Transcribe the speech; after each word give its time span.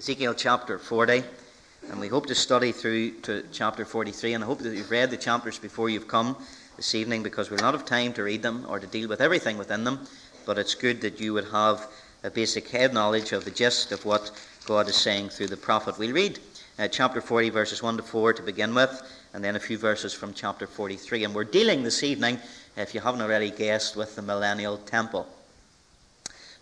Ezekiel 0.00 0.32
chapter 0.32 0.78
40, 0.78 1.22
and 1.90 2.00
we 2.00 2.08
hope 2.08 2.24
to 2.24 2.34
study 2.34 2.72
through 2.72 3.10
to 3.20 3.44
chapter 3.52 3.84
43. 3.84 4.32
And 4.32 4.42
I 4.42 4.46
hope 4.46 4.60
that 4.60 4.74
you've 4.74 4.90
read 4.90 5.10
the 5.10 5.18
chapters 5.18 5.58
before 5.58 5.90
you've 5.90 6.08
come 6.08 6.38
this 6.78 6.94
evening 6.94 7.22
because 7.22 7.50
we'll 7.50 7.60
not 7.60 7.74
have 7.74 7.84
time 7.84 8.14
to 8.14 8.22
read 8.22 8.40
them 8.40 8.64
or 8.66 8.80
to 8.80 8.86
deal 8.86 9.10
with 9.10 9.20
everything 9.20 9.58
within 9.58 9.84
them. 9.84 10.00
But 10.46 10.56
it's 10.56 10.74
good 10.74 11.02
that 11.02 11.20
you 11.20 11.34
would 11.34 11.48
have 11.48 11.86
a 12.24 12.30
basic 12.30 12.70
head 12.70 12.94
knowledge 12.94 13.32
of 13.32 13.44
the 13.44 13.50
gist 13.50 13.92
of 13.92 14.06
what 14.06 14.30
God 14.64 14.88
is 14.88 14.96
saying 14.96 15.28
through 15.28 15.48
the 15.48 15.58
prophet. 15.58 15.98
We'll 15.98 16.14
read 16.14 16.38
uh, 16.78 16.88
chapter 16.88 17.20
40, 17.20 17.50
verses 17.50 17.82
1 17.82 17.98
to 17.98 18.02
4 18.02 18.32
to 18.32 18.42
begin 18.42 18.74
with, 18.74 19.02
and 19.34 19.44
then 19.44 19.54
a 19.54 19.60
few 19.60 19.76
verses 19.76 20.14
from 20.14 20.32
chapter 20.32 20.66
43. 20.66 21.24
And 21.24 21.34
we're 21.34 21.44
dealing 21.44 21.82
this 21.82 22.02
evening, 22.02 22.38
if 22.74 22.94
you 22.94 23.02
haven't 23.02 23.20
already 23.20 23.50
guessed, 23.50 23.96
with 23.96 24.16
the 24.16 24.22
millennial 24.22 24.78
temple. 24.78 25.28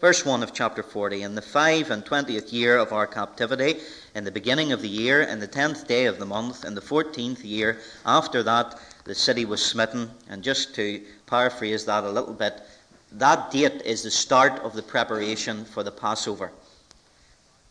Verse 0.01 0.25
1 0.25 0.45
of 0.45 0.55
chapter 0.55 0.85
40 0.85 1.23
In 1.23 1.35
the 1.35 1.43
five 1.43 1.91
and 1.91 2.07
twentieth 2.07 2.53
year 2.53 2.77
of 2.77 2.93
our 2.93 3.09
captivity, 3.09 3.81
in 4.15 4.23
the 4.23 4.31
beginning 4.31 4.71
of 4.71 4.81
the 4.81 4.89
year, 4.89 5.23
in 5.23 5.41
the 5.41 5.47
tenth 5.49 5.89
day 5.89 6.05
of 6.05 6.21
the 6.21 6.25
month, 6.25 6.65
in 6.65 6.77
the 6.77 6.81
fourteenth 6.81 7.45
year, 7.45 7.81
after 8.07 8.45
that 8.45 8.79
the 9.03 9.15
city 9.17 9.45
was 9.45 9.61
smitten. 9.61 10.09
And 10.29 10.45
just 10.45 10.73
to 10.77 11.03
paraphrase 11.27 11.85
that 11.87 12.05
a 12.05 12.11
little 12.11 12.33
bit, 12.33 12.63
that 13.11 13.51
date 13.51 13.83
is 13.85 14.05
the 14.05 14.11
start 14.13 14.61
of 14.61 14.73
the 14.73 14.85
preparation 14.85 15.65
for 15.65 15.83
the 15.83 15.91
Passover. 15.91 16.53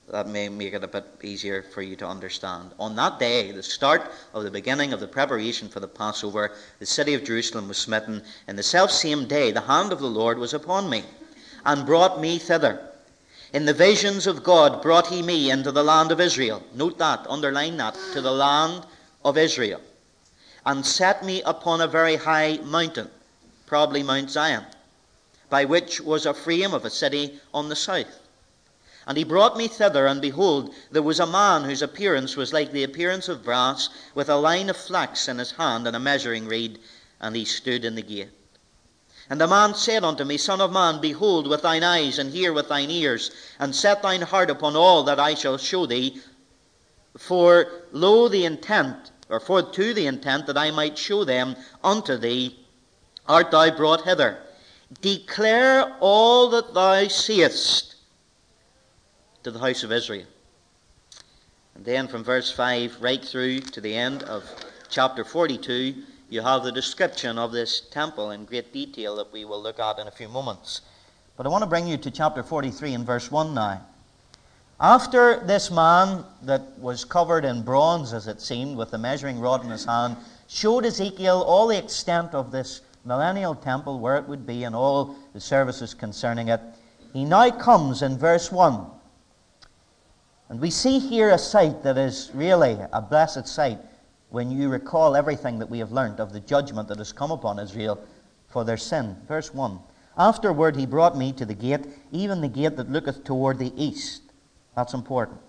That 0.09 0.27
may 0.27 0.49
make 0.49 0.73
it 0.73 0.83
a 0.83 0.87
bit 0.87 1.05
easier 1.23 1.61
for 1.61 1.81
you 1.81 1.95
to 1.95 2.07
understand. 2.07 2.71
On 2.77 2.93
that 2.97 3.19
day, 3.19 3.53
the 3.53 3.63
start 3.63 4.11
of 4.33 4.43
the 4.43 4.51
beginning 4.51 4.91
of 4.91 4.99
the 4.99 5.07
preparation 5.07 5.69
for 5.69 5.79
the 5.79 5.87
Passover, 5.87 6.51
the 6.79 6.85
city 6.85 7.13
of 7.13 7.23
Jerusalem 7.23 7.69
was 7.69 7.77
smitten. 7.77 8.21
In 8.49 8.57
the 8.57 8.63
self 8.63 8.91
same 8.91 9.29
day, 9.29 9.51
the 9.51 9.61
hand 9.61 9.93
of 9.93 9.99
the 9.99 10.09
Lord 10.09 10.37
was 10.39 10.53
upon 10.53 10.89
me 10.89 11.05
and 11.67 11.85
brought 11.85 12.19
me 12.19 12.39
thither. 12.39 12.79
In 13.53 13.65
the 13.65 13.73
visions 13.73 14.25
of 14.25 14.43
God 14.43 14.81
brought 14.81 15.07
he 15.07 15.21
me 15.21 15.51
into 15.51 15.71
the 15.71 15.83
land 15.83 16.11
of 16.11 16.21
Israel. 16.21 16.63
Note 16.73 16.97
that, 16.97 17.27
underline 17.29 17.75
that, 17.77 17.97
to 18.13 18.21
the 18.21 18.31
land 18.31 18.85
of 19.23 19.37
Israel. 19.37 19.81
And 20.65 20.85
set 20.85 21.25
me 21.25 21.41
upon 21.43 21.81
a 21.81 21.87
very 21.87 22.15
high 22.15 22.59
mountain, 22.63 23.09
probably 23.65 24.01
Mount 24.01 24.29
Zion, 24.31 24.65
by 25.49 25.65
which 25.65 25.99
was 25.99 26.25
a 26.25 26.33
frame 26.33 26.73
of 26.73 26.85
a 26.85 26.89
city 26.89 27.39
on 27.53 27.67
the 27.67 27.75
south. 27.75 28.19
And 29.05 29.17
he 29.17 29.23
brought 29.25 29.57
me 29.57 29.67
thither, 29.67 30.07
and 30.07 30.21
behold, 30.21 30.73
there 30.91 31.01
was 31.01 31.19
a 31.19 31.25
man 31.25 31.63
whose 31.63 31.81
appearance 31.81 32.35
was 32.37 32.53
like 32.53 32.71
the 32.71 32.83
appearance 32.83 33.27
of 33.27 33.43
brass, 33.43 33.89
with 34.15 34.29
a 34.29 34.35
line 34.35 34.69
of 34.69 34.77
flax 34.77 35.27
in 35.27 35.37
his 35.37 35.51
hand 35.51 35.85
and 35.85 35.95
a 35.95 35.99
measuring 35.99 36.47
reed, 36.47 36.79
and 37.19 37.35
he 37.35 37.45
stood 37.45 37.83
in 37.83 37.95
the 37.95 38.01
gate. 38.01 38.29
And 39.29 39.41
the 39.41 39.47
man 39.47 39.75
said 39.75 40.03
unto 40.03 40.23
me, 40.23 40.37
Son 40.37 40.61
of 40.61 40.71
man, 40.71 41.01
behold 41.01 41.47
with 41.47 41.61
thine 41.61 41.83
eyes, 41.83 42.17
and 42.17 42.31
hear 42.31 42.53
with 42.53 42.69
thine 42.69 42.89
ears, 42.89 43.31
and 43.59 43.75
set 43.75 44.01
thine 44.01 44.21
heart 44.21 44.49
upon 44.49 44.75
all 44.75 45.03
that 45.03 45.19
I 45.19 45.33
shall 45.33 45.57
show 45.57 45.85
thee. 45.85 46.21
For 47.17 47.67
lo, 47.91 48.29
the 48.29 48.45
intent, 48.45 49.11
or 49.29 49.39
for 49.39 49.61
to 49.61 49.93
the 49.93 50.07
intent 50.07 50.47
that 50.47 50.57
I 50.57 50.71
might 50.71 50.97
show 50.97 51.25
them 51.25 51.57
unto 51.83 52.15
thee, 52.15 52.57
art 53.27 53.51
thou 53.51 53.69
brought 53.71 54.05
hither. 54.05 54.39
Declare 55.01 55.97
all 55.99 56.49
that 56.51 56.73
thou 56.73 57.07
seest 57.09 57.95
to 59.43 59.51
the 59.51 59.59
house 59.59 59.83
of 59.83 59.91
Israel. 59.91 60.27
And 61.75 61.83
then 61.83 62.07
from 62.07 62.23
verse 62.23 62.49
5 62.49 63.01
right 63.01 63.23
through 63.23 63.59
to 63.61 63.81
the 63.81 63.95
end 63.95 64.23
of 64.23 64.49
chapter 64.89 65.25
42, 65.25 65.95
you 66.29 66.41
have 66.41 66.63
the 66.63 66.71
description 66.71 67.37
of 67.37 67.51
this 67.51 67.81
temple 67.81 68.31
in 68.31 68.45
great 68.45 68.73
detail 68.73 69.15
that 69.15 69.31
we 69.31 69.45
will 69.45 69.61
look 69.61 69.79
at 69.79 69.99
in 69.99 70.07
a 70.07 70.11
few 70.11 70.27
moments. 70.27 70.81
But 71.37 71.45
I 71.45 71.49
want 71.49 71.61
to 71.61 71.69
bring 71.69 71.87
you 71.87 71.97
to 71.97 72.11
chapter 72.11 72.43
43 72.43 72.93
and 72.93 73.05
verse 73.05 73.31
1 73.31 73.53
now. 73.53 73.81
After 74.79 75.39
this 75.45 75.71
man 75.71 76.23
that 76.43 76.77
was 76.79 77.05
covered 77.05 77.45
in 77.45 77.63
bronze, 77.63 78.13
as 78.13 78.27
it 78.27 78.41
seemed, 78.41 78.77
with 78.77 78.91
the 78.91 78.97
measuring 78.97 79.39
rod 79.39 79.63
in 79.63 79.71
his 79.71 79.85
hand, 79.85 80.17
showed 80.47 80.85
Ezekiel 80.85 81.43
all 81.47 81.67
the 81.67 81.77
extent 81.77 82.33
of 82.33 82.51
this 82.51 82.81
millennial 83.05 83.55
temple, 83.55 83.99
where 83.99 84.17
it 84.17 84.27
would 84.27 84.45
be, 84.45 84.65
and 84.65 84.75
all 84.75 85.15
the 85.33 85.39
services 85.39 85.93
concerning 85.93 86.49
it, 86.49 86.59
he 87.13 87.23
now 87.23 87.49
comes 87.49 88.01
in 88.01 88.17
verse 88.17 88.51
1. 88.51 88.85
And 90.49 90.59
we 90.59 90.69
see 90.69 90.99
here 90.99 91.31
a 91.31 91.37
sight 91.37 91.83
that 91.83 91.97
is 91.97 92.31
really 92.33 92.77
a 92.91 93.01
blessed 93.01 93.47
sight 93.47 93.79
when 94.29 94.51
you 94.51 94.69
recall 94.69 95.15
everything 95.15 95.59
that 95.59 95.69
we 95.69 95.79
have 95.79 95.91
learnt 95.91 96.19
of 96.19 96.33
the 96.33 96.39
judgment 96.39 96.87
that 96.87 96.97
has 96.97 97.11
come 97.11 97.31
upon 97.31 97.59
Israel 97.59 98.03
for 98.47 98.63
their 98.63 98.77
sin. 98.77 99.15
Verse 99.27 99.53
1 99.53 99.79
Afterward 100.17 100.75
he 100.75 100.85
brought 100.85 101.17
me 101.17 101.31
to 101.33 101.45
the 101.45 101.53
gate, 101.53 101.85
even 102.11 102.41
the 102.41 102.47
gate 102.47 102.75
that 102.77 102.91
looketh 102.91 103.23
toward 103.23 103.59
the 103.59 103.73
east. 103.81 104.23
That's 104.75 104.93
important. 104.93 105.39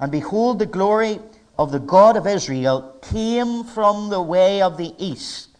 And 0.00 0.12
behold, 0.12 0.58
the 0.58 0.66
glory 0.66 1.20
of 1.58 1.72
the 1.72 1.80
God 1.80 2.16
of 2.16 2.26
Israel 2.26 2.96
came 3.02 3.64
from 3.64 4.10
the 4.10 4.22
way 4.22 4.62
of 4.62 4.76
the 4.76 4.94
east. 4.98 5.58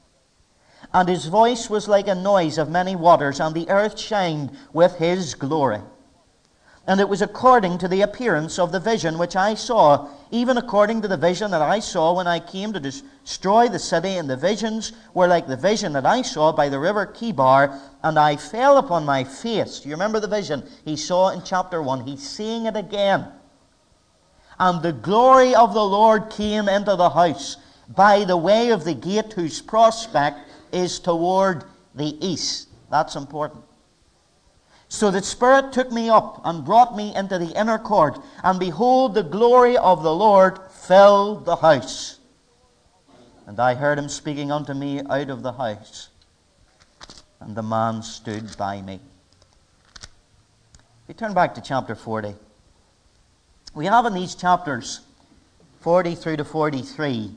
And 0.95 1.09
his 1.09 1.27
voice 1.27 1.69
was 1.69 1.89
like 1.89 2.09
a 2.09 2.15
noise 2.15 2.57
of 2.57 2.71
many 2.71 2.97
waters, 2.97 3.41
and 3.41 3.55
the 3.55 3.69
earth 3.69 3.99
shined 3.99 4.57
with 4.73 4.97
his 4.97 5.35
glory. 5.35 5.81
And 6.89 7.01
it 7.01 7.09
was 7.09 7.21
according 7.21 7.77
to 7.79 7.89
the 7.89 8.01
appearance 8.01 8.59
of 8.59 8.73
the 8.73 8.81
vision 8.81 9.19
which 9.19 9.37
I 9.37 9.53
saw, 9.53 10.09
even 10.31 10.57
according 10.57 11.03
to 11.03 11.09
the 11.09 11.19
vision 11.19 11.51
that 11.51 11.61
I 11.61 11.81
saw 11.81 12.15
when 12.15 12.27
I 12.27 12.41
came 12.41 12.73
to 12.73 12.81
destroy 12.81 13.69
the 13.69 13.79
city. 13.79 14.17
And 14.17 14.29
the 14.29 14.39
visions 14.39 14.93
were 15.13 15.27
like 15.27 15.47
the 15.47 15.57
vision 15.57 15.93
that 15.93 16.07
I 16.07 16.23
saw 16.23 16.51
by 16.51 16.71
the 16.71 16.79
river 16.79 17.05
Chebar. 17.05 17.79
And 18.03 18.19
I 18.19 18.37
fell 18.37 18.79
upon 18.79 19.05
my 19.05 19.23
face. 19.23 19.81
Do 19.81 19.91
you 19.91 19.97
remember 19.97 20.19
the 20.19 20.29
vision 20.29 20.67
he 20.87 20.97
saw 20.97 21.29
in 21.29 21.43
chapter 21.43 21.83
1? 21.83 22.07
He's 22.07 22.27
seeing 22.27 22.65
it 22.65 22.75
again. 22.75 23.29
And 24.59 24.81
the 24.81 24.95
glory 24.95 25.55
of 25.55 25.75
the 25.75 25.85
Lord 25.85 26.31
came 26.31 26.71
into 26.71 26.97
the 26.97 27.11
house 27.11 27.59
by 27.87 28.25
the 28.25 28.39
way 28.39 28.71
of 28.71 28.85
the 28.85 28.95
gate 28.95 29.35
whose 29.35 29.61
prospect 29.61 30.39
is 30.73 30.99
toward 30.99 31.65
the 31.95 32.17
east. 32.27 32.69
That's 32.91 33.15
important. 33.15 33.68
So 34.89 35.11
the 35.11 35.23
Spirit 35.23 35.73
took 35.73 35.93
me 35.93 36.09
up 36.09 36.41
and 36.45 36.65
brought 36.65 36.97
me 36.97 37.15
into 37.15 37.39
the 37.39 37.59
inner 37.59 37.79
court, 37.79 38.19
and 38.43 38.59
behold, 38.59 39.15
the 39.15 39.23
glory 39.23 39.77
of 39.77 40.03
the 40.03 40.15
Lord 40.15 40.59
filled 40.71 41.45
the 41.45 41.57
house. 41.57 42.19
And 43.47 43.61
I 43.61 43.75
heard 43.75 43.99
him 43.99 44.09
speaking 44.09 44.51
unto 44.51 44.75
me 44.75 45.01
out 45.09 45.31
of 45.31 45.43
the 45.43 45.53
house, 45.53 46.09
and 47.41 47.55
the 47.55 47.63
man 47.63 48.03
stood 48.03 48.57
by 48.57 48.81
me. 48.81 49.01
We 51.07 51.15
turn 51.15 51.35
back 51.35 51.55
to 51.55 51.61
chapter 51.61 51.95
40. 51.95 52.35
We 53.75 53.87
have 53.87 54.07
in 54.07 54.15
these 54.15 54.35
chapters 54.35 55.01
40 55.81 56.15
through 56.15 56.39
to 56.39 56.45
43, 56.45 57.31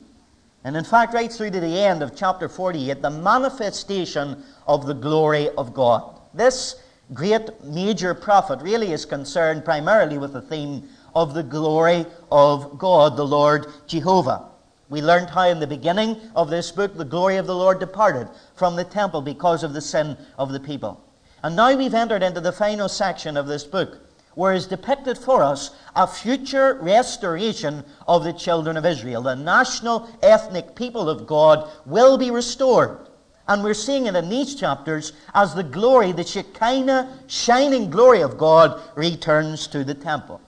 and 0.64 0.76
in 0.76 0.84
fact, 0.84 1.14
right 1.14 1.32
through 1.32 1.50
to 1.50 1.60
the 1.60 1.80
end 1.80 2.02
of 2.02 2.16
chapter 2.16 2.48
48, 2.48 3.02
the 3.02 3.10
manifestation 3.10 4.42
of 4.66 4.86
the 4.86 4.94
glory 4.94 5.50
of 5.50 5.74
God. 5.74 6.18
This 6.34 6.76
great 7.12 7.62
major 7.64 8.14
prophet 8.14 8.60
really 8.62 8.92
is 8.92 9.04
concerned 9.04 9.64
primarily 9.64 10.18
with 10.18 10.32
the 10.32 10.42
theme 10.42 10.88
of 11.14 11.34
the 11.34 11.42
glory 11.42 12.06
of 12.30 12.78
God, 12.78 13.16
the 13.16 13.26
Lord 13.26 13.66
Jehovah. 13.86 14.48
We 14.88 15.00
learned 15.00 15.30
how 15.30 15.48
in 15.48 15.58
the 15.58 15.66
beginning 15.66 16.20
of 16.36 16.50
this 16.50 16.70
book 16.70 16.96
the 16.96 17.04
glory 17.04 17.36
of 17.36 17.46
the 17.46 17.54
Lord 17.54 17.80
departed 17.80 18.28
from 18.54 18.76
the 18.76 18.84
temple 18.84 19.22
because 19.22 19.62
of 19.62 19.72
the 19.72 19.80
sin 19.80 20.16
of 20.38 20.52
the 20.52 20.60
people. 20.60 21.02
And 21.42 21.56
now 21.56 21.74
we've 21.74 21.94
entered 21.94 22.22
into 22.22 22.40
the 22.40 22.52
final 22.52 22.88
section 22.88 23.36
of 23.36 23.46
this 23.46 23.64
book, 23.64 24.00
where 24.34 24.52
is 24.52 24.66
depicted 24.66 25.18
for 25.18 25.42
us 25.42 25.70
a 25.96 26.06
future 26.06 26.78
restoration 26.80 27.84
of 28.06 28.22
the 28.24 28.32
children 28.32 28.76
of 28.76 28.86
Israel. 28.86 29.22
The 29.22 29.34
national 29.34 30.08
ethnic 30.22 30.74
people 30.74 31.08
of 31.08 31.26
God 31.26 31.70
will 31.84 32.16
be 32.16 32.30
restored. 32.30 33.08
And 33.48 33.64
we're 33.64 33.74
seeing 33.74 34.06
it 34.06 34.14
in 34.14 34.28
these 34.28 34.54
chapters 34.54 35.12
as 35.34 35.54
the 35.54 35.62
glory, 35.62 36.12
the 36.12 36.24
Shekinah, 36.24 37.18
shining 37.26 37.90
glory 37.90 38.22
of 38.22 38.38
God 38.38 38.80
returns 38.94 39.66
to 39.68 39.84
the 39.84 39.94
temple. 39.94 40.40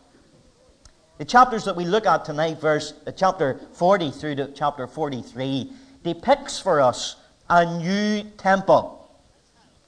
The 1.18 1.24
chapters 1.24 1.64
that 1.64 1.76
we 1.76 1.84
look 1.84 2.06
at 2.06 2.24
tonight, 2.24 2.60
verse 2.60 2.94
uh, 3.06 3.12
chapter 3.12 3.60
40 3.72 4.10
through 4.10 4.34
to 4.36 4.52
chapter 4.52 4.86
43, 4.86 5.72
depicts 6.02 6.58
for 6.58 6.80
us 6.80 7.16
a 7.48 7.78
new 7.78 8.28
temple. 8.36 9.08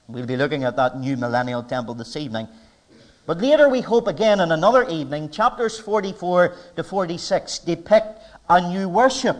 We'll 0.07 0.25
be 0.25 0.37
looking 0.37 0.63
at 0.63 0.75
that 0.77 0.99
new 0.99 1.17
millennial 1.17 1.63
temple 1.63 1.95
this 1.95 2.15
evening. 2.15 2.47
But 3.25 3.39
later 3.39 3.67
we 3.67 3.81
hope 3.81 4.07
again 4.07 4.39
in 4.39 4.53
another 4.53 4.87
evening, 4.87 5.29
chapters 5.29 5.77
44 5.77 6.55
to 6.77 6.83
46 6.83 7.59
depict 7.59 8.19
a 8.49 8.61
new 8.69 8.87
worship 8.87 9.37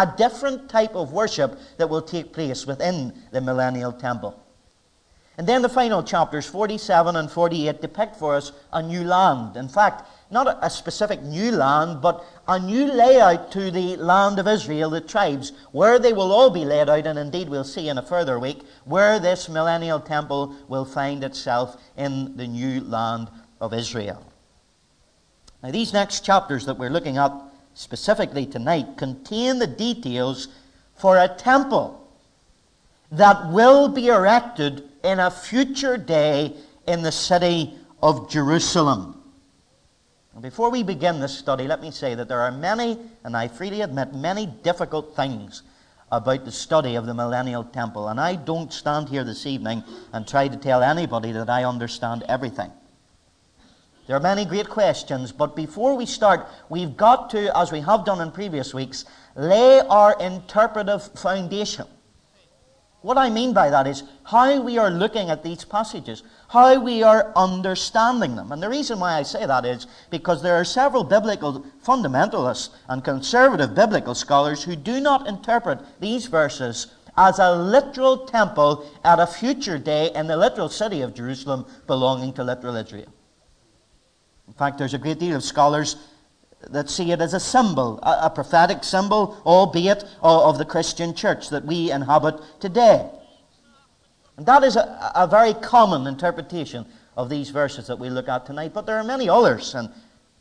a 0.00 0.14
different 0.16 0.70
type 0.70 0.94
of 0.94 1.12
worship 1.12 1.58
that 1.76 1.90
will 1.90 2.00
take 2.00 2.32
place 2.32 2.66
within 2.66 3.12
the 3.32 3.40
millennial 3.40 3.92
temple. 3.92 4.34
And 5.36 5.46
then 5.46 5.62
the 5.62 5.68
final 5.68 6.02
chapters, 6.02 6.46
47 6.46 7.16
and 7.16 7.30
48, 7.30 7.80
depict 7.80 8.16
for 8.16 8.34
us 8.34 8.52
a 8.72 8.82
new 8.82 9.04
land. 9.04 9.56
In 9.56 9.68
fact, 9.68 10.06
not 10.30 10.58
a 10.62 10.70
specific 10.70 11.22
new 11.22 11.50
land, 11.50 12.00
but 12.00 12.24
a 12.48 12.58
new 12.58 12.86
layout 12.92 13.50
to 13.52 13.70
the 13.70 13.96
land 13.96 14.38
of 14.38 14.48
Israel, 14.48 14.90
the 14.90 15.00
tribes, 15.00 15.52
where 15.72 15.98
they 15.98 16.12
will 16.12 16.32
all 16.32 16.50
be 16.50 16.64
laid 16.64 16.88
out, 16.88 17.06
and 17.06 17.18
indeed 17.18 17.48
we'll 17.48 17.64
see 17.64 17.88
in 17.88 17.98
a 17.98 18.02
further 18.02 18.38
week 18.38 18.62
where 18.84 19.18
this 19.18 19.48
millennial 19.48 20.00
temple 20.00 20.54
will 20.68 20.84
find 20.84 21.24
itself 21.24 21.76
in 21.96 22.36
the 22.36 22.46
new 22.46 22.80
land 22.82 23.28
of 23.60 23.74
Israel. 23.74 24.24
Now, 25.62 25.70
these 25.70 25.92
next 25.92 26.24
chapters 26.24 26.64
that 26.66 26.78
we're 26.78 26.90
looking 26.90 27.18
at 27.18 27.32
specifically 27.74 28.46
tonight 28.46 28.96
contain 28.96 29.58
the 29.58 29.66
details 29.66 30.48
for 30.96 31.18
a 31.18 31.28
temple 31.28 31.96
that 33.12 33.50
will 33.50 33.88
be 33.88 34.08
erected 34.08 34.84
in 35.02 35.18
a 35.18 35.30
future 35.30 35.96
day 35.96 36.54
in 36.86 37.02
the 37.02 37.12
city 37.12 37.74
of 38.02 38.30
Jerusalem. 38.30 39.16
Before 40.40 40.70
we 40.70 40.82
begin 40.82 41.20
this 41.20 41.36
study, 41.36 41.66
let 41.66 41.82
me 41.82 41.90
say 41.90 42.14
that 42.14 42.28
there 42.28 42.40
are 42.40 42.52
many, 42.52 42.98
and 43.24 43.36
I 43.36 43.48
freely 43.48 43.82
admit, 43.82 44.14
many 44.14 44.46
difficult 44.46 45.14
things 45.14 45.62
about 46.10 46.44
the 46.44 46.52
study 46.52 46.94
of 46.94 47.06
the 47.06 47.14
millennial 47.14 47.64
temple. 47.64 48.08
And 48.08 48.18
I 48.18 48.36
don't 48.36 48.72
stand 48.72 49.08
here 49.08 49.24
this 49.24 49.44
evening 49.44 49.82
and 50.12 50.26
try 50.26 50.48
to 50.48 50.56
tell 50.56 50.82
anybody 50.82 51.32
that 51.32 51.50
I 51.50 51.64
understand 51.64 52.24
everything. 52.28 52.70
There 54.10 54.16
are 54.16 54.20
many 54.20 54.44
great 54.44 54.68
questions, 54.68 55.30
but 55.30 55.54
before 55.54 55.96
we 55.96 56.04
start, 56.04 56.48
we've 56.68 56.96
got 56.96 57.30
to, 57.30 57.56
as 57.56 57.70
we 57.70 57.80
have 57.82 58.04
done 58.04 58.20
in 58.20 58.32
previous 58.32 58.74
weeks, 58.74 59.04
lay 59.36 59.78
our 59.88 60.20
interpretive 60.20 61.04
foundation. 61.16 61.86
What 63.02 63.18
I 63.18 63.30
mean 63.30 63.52
by 63.52 63.70
that 63.70 63.86
is 63.86 64.02
how 64.24 64.60
we 64.62 64.78
are 64.78 64.90
looking 64.90 65.30
at 65.30 65.44
these 65.44 65.64
passages, 65.64 66.24
how 66.48 66.80
we 66.80 67.04
are 67.04 67.30
understanding 67.36 68.34
them. 68.34 68.50
And 68.50 68.60
the 68.60 68.68
reason 68.68 68.98
why 68.98 69.14
I 69.14 69.22
say 69.22 69.46
that 69.46 69.64
is 69.64 69.86
because 70.10 70.42
there 70.42 70.56
are 70.56 70.64
several 70.64 71.04
biblical 71.04 71.64
fundamentalists 71.86 72.70
and 72.88 73.04
conservative 73.04 73.76
biblical 73.76 74.16
scholars 74.16 74.64
who 74.64 74.74
do 74.74 74.98
not 75.00 75.28
interpret 75.28 75.78
these 76.00 76.26
verses 76.26 76.88
as 77.16 77.38
a 77.38 77.54
literal 77.54 78.26
temple 78.26 78.90
at 79.04 79.20
a 79.20 79.26
future 79.28 79.78
day 79.78 80.10
in 80.16 80.26
the 80.26 80.36
literal 80.36 80.68
city 80.68 81.00
of 81.00 81.14
Jerusalem 81.14 81.64
belonging 81.86 82.32
to 82.32 82.42
literal 82.42 82.74
Israel. 82.74 83.14
In 84.50 84.54
fact, 84.54 84.78
there's 84.78 84.94
a 84.94 84.98
great 84.98 85.20
deal 85.20 85.36
of 85.36 85.44
scholars 85.44 85.94
that 86.70 86.90
see 86.90 87.12
it 87.12 87.20
as 87.20 87.34
a 87.34 87.40
symbol, 87.40 88.00
a, 88.02 88.26
a 88.26 88.30
prophetic 88.30 88.82
symbol, 88.82 89.40
albeit 89.46 90.04
of 90.22 90.58
the 90.58 90.64
Christian 90.64 91.14
church 91.14 91.50
that 91.50 91.64
we 91.64 91.92
inhabit 91.92 92.34
today. 92.58 93.08
And 94.36 94.44
that 94.46 94.64
is 94.64 94.74
a, 94.74 95.12
a 95.14 95.28
very 95.28 95.54
common 95.54 96.08
interpretation 96.08 96.84
of 97.16 97.30
these 97.30 97.50
verses 97.50 97.86
that 97.86 98.00
we 98.00 98.10
look 98.10 98.28
at 98.28 98.44
tonight. 98.44 98.74
But 98.74 98.86
there 98.86 98.98
are 98.98 99.04
many 99.04 99.28
others, 99.28 99.76
and 99.76 99.88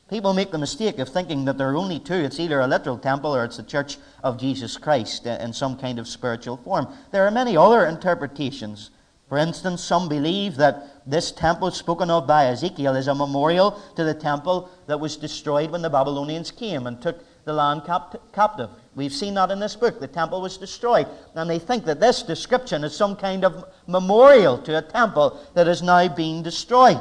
people 0.10 0.34
make 0.34 0.50
the 0.50 0.58
mistake 0.58 0.98
of 0.98 1.08
thinking 1.08 1.46
that 1.46 1.60
there 1.60 1.70
are 1.70 1.78
only 1.78 2.00
two. 2.00 2.16
It's 2.16 2.40
either 2.40 2.62
a 2.62 2.68
literal 2.68 2.98
temple 2.98 3.36
or 3.36 3.46
it's 3.46 3.58
the 3.58 3.64
church 3.64 4.00
of 4.24 4.40
Jesus 4.40 4.76
Christ 4.76 5.28
in 5.28 5.54
some 5.54 5.78
kind 5.78 6.00
of 6.00 6.08
spiritual 6.08 6.58
form. 6.58 6.88
There 7.12 7.28
are 7.28 7.32
many 7.32 7.56
other 7.56 7.86
interpretations 7.86 8.90
for 9.30 9.38
instance, 9.38 9.84
some 9.84 10.10
believe 10.10 10.56
that 10.56 11.04
this 11.06 11.32
temple 11.32 11.70
spoken 11.70 12.10
of 12.10 12.26
by 12.26 12.48
Ezekiel 12.48 12.96
is 12.96 13.08
a 13.08 13.14
memorial 13.14 13.80
to 13.96 14.04
the 14.04 14.14
temple 14.14 14.72
that 14.88 15.00
was 15.00 15.16
destroyed 15.18 15.70
when 15.70 15.84
the 15.84 15.90
Babylonians 15.90 16.50
came 16.50 16.88
and 16.88 17.00
took 17.00 17.24
the 17.46 17.54
land 17.54 17.86
capt- 17.86 18.18
captive. 18.34 18.72
We've 18.96 19.14
seen 19.14 19.36
that 19.36 19.52
in 19.52 19.60
this 19.60 19.76
book. 19.76 20.00
The 20.00 20.08
temple 20.08 20.42
was 20.42 20.58
destroyed. 20.58 21.08
And 21.36 21.48
they 21.48 21.60
think 21.60 21.86
that 21.86 22.00
this 22.00 22.24
description 22.24 22.84
is 22.84 22.96
some 22.96 23.16
kind 23.16 23.46
of 23.46 23.66
memorial 23.86 24.58
to 24.64 24.80
a 24.80 24.82
temple 24.82 25.40
that 25.54 25.68
is 25.68 25.84
now 25.84 26.08
being 26.08 26.42
destroyed. 26.42 27.00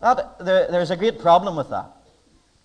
That, 0.00 0.38
there, 0.38 0.68
there's 0.70 0.92
a 0.92 0.96
great 0.96 1.18
problem 1.18 1.56
with 1.56 1.70
that. 1.70 1.90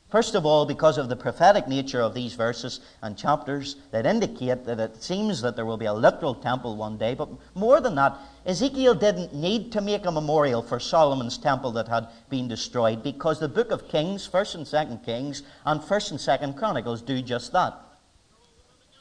First 0.09 0.35
of 0.35 0.45
all, 0.45 0.65
because 0.65 0.97
of 0.97 1.09
the 1.09 1.17
prophetic 1.17 1.67
nature 1.67 1.99
of 1.99 2.13
these 2.13 2.33
verses 2.33 2.79
and 3.01 3.17
chapters 3.17 3.75
that 3.91 4.05
indicate 4.05 4.63
that 4.63 4.79
it 4.79 5.03
seems 5.03 5.41
that 5.41 5.57
there 5.57 5.65
will 5.65 5.75
be 5.75 5.85
a 5.85 5.93
literal 5.93 6.33
temple 6.33 6.77
one 6.77 6.97
day. 6.97 7.13
But 7.13 7.27
more 7.55 7.81
than 7.81 7.95
that, 7.95 8.17
Ezekiel 8.45 8.95
didn't 8.95 9.33
need 9.33 9.69
to 9.73 9.81
make 9.81 10.05
a 10.05 10.11
memorial 10.11 10.61
for 10.61 10.79
Solomon's 10.79 11.37
temple 11.37 11.73
that 11.73 11.89
had 11.89 12.07
been 12.29 12.47
destroyed 12.47 13.03
because 13.03 13.39
the 13.39 13.49
book 13.49 13.69
of 13.69 13.89
Kings, 13.89 14.29
1st 14.29 14.55
and 14.55 14.65
2nd 14.65 15.03
Kings, 15.03 15.43
and 15.65 15.81
1st 15.81 16.11
and 16.11 16.19
2nd 16.19 16.57
Chronicles 16.57 17.01
do 17.01 17.21
just 17.21 17.51
that. 17.51 17.77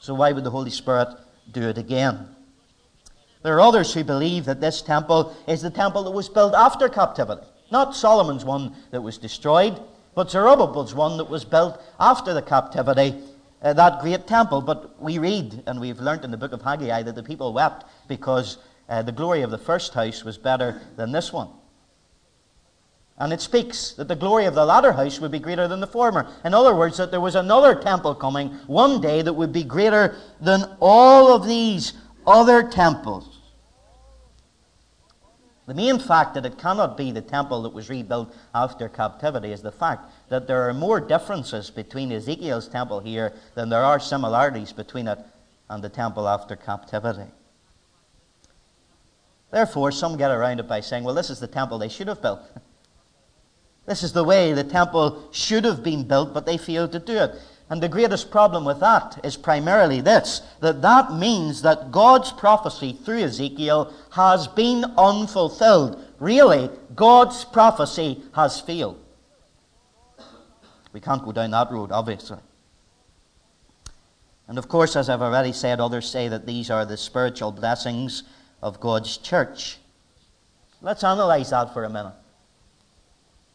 So 0.01 0.13
why 0.13 0.33
would 0.33 0.43
the 0.43 0.51
Holy 0.51 0.71
Spirit 0.71 1.07
do 1.49 1.69
it 1.69 1.77
again? 1.77 2.27
There 3.43 3.55
are 3.55 3.61
others 3.61 3.93
who 3.93 4.03
believe 4.03 4.43
that 4.43 4.59
this 4.59 4.81
temple 4.81 5.37
is 5.47 5.61
the 5.61 5.69
temple 5.69 6.03
that 6.03 6.11
was 6.11 6.27
built 6.27 6.53
after 6.53 6.89
captivity, 6.89 7.47
not 7.71 7.95
Solomon's 7.95 8.43
one 8.43 8.75
that 8.91 9.01
was 9.01 9.17
destroyed. 9.17 9.79
But 10.17 10.31
Zerubbabel's 10.31 10.95
one 10.95 11.17
that 11.17 11.29
was 11.29 11.45
built 11.45 11.79
after 11.99 12.33
the 12.33 12.41
captivity, 12.41 13.13
uh, 13.61 13.73
that 13.73 14.01
great 14.01 14.25
temple. 14.25 14.61
But 14.61 14.99
we 14.99 15.19
read, 15.19 15.61
and 15.67 15.79
we've 15.79 15.99
learnt 15.99 16.25
in 16.25 16.31
the 16.31 16.37
book 16.37 16.53
of 16.53 16.63
Haggai, 16.63 17.03
that 17.03 17.13
the 17.13 17.21
people 17.21 17.53
wept 17.53 17.85
because 18.07 18.57
uh, 18.89 19.03
the 19.03 19.11
glory 19.11 19.43
of 19.43 19.51
the 19.51 19.59
first 19.59 19.93
house 19.93 20.23
was 20.23 20.35
better 20.39 20.81
than 20.95 21.11
this 21.11 21.31
one. 21.31 21.49
And 23.19 23.31
it 23.31 23.41
speaks 23.41 23.91
that 23.91 24.07
the 24.07 24.15
glory 24.15 24.45
of 24.45 24.55
the 24.55 24.65
latter 24.65 24.91
house 24.91 25.19
would 25.19 25.29
be 25.29 25.37
greater 25.37 25.67
than 25.67 25.81
the 25.81 25.85
former. 25.85 26.27
In 26.43 26.55
other 26.55 26.73
words, 26.73 26.97
that 26.97 27.11
there 27.11 27.21
was 27.21 27.35
another 27.35 27.75
temple 27.75 28.15
coming 28.15 28.49
one 28.65 28.99
day 28.99 29.21
that 29.21 29.33
would 29.33 29.53
be 29.53 29.63
greater 29.63 30.17
than 30.41 30.77
all 30.79 31.31
of 31.31 31.45
these 31.45 31.93
other 32.25 32.67
temples. 32.67 33.36
The 35.67 35.73
main 35.73 35.99
fact 35.99 36.33
that 36.35 36.45
it 36.45 36.57
cannot 36.57 36.95
be 36.95 37.11
the 37.11 37.21
temple 37.21 37.63
that 37.63 37.73
was 37.73 37.89
rebuilt 37.89 38.33
after 38.55 38.87
captivity 38.87 39.51
is 39.51 39.61
the 39.61 39.71
fact 39.71 40.09
that 40.29 40.47
there 40.47 40.67
are 40.67 40.73
more 40.73 41.01
differences 41.01 41.69
between 41.69 42.11
Ezekiel's 42.11 42.69
temple 42.69 43.01
here 43.01 43.33
than 43.53 43.67
there 43.67 43.83
are 43.83 43.99
similarities 43.99 44.71
between 44.71 45.09
it 45.09 45.19
and 45.69 45.83
the 45.83 45.89
temple 45.89 46.25
after 46.25 46.55
captivity. 46.55 47.29
Therefore, 49.51 49.91
some 49.91 50.17
get 50.17 50.31
around 50.31 50.61
it 50.61 50.69
by 50.69 50.79
saying, 50.79 51.03
well, 51.03 51.15
this 51.15 51.29
is 51.29 51.41
the 51.41 51.47
temple 51.47 51.77
they 51.77 51.89
should 51.89 52.07
have 52.07 52.21
built. 52.21 52.41
this 53.85 54.03
is 54.03 54.13
the 54.13 54.23
way 54.23 54.53
the 54.53 54.63
temple 54.63 55.27
should 55.33 55.65
have 55.65 55.83
been 55.83 56.07
built, 56.07 56.33
but 56.33 56.45
they 56.45 56.57
failed 56.57 56.93
to 56.93 56.99
do 56.99 57.17
it. 57.17 57.35
And 57.69 57.83
the 57.83 57.89
greatest 57.89 58.31
problem 58.31 58.63
with 58.63 58.79
that 58.79 59.19
is 59.23 59.35
primarily 59.35 59.99
this 59.99 60.41
that 60.61 60.81
that 60.81 61.13
means 61.13 61.61
that 61.63 61.91
God's 61.91 62.31
prophecy 62.31 62.93
through 62.93 63.23
Ezekiel 63.23 63.93
has 64.11 64.47
been 64.47 64.85
unfulfilled. 64.97 66.01
Really, 66.19 66.69
God's 66.95 67.43
prophecy 67.43 68.23
has 68.33 68.61
failed. 68.61 69.03
We 70.93 71.01
can't 71.01 71.23
go 71.23 71.33
down 71.33 71.51
that 71.51 71.71
road, 71.71 71.91
obviously. 71.91 72.39
And 74.47 74.57
of 74.57 74.69
course, 74.69 74.95
as 74.95 75.09
I've 75.09 75.21
already 75.21 75.51
said, 75.51 75.81
others 75.81 76.09
say 76.09 76.29
that 76.29 76.45
these 76.45 76.69
are 76.71 76.85
the 76.85 76.95
spiritual 76.95 77.51
blessings 77.51 78.23
of 78.61 78.79
God's 78.79 79.17
church. 79.17 79.77
Let's 80.81 81.03
analyze 81.03 81.49
that 81.49 81.73
for 81.73 81.83
a 81.83 81.89
minute. 81.89 82.13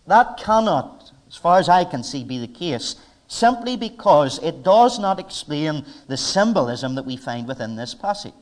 That 0.06 0.36
cannot, 0.36 1.10
as 1.28 1.36
far 1.36 1.58
as 1.58 1.68
I 1.68 1.84
can 1.84 2.02
see, 2.02 2.24
be 2.24 2.38
the 2.38 2.46
case 2.46 2.96
simply 3.32 3.76
because 3.76 4.38
it 4.40 4.62
does 4.62 4.98
not 4.98 5.18
explain 5.18 5.86
the 6.06 6.16
symbolism 6.18 6.94
that 6.96 7.06
we 7.06 7.16
find 7.16 7.48
within 7.48 7.76
this 7.76 7.94
passage. 7.94 8.34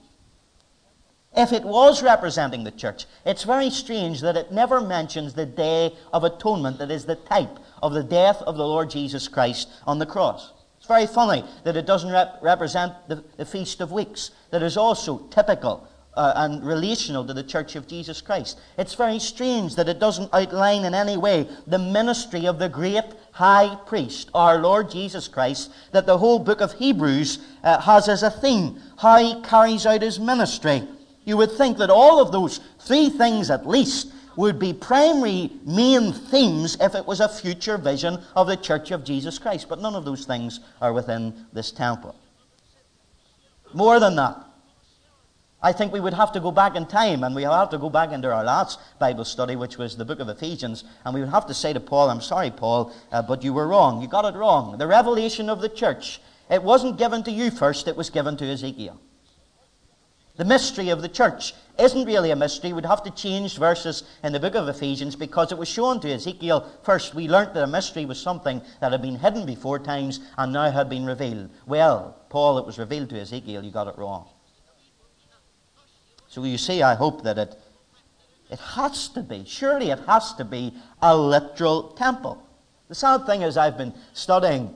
If 1.37 1.53
it 1.53 1.63
was 1.63 2.03
representing 2.03 2.65
the 2.65 2.73
church, 2.73 3.07
it's 3.25 3.45
very 3.45 3.71
strange 3.71 4.21
that 4.21 4.37
it 4.37 4.51
never 4.51 4.81
mentions 4.81 5.33
the 5.33 5.47
day 5.47 5.95
of 6.13 6.25
atonement 6.25 6.79
that 6.79 6.91
is 6.91 7.05
the 7.05 7.15
type 7.15 7.57
of 7.81 7.93
the 7.93 8.03
death 8.03 8.43
of 8.43 8.57
the 8.57 8.67
Lord 8.67 8.91
Jesus 8.91 9.29
Christ 9.29 9.69
on 9.87 10.01
the 10.01 10.07
cross. 10.07 10.51
It's 10.79 10.89
very 10.89 11.07
funny 11.07 11.45
that 11.63 11.77
it 11.77 11.87
doesn't 11.87 12.11
rep- 12.11 12.41
represent 12.43 12.95
the, 13.07 13.23
the, 13.37 13.45
Feast 13.45 13.81
of 13.81 13.93
Weeks, 13.93 14.33
that 14.51 14.63
is 14.63 14.77
also 14.77 15.19
typical 15.31 15.87
uh, 16.15 16.33
and 16.37 16.65
relational 16.65 17.25
to 17.25 17.35
the 17.35 17.43
Church 17.43 17.77
of 17.77 17.87
Jesus 17.87 18.21
Christ. 18.21 18.59
It's 18.77 18.95
very 18.95 19.19
strange 19.19 19.77
that 19.77 19.89
it 19.89 19.99
doesn't 19.99 20.31
outline 20.33 20.85
in 20.85 20.95
any 20.95 21.17
way 21.17 21.49
the 21.67 21.79
ministry 21.79 22.47
of 22.47 22.59
the 22.59 22.69
great 22.69 23.05
high 23.33 23.77
priest, 23.87 24.31
our 24.35 24.59
Lord 24.59 24.91
Jesus 24.91 25.29
Christ, 25.29 25.71
that 25.93 26.07
the 26.07 26.19
whole 26.19 26.39
book 26.39 26.61
of 26.61 26.73
Hebrews 26.73 27.39
uh, 27.63 27.81
has 27.81 28.09
as 28.09 28.23
a 28.23 28.31
theme 28.31 28.81
how 28.99 29.19
he 29.19 29.41
carries 29.43 29.87
out 29.87 30.03
his 30.03 30.19
ministry. 30.19 30.83
You 31.25 31.37
would 31.37 31.53
think 31.53 31.79
that 31.79 31.91
all 31.91 32.21
of 32.21 32.33
those 32.33 32.61
three 32.81 33.09
things 33.09 33.51
at 33.51 33.67
least 33.67 34.13
would 34.37 34.59
be 34.59 34.73
primary 34.73 35.51
main 35.65 36.13
themes 36.13 36.77
if 36.81 36.95
it 36.95 37.07
was 37.07 37.21
a 37.21 37.29
future 37.29 37.77
vision 37.77 38.19
of 38.35 38.47
the 38.47 38.57
church 38.57 38.91
of 38.91 39.05
Jesus 39.05 39.39
Christ. 39.39 39.69
But 39.69 39.81
none 39.81 39.95
of 39.95 40.05
those 40.05 40.25
things 40.25 40.61
are 40.81 40.93
within 40.93 41.47
this 41.53 41.71
temple. 41.71 42.15
More 43.73 44.01
than 44.01 44.17
that, 44.17 44.37
I 45.63 45.73
think 45.73 45.93
we 45.93 46.01
would 46.01 46.15
have 46.15 46.33
to 46.33 46.41
go 46.41 46.51
back 46.51 46.75
in 46.75 46.87
time, 46.87 47.23
and 47.23 47.35
we 47.35 47.43
have 47.43 47.69
to 47.71 47.79
go 47.79 47.91
back 47.91 48.13
into 48.13 48.33
our 48.33 48.43
last 48.43 48.81
Bible 48.99 49.27
study, 49.27 49.57
which 49.57 49.77
was 49.77 49.95
the 49.95 50.07
book 50.07 50.19
of 50.19 50.29
Ephesians, 50.31 50.85
and 51.05 51.15
we 51.15 51.21
would 51.21 51.29
have 51.29 51.47
to 51.49 51.55
say 51.55 51.75
to 51.75 51.81
Paul, 51.81 52.09
I'm 52.09 52.23
sorry, 52.23 52.51
Paul, 52.51 52.95
uh, 53.13 53.21
but 53.21 53.45
you 53.45 53.53
were 53.53 53.69
wrong. 53.69 54.01
You 54.01 54.09
got 54.09 54.25
it 54.25 54.39
wrong. 54.39 54.79
The 54.79 54.87
revelation 54.87 55.51
of 55.51 55.61
the 55.61 55.69
church, 55.69 56.21
it 56.51 56.63
wasn't 56.63 56.97
given 56.97 57.23
to 57.25 57.31
you 57.31 57.51
first, 57.51 57.89
it 57.89 57.97
was 57.97 58.09
given 58.09 58.39
to 58.39 58.47
Ezekiel. 58.47 58.99
The 60.37 60.47
mystery 60.47 60.89
of 60.89 61.03
the 61.03 61.09
church 61.11 61.53
isn't 61.79 62.07
really 62.07 62.31
a 62.31 62.37
mystery. 62.37 62.73
We'd 62.73 62.87
have 62.87 63.03
to 63.03 63.11
change 63.11 63.59
verses 63.59 64.05
in 64.25 64.33
the 64.33 64.41
book 64.41 64.55
of 64.55 64.67
Ephesians 64.67 65.15
because 65.15 65.53
it 65.53 65.59
was 65.59 65.69
shown 65.69 66.01
to 66.01 66.11
Ezekiel 66.11 66.67
first. 66.83 67.15
We 67.15 67.29
learnt 67.29 67.53
that 67.53 67.65
a 67.65 67.67
mystery 67.67 68.07
was 68.07 68.19
something 68.19 68.63
that 68.81 68.93
had 68.93 69.03
been 69.03 69.17
hidden 69.17 69.45
before 69.45 69.79
times 69.79 70.21
and 70.39 70.55
now 70.55 70.71
had 70.71 70.89
been 70.89 71.05
revealed. 71.05 71.51
Well, 71.67 72.17
Paul, 72.31 72.57
it 72.57 72.65
was 72.65 72.79
revealed 72.79 73.11
to 73.11 73.21
Ezekiel. 73.21 73.63
You 73.63 73.71
got 73.71 73.89
it 73.89 73.99
wrong. 73.99 74.29
So 76.31 76.43
you 76.45 76.57
see, 76.57 76.83
I 76.83 76.95
hope 76.95 77.23
that 77.25 77.37
it 77.37 77.55
It 78.51 78.61
has 78.75 79.09
to 79.15 79.23
be, 79.23 79.45
surely 79.47 79.91
it 79.93 80.01
has 80.07 80.35
to 80.35 80.45
be 80.45 80.75
a 81.01 81.15
literal 81.15 81.95
temple. 81.95 82.37
The 82.89 82.97
sad 82.97 83.25
thing 83.25 83.43
is, 83.43 83.57
I've 83.57 83.79
been 83.79 83.95
studying 84.13 84.75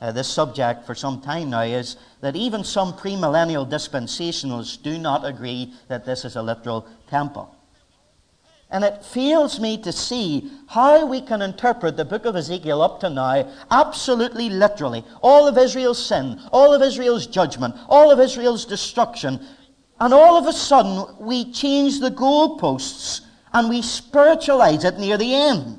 uh, 0.00 0.12
this 0.12 0.28
subject 0.28 0.86
for 0.86 0.94
some 0.94 1.20
time 1.20 1.50
now, 1.50 1.62
is 1.62 1.96
that 2.20 2.36
even 2.36 2.62
some 2.62 2.92
premillennial 2.92 3.66
dispensationalists 3.66 4.80
do 4.80 4.98
not 4.98 5.24
agree 5.24 5.74
that 5.88 6.04
this 6.04 6.24
is 6.24 6.36
a 6.36 6.42
literal 6.42 6.86
temple. 7.10 7.46
And 8.70 8.84
it 8.84 9.04
fails 9.04 9.58
me 9.58 9.82
to 9.82 9.92
see 9.92 10.50
how 10.68 11.06
we 11.06 11.20
can 11.20 11.42
interpret 11.42 11.96
the 11.96 12.04
book 12.04 12.24
of 12.24 12.36
Ezekiel 12.36 12.82
up 12.82 13.00
to 13.00 13.10
now 13.10 13.48
absolutely 13.70 14.48
literally. 14.48 15.02
All 15.22 15.48
of 15.48 15.58
Israel's 15.58 16.06
sin, 16.06 16.38
all 16.52 16.72
of 16.72 16.82
Israel's 16.82 17.26
judgment, 17.26 17.74
all 17.88 18.12
of 18.12 18.20
Israel's 18.20 18.64
destruction. 18.64 19.40
And 19.98 20.12
all 20.12 20.36
of 20.36 20.46
a 20.46 20.52
sudden, 20.52 21.16
we 21.18 21.52
change 21.52 22.00
the 22.00 22.10
goalposts 22.10 23.22
and 23.52 23.68
we 23.68 23.82
spiritualize 23.82 24.84
it 24.84 24.98
near 24.98 25.16
the 25.16 25.34
end. 25.34 25.78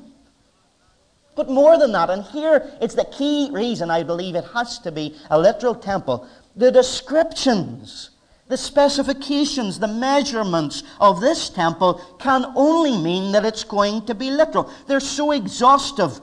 But 1.36 1.48
more 1.48 1.78
than 1.78 1.92
that, 1.92 2.10
and 2.10 2.24
here 2.24 2.72
it's 2.80 2.96
the 2.96 3.04
key 3.04 3.48
reason 3.52 3.90
I 3.90 4.02
believe 4.02 4.34
it 4.34 4.44
has 4.54 4.80
to 4.80 4.90
be 4.90 5.16
a 5.30 5.38
literal 5.38 5.74
temple 5.74 6.26
the 6.56 6.72
descriptions 6.72 8.10
the 8.48 8.56
specifications, 8.56 9.78
the 9.78 9.88
measurements 9.88 10.82
of 11.00 11.20
this 11.20 11.50
temple 11.50 12.00
can 12.18 12.46
only 12.56 12.96
mean 12.96 13.32
that 13.32 13.44
it's 13.44 13.62
going 13.62 14.06
to 14.06 14.14
be 14.14 14.30
literal. 14.30 14.72
They're 14.86 15.00
so 15.00 15.32
exhaustive 15.32 16.18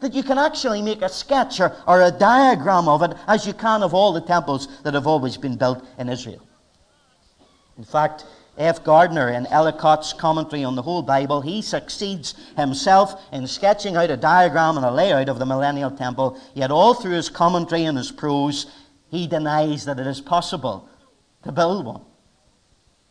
that 0.00 0.12
you 0.12 0.22
can 0.22 0.38
actually 0.38 0.82
make 0.82 1.02
a 1.02 1.08
sketch 1.08 1.60
or, 1.60 1.74
or 1.86 2.02
a 2.02 2.10
diagram 2.10 2.88
of 2.88 3.02
it 3.02 3.16
as 3.26 3.46
you 3.46 3.54
can 3.54 3.82
of 3.82 3.94
all 3.94 4.12
the 4.12 4.20
temples 4.20 4.68
that 4.82 4.94
have 4.94 5.06
always 5.06 5.36
been 5.36 5.56
built 5.56 5.84
in 5.98 6.08
Israel. 6.08 6.46
In 7.78 7.84
fact, 7.84 8.26
F. 8.58 8.82
Gardner, 8.82 9.28
in 9.28 9.46
Ellicott's 9.46 10.12
commentary 10.12 10.64
on 10.64 10.74
the 10.74 10.82
whole 10.82 11.02
Bible, 11.02 11.40
he 11.40 11.62
succeeds 11.62 12.34
himself 12.56 13.22
in 13.32 13.46
sketching 13.46 13.96
out 13.96 14.10
a 14.10 14.16
diagram 14.16 14.76
and 14.76 14.84
a 14.84 14.90
layout 14.90 15.28
of 15.28 15.38
the 15.38 15.46
millennial 15.46 15.92
temple, 15.92 16.36
yet 16.54 16.72
all 16.72 16.92
through 16.92 17.12
his 17.12 17.28
commentary 17.28 17.84
and 17.84 17.96
his 17.96 18.10
prose, 18.10 18.66
he 19.10 19.28
denies 19.28 19.84
that 19.84 20.00
it 20.00 20.08
is 20.08 20.20
possible 20.20 20.88
to 21.44 21.52
build 21.52 21.86
one. 21.86 22.02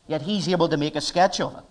Yet 0.05 0.23
he's 0.23 0.49
able 0.49 0.67
to 0.67 0.77
make 0.77 0.97
a 0.97 1.01
sketch 1.01 1.39
of 1.39 1.55
it. 1.57 1.63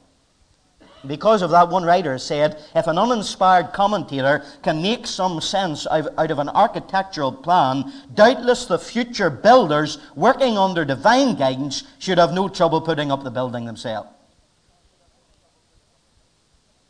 Because 1.07 1.43
of 1.43 1.51
that, 1.51 1.69
one 1.69 1.85
writer 1.85 2.19
said 2.19 2.63
if 2.75 2.87
an 2.87 2.99
uninspired 2.99 3.73
commentator 3.73 4.45
can 4.63 4.83
make 4.83 5.07
some 5.07 5.41
sense 5.41 5.87
out 5.87 6.31
of 6.31 6.39
an 6.39 6.49
architectural 6.49 7.33
plan, 7.33 7.93
doubtless 8.15 8.67
the 8.67 8.79
future 8.79 9.31
builders 9.31 9.99
working 10.15 10.59
under 10.59 10.85
divine 10.85 11.35
guidance 11.35 11.85
should 11.99 12.19
have 12.19 12.33
no 12.33 12.49
trouble 12.49 12.81
putting 12.81 13.11
up 13.11 13.25
the 13.25 13.31
building 13.31 13.65
themselves. 13.65 14.09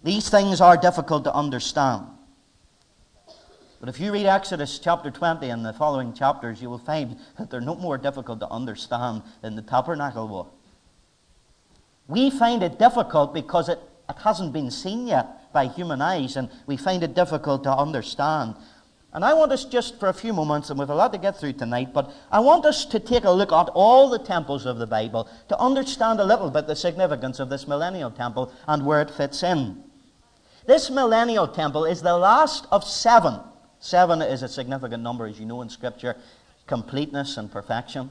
These 0.03 0.29
things 0.29 0.61
are 0.61 0.77
difficult 0.77 1.25
to 1.25 1.35
understand. 1.35 2.07
But 3.81 3.89
if 3.89 4.01
you 4.01 4.13
read 4.13 4.27
Exodus 4.27 4.79
chapter 4.79 5.11
20 5.11 5.49
and 5.51 5.65
the 5.65 5.73
following 5.73 6.13
chapters, 6.13 6.63
you 6.63 6.71
will 6.71 6.79
find 6.79 7.19
that 7.39 7.51
they're 7.51 7.61
no 7.61 7.75
more 7.75 7.99
difficult 7.99 8.41
to 8.41 8.49
understand 8.49 9.23
than 9.43 9.57
the 9.57 9.63
tabernacle 9.63 10.29
was. 10.29 10.47
We 12.09 12.31
find 12.31 12.63
it 12.63 12.79
difficult 12.79 13.35
because 13.35 13.69
it, 13.69 13.81
it 14.09 14.17
hasn't 14.19 14.53
been 14.53 14.71
seen 14.71 15.07
yet 15.07 15.53
by 15.53 15.67
human 15.67 16.01
eyes, 16.01 16.37
and 16.37 16.51
we 16.67 16.77
find 16.77 17.03
it 17.03 17.15
difficult 17.15 17.65
to 17.65 17.77
understand. 17.77 18.55
And 19.13 19.25
I 19.25 19.33
want 19.35 19.53
us 19.53 19.65
just 19.65 19.99
for 19.99 20.09
a 20.09 20.15
few 20.15 20.33
moments, 20.33 20.69
and 20.69 20.79
we've 20.79 20.91
a 20.91 20.95
lot 20.95 21.13
to 21.13 21.19
get 21.19 21.39
through 21.39 21.55
tonight, 21.55 21.95
but 21.95 22.13
I 22.31 22.41
want 22.41 22.67
us 22.67 22.85
to 22.87 23.01
take 23.01 23.25
a 23.25 23.31
look 23.31 23.53
at 23.53 23.71
all 23.75 24.11
the 24.11 24.19
temples 24.19 24.67
of 24.67 24.79
the 24.79 24.87
Bible 24.87 25.29
to 25.49 25.59
understand 25.59 26.21
a 26.21 26.25
little 26.25 26.51
bit 26.51 26.67
the 26.67 26.77
significance 26.77 27.41
of 27.41 27.49
this 27.49 27.67
millennial 27.67 28.11
temple 28.11 28.53
and 28.67 28.85
where 28.85 29.01
it 29.01 29.11
fits 29.11 29.43
in. 29.43 29.83
This 30.67 30.91
millennial 30.91 31.49
temple 31.49 31.85
is 31.85 32.03
the 32.03 32.17
last 32.17 32.67
of 32.71 32.85
seven 32.85 33.41
Seven 33.79 34.23
is 34.23 34.43
a 34.43 34.49
significant 34.49 35.03
number, 35.03 35.27
as 35.27 35.39
you 35.39 35.47
know 35.47 35.63
in 35.63 35.69
Scripture 35.69 36.17
completeness 36.67 37.37
and 37.37 37.51
perfection. 37.51 38.11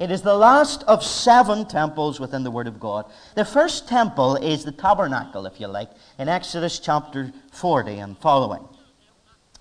It 0.00 0.10
is 0.10 0.22
the 0.22 0.34
last 0.34 0.82
of 0.84 1.04
seven 1.04 1.66
temples 1.66 2.18
within 2.18 2.42
the 2.42 2.50
Word 2.50 2.66
of 2.66 2.80
God. 2.80 3.04
The 3.34 3.44
first 3.44 3.86
temple 3.86 4.36
is 4.36 4.64
the 4.64 4.72
tabernacle, 4.72 5.44
if 5.44 5.60
you 5.60 5.66
like, 5.66 5.90
in 6.18 6.26
Exodus 6.26 6.78
chapter 6.78 7.30
40 7.52 7.98
and 7.98 8.16
following. 8.16 8.66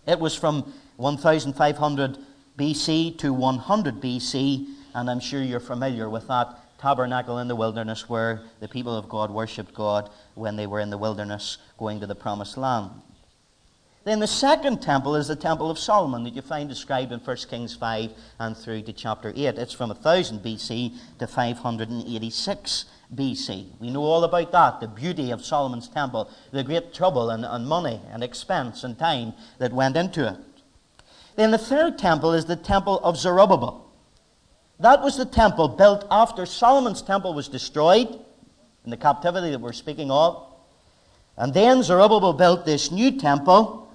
It 0.07 0.17
was 0.17 0.35
from 0.35 0.73
1500 0.95 2.17
BC 2.57 3.17
to 3.17 3.33
100 3.33 3.99
BC, 3.99 4.65
and 4.95 5.09
I'm 5.09 5.19
sure 5.19 5.41
you're 5.41 5.59
familiar 5.59 6.09
with 6.09 6.29
that 6.29 6.57
tabernacle 6.79 7.39
in 7.39 7.49
the 7.49 7.55
wilderness 7.57 8.07
where 8.07 8.43
the 8.61 8.69
people 8.69 8.95
of 8.95 9.09
God 9.09 9.31
worshipped 9.31 9.73
God 9.73 10.09
when 10.35 10.55
they 10.55 10.67
were 10.67 10.79
in 10.79 10.89
the 10.89 10.97
wilderness 10.97 11.57
going 11.77 11.99
to 11.99 12.07
the 12.07 12.15
promised 12.15 12.55
land. 12.55 12.91
Then 14.05 14.19
the 14.19 14.27
second 14.27 14.81
temple 14.81 15.15
is 15.15 15.27
the 15.27 15.35
Temple 15.35 15.69
of 15.69 15.77
Solomon 15.77 16.23
that 16.23 16.33
you 16.33 16.41
find 16.41 16.69
described 16.69 17.11
in 17.11 17.19
1 17.19 17.37
Kings 17.49 17.75
5 17.75 18.11
and 18.39 18.55
through 18.55 18.83
to 18.83 18.93
chapter 18.93 19.33
8. 19.35 19.57
It's 19.57 19.73
from 19.73 19.89
1000 19.89 20.39
BC 20.39 20.95
to 21.19 21.27
586 21.27 22.85
BC. 23.13 23.65
We 23.79 23.89
know 23.89 24.03
all 24.03 24.23
about 24.23 24.51
that, 24.53 24.79
the 24.79 24.87
beauty 24.87 25.31
of 25.31 25.43
Solomon's 25.43 25.89
temple, 25.89 26.29
the 26.51 26.63
great 26.63 26.93
trouble 26.93 27.29
and, 27.29 27.43
and 27.43 27.67
money 27.67 27.99
and 28.11 28.23
expense 28.23 28.85
and 28.85 28.97
time 28.97 29.33
that 29.57 29.73
went 29.73 29.97
into 29.97 30.27
it. 30.27 30.37
Then 31.35 31.51
the 31.51 31.57
third 31.57 31.97
temple 31.97 32.33
is 32.33 32.45
the 32.45 32.55
Temple 32.55 32.99
of 32.99 33.17
Zerubbabel. 33.17 33.85
That 34.79 35.01
was 35.01 35.17
the 35.17 35.25
temple 35.25 35.67
built 35.67 36.07
after 36.09 36.45
Solomon's 36.45 37.01
temple 37.01 37.33
was 37.33 37.49
destroyed 37.49 38.07
in 38.85 38.91
the 38.91 38.97
captivity 38.97 39.51
that 39.51 39.59
we're 39.59 39.73
speaking 39.73 40.09
of. 40.09 40.47
And 41.35 41.53
then 41.53 41.83
Zerubbabel 41.83 42.33
built 42.33 42.65
this 42.65 42.89
new 42.89 43.11
temple 43.19 43.88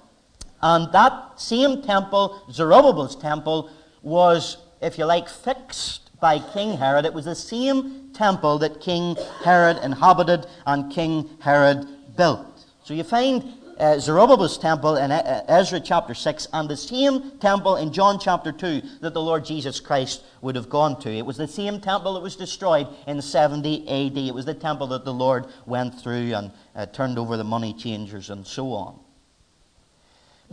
and 0.65 0.91
that 0.93 1.39
same 1.39 1.83
temple, 1.83 2.43
Zerubbabel's 2.51 3.15
temple, 3.17 3.69
was, 4.01 4.57
if 4.81 4.97
you 4.97 5.05
like, 5.05 5.29
fixed 5.29 6.19
by 6.23 6.39
King 6.39 6.79
Herod. 6.79 7.05
It 7.05 7.13
was 7.13 7.27
the 7.27 7.35
same 7.35 8.11
temple 8.15 8.57
that 8.61 8.81
King 8.81 9.15
Herod 9.45 9.77
inhabited 9.85 10.47
and 10.65 10.91
King 10.91 11.29
Herod 11.41 11.87
built. 12.17 12.65
So 12.83 12.95
you 12.95 13.05
find 13.05 13.45
uh, 13.79 13.99
Zerubbabel's 13.99 14.57
temple 14.57 14.97
in 14.97 15.11
uh, 15.13 15.45
Ezra 15.49 15.81
chapter 15.81 16.15
6 16.15 16.49
and 16.55 16.67
the 16.67 16.79
same 16.79 17.33
temple 17.41 17.77
in 17.77 17.93
John 17.93 18.19
chapter 18.19 18.51
2 18.51 18.81
that 19.03 19.13
the 19.13 19.21
Lord 19.21 19.45
Jesus 19.45 19.81
Christ 19.81 20.25
would 20.41 20.57
have 20.57 20.71
gone 20.71 20.99
to. 21.01 21.11
It 21.11 21.27
was 21.27 21.37
the 21.37 21.47
same 21.47 21.79
temple 21.79 22.15
that 22.15 22.21
was 22.21 22.37
destroyed 22.37 22.89
in 23.07 23.21
70 23.21 23.83
AD. 23.83 24.17
It 24.17 24.35
was 24.35 24.47
the 24.47 24.55
temple 24.55 24.87
that 24.87 25.05
the 25.05 25.13
Lord 25.13 25.45
went 25.67 26.01
through 26.01 26.33
and 26.33 26.53
uh, 26.75 26.87
turned 26.87 27.19
over 27.19 27.37
the 27.37 27.45
money 27.45 27.75
changers 27.75 28.31
and 28.31 28.47
so 28.47 28.73
on. 28.73 29.04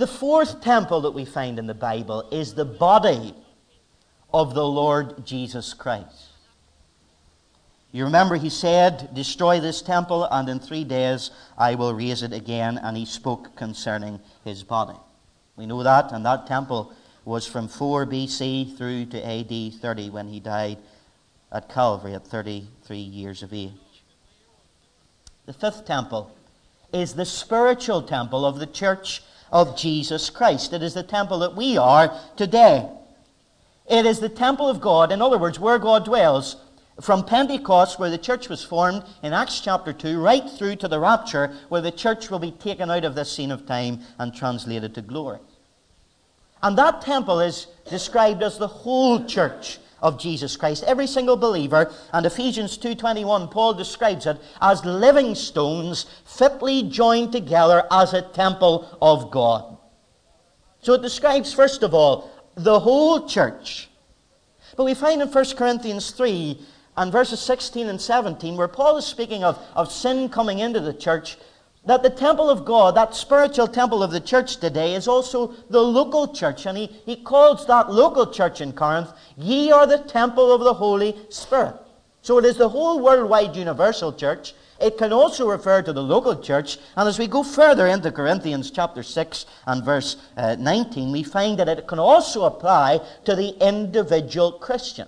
The 0.02 0.08
fourth 0.08 0.62
temple 0.62 1.02
that 1.02 1.12
we 1.12 1.26
find 1.26 1.60
in 1.60 1.68
the 1.68 1.76
Bible 1.76 2.28
is 2.32 2.56
the 2.56 2.66
body 2.66 3.36
of 4.34 4.56
the 4.56 4.66
Lord 4.66 5.28
Jesus 5.28 5.76
Christ. 5.76 6.30
You 7.92 8.06
remember 8.06 8.36
he 8.36 8.50
said, 8.50 9.14
Destroy 9.14 9.60
this 9.60 9.84
temple, 9.84 10.24
and 10.24 10.50
in 10.50 10.58
three 10.58 10.84
days 10.84 11.30
I 11.56 11.76
will 11.76 11.94
raise 11.94 12.24
it 12.24 12.34
again. 12.34 12.80
And 12.80 12.98
he 12.98 13.06
spoke 13.06 13.56
concerning 13.56 14.20
his 14.44 14.64
body. 14.64 14.98
We 15.56 15.68
know 15.68 15.84
that, 15.84 16.12
and 16.12 16.26
that 16.26 16.48
temple 16.48 16.94
was 17.24 17.46
from 17.46 17.68
4 17.68 18.08
BC 18.08 18.76
through 18.76 19.06
to 19.06 19.24
AD 19.24 19.76
30 19.76 20.10
when 20.10 20.30
he 20.30 20.40
died 20.40 20.80
at 21.52 21.70
Calvary 21.70 22.16
at 22.16 22.26
33 22.26 22.98
years 22.98 23.44
of 23.44 23.54
age. 23.54 23.72
The 25.46 25.54
fifth 25.54 25.86
temple 25.86 26.36
is 26.92 27.14
the 27.14 27.26
spiritual 27.26 28.02
temple 28.02 28.48
of 28.48 28.58
the 28.58 28.66
church 28.66 29.22
of 29.52 29.78
Jesus 29.78 30.30
Christ. 30.30 30.74
It 30.74 30.82
is 30.82 30.94
the 30.94 31.04
temple 31.04 31.40
that 31.40 31.56
we 31.56 31.78
are 31.78 32.18
today. 32.36 32.90
It 33.90 34.06
is 34.06 34.20
the 34.20 34.30
temple 34.30 34.70
of 34.70 34.80
God, 34.80 35.12
in 35.12 35.22
other 35.22 35.38
words, 35.38 35.60
where 35.60 35.80
God 35.80 36.06
dwells, 36.06 36.56
from 37.02 37.26
Pentecost, 37.26 38.00
where 38.00 38.10
the 38.10 38.18
church 38.18 38.48
was 38.48 38.64
formed, 38.64 39.04
in 39.24 39.34
Acts 39.34 39.60
chapter 39.60 39.92
2, 39.92 40.22
right 40.22 40.48
through 40.50 40.76
to 40.78 40.88
the 40.88 41.00
rapture, 41.00 41.54
where 41.70 41.82
the 41.82 41.92
church 41.92 42.30
will 42.30 42.40
be 42.40 42.52
taken 42.52 42.92
out 42.92 43.04
of 43.04 43.16
this 43.16 43.32
scene 43.32 43.52
of 43.52 43.66
time 43.66 44.02
and 44.20 44.34
translated 44.34 44.94
to 44.96 45.02
glory. 45.02 45.40
And 46.64 46.78
that 46.78 47.02
temple 47.02 47.40
is 47.40 47.68
described 47.90 48.44
as 48.44 48.58
the 48.58 48.68
whole 48.68 49.26
church 49.26 49.80
of 50.02 50.20
Jesus 50.20 50.58
Christ. 50.58 50.84
Every 50.86 51.08
single 51.08 51.38
believer, 51.38 51.92
and 52.12 52.26
Ephesians 52.26 52.78
2:21 52.78 53.50
Paul 53.50 53.74
describes 53.74 54.26
it 54.26 54.38
as 54.62 54.84
living 54.86 55.36
stones 55.36 56.06
fitly 56.26 56.84
joined 56.84 57.32
together 57.32 57.86
as 57.92 58.14
a 58.14 58.22
temple 58.22 58.88
of 59.02 59.32
God. 59.32 59.78
So 60.82 60.94
it 60.94 61.02
describes 61.02 61.54
first 61.54 61.84
of 61.84 61.94
all 61.94 62.30
the 62.56 62.80
whole 62.80 63.28
church. 63.28 63.90
But 64.76 64.86
we 64.86 64.94
find 64.94 65.22
in 65.22 65.28
1 65.28 65.56
Corinthians 65.56 66.12
3 66.12 66.60
and 66.98 67.12
verses 67.12 67.40
16 67.40 67.88
and 67.88 68.02
17 68.02 68.58
where 68.58 68.68
Paul 68.68 68.98
is 68.98 69.06
speaking 69.06 69.44
of, 69.44 69.60
of 69.76 69.92
sin 69.92 70.30
coming 70.30 70.60
into 70.60 70.80
the 70.80 70.94
church 70.94 71.38
that 71.86 72.04
the 72.04 72.10
temple 72.10 72.50
of 72.50 72.64
God, 72.64 72.96
that 72.96 73.16
spiritual 73.16 73.68
temple 73.68 74.04
of 74.04 74.12
the 74.12 74.20
church 74.20 74.58
today, 74.58 74.94
is 74.94 75.08
also 75.08 75.56
the 75.70 75.82
local 75.82 76.34
church. 76.34 76.66
And 76.66 76.78
he, 76.78 76.88
he 77.06 77.16
calls 77.16 77.66
that 77.68 77.92
local 77.92 78.32
church 78.32 78.62
in 78.62 78.72
Corinth, 78.74 79.12
ye 79.36 79.72
are 79.72 79.88
the 79.88 79.98
temple 79.98 80.52
of 80.52 80.62
the 80.62 80.76
Holy 80.76 81.16
Spirit. 81.30 81.76
So 82.22 82.38
it 82.38 82.46
is 82.46 82.58
the 82.58 82.70
whole 82.70 83.00
worldwide 83.00 83.56
universal 83.56 84.14
church. 84.14 84.54
It 84.80 84.98
can 84.98 85.12
also 85.12 85.48
refer 85.48 85.82
to 85.82 85.94
the 85.94 86.04
local 86.04 86.40
church. 86.40 86.78
And 86.96 87.08
as 87.08 87.18
we 87.18 87.28
go 87.28 87.44
further 87.44 87.88
into 87.88 88.12
Corinthians 88.12 88.70
chapter 88.70 89.02
6 89.02 89.46
and 89.66 89.84
verse 89.84 90.18
uh, 90.38 90.56
19, 90.60 91.12
we 91.12 91.24
find 91.24 91.58
that 91.60 91.70
it 91.70 91.88
can 91.88 92.00
also 92.00 92.46
apply 92.46 93.00
to 93.26 93.36
the 93.36 93.56
individual 93.66 94.54
Christian. 94.54 95.08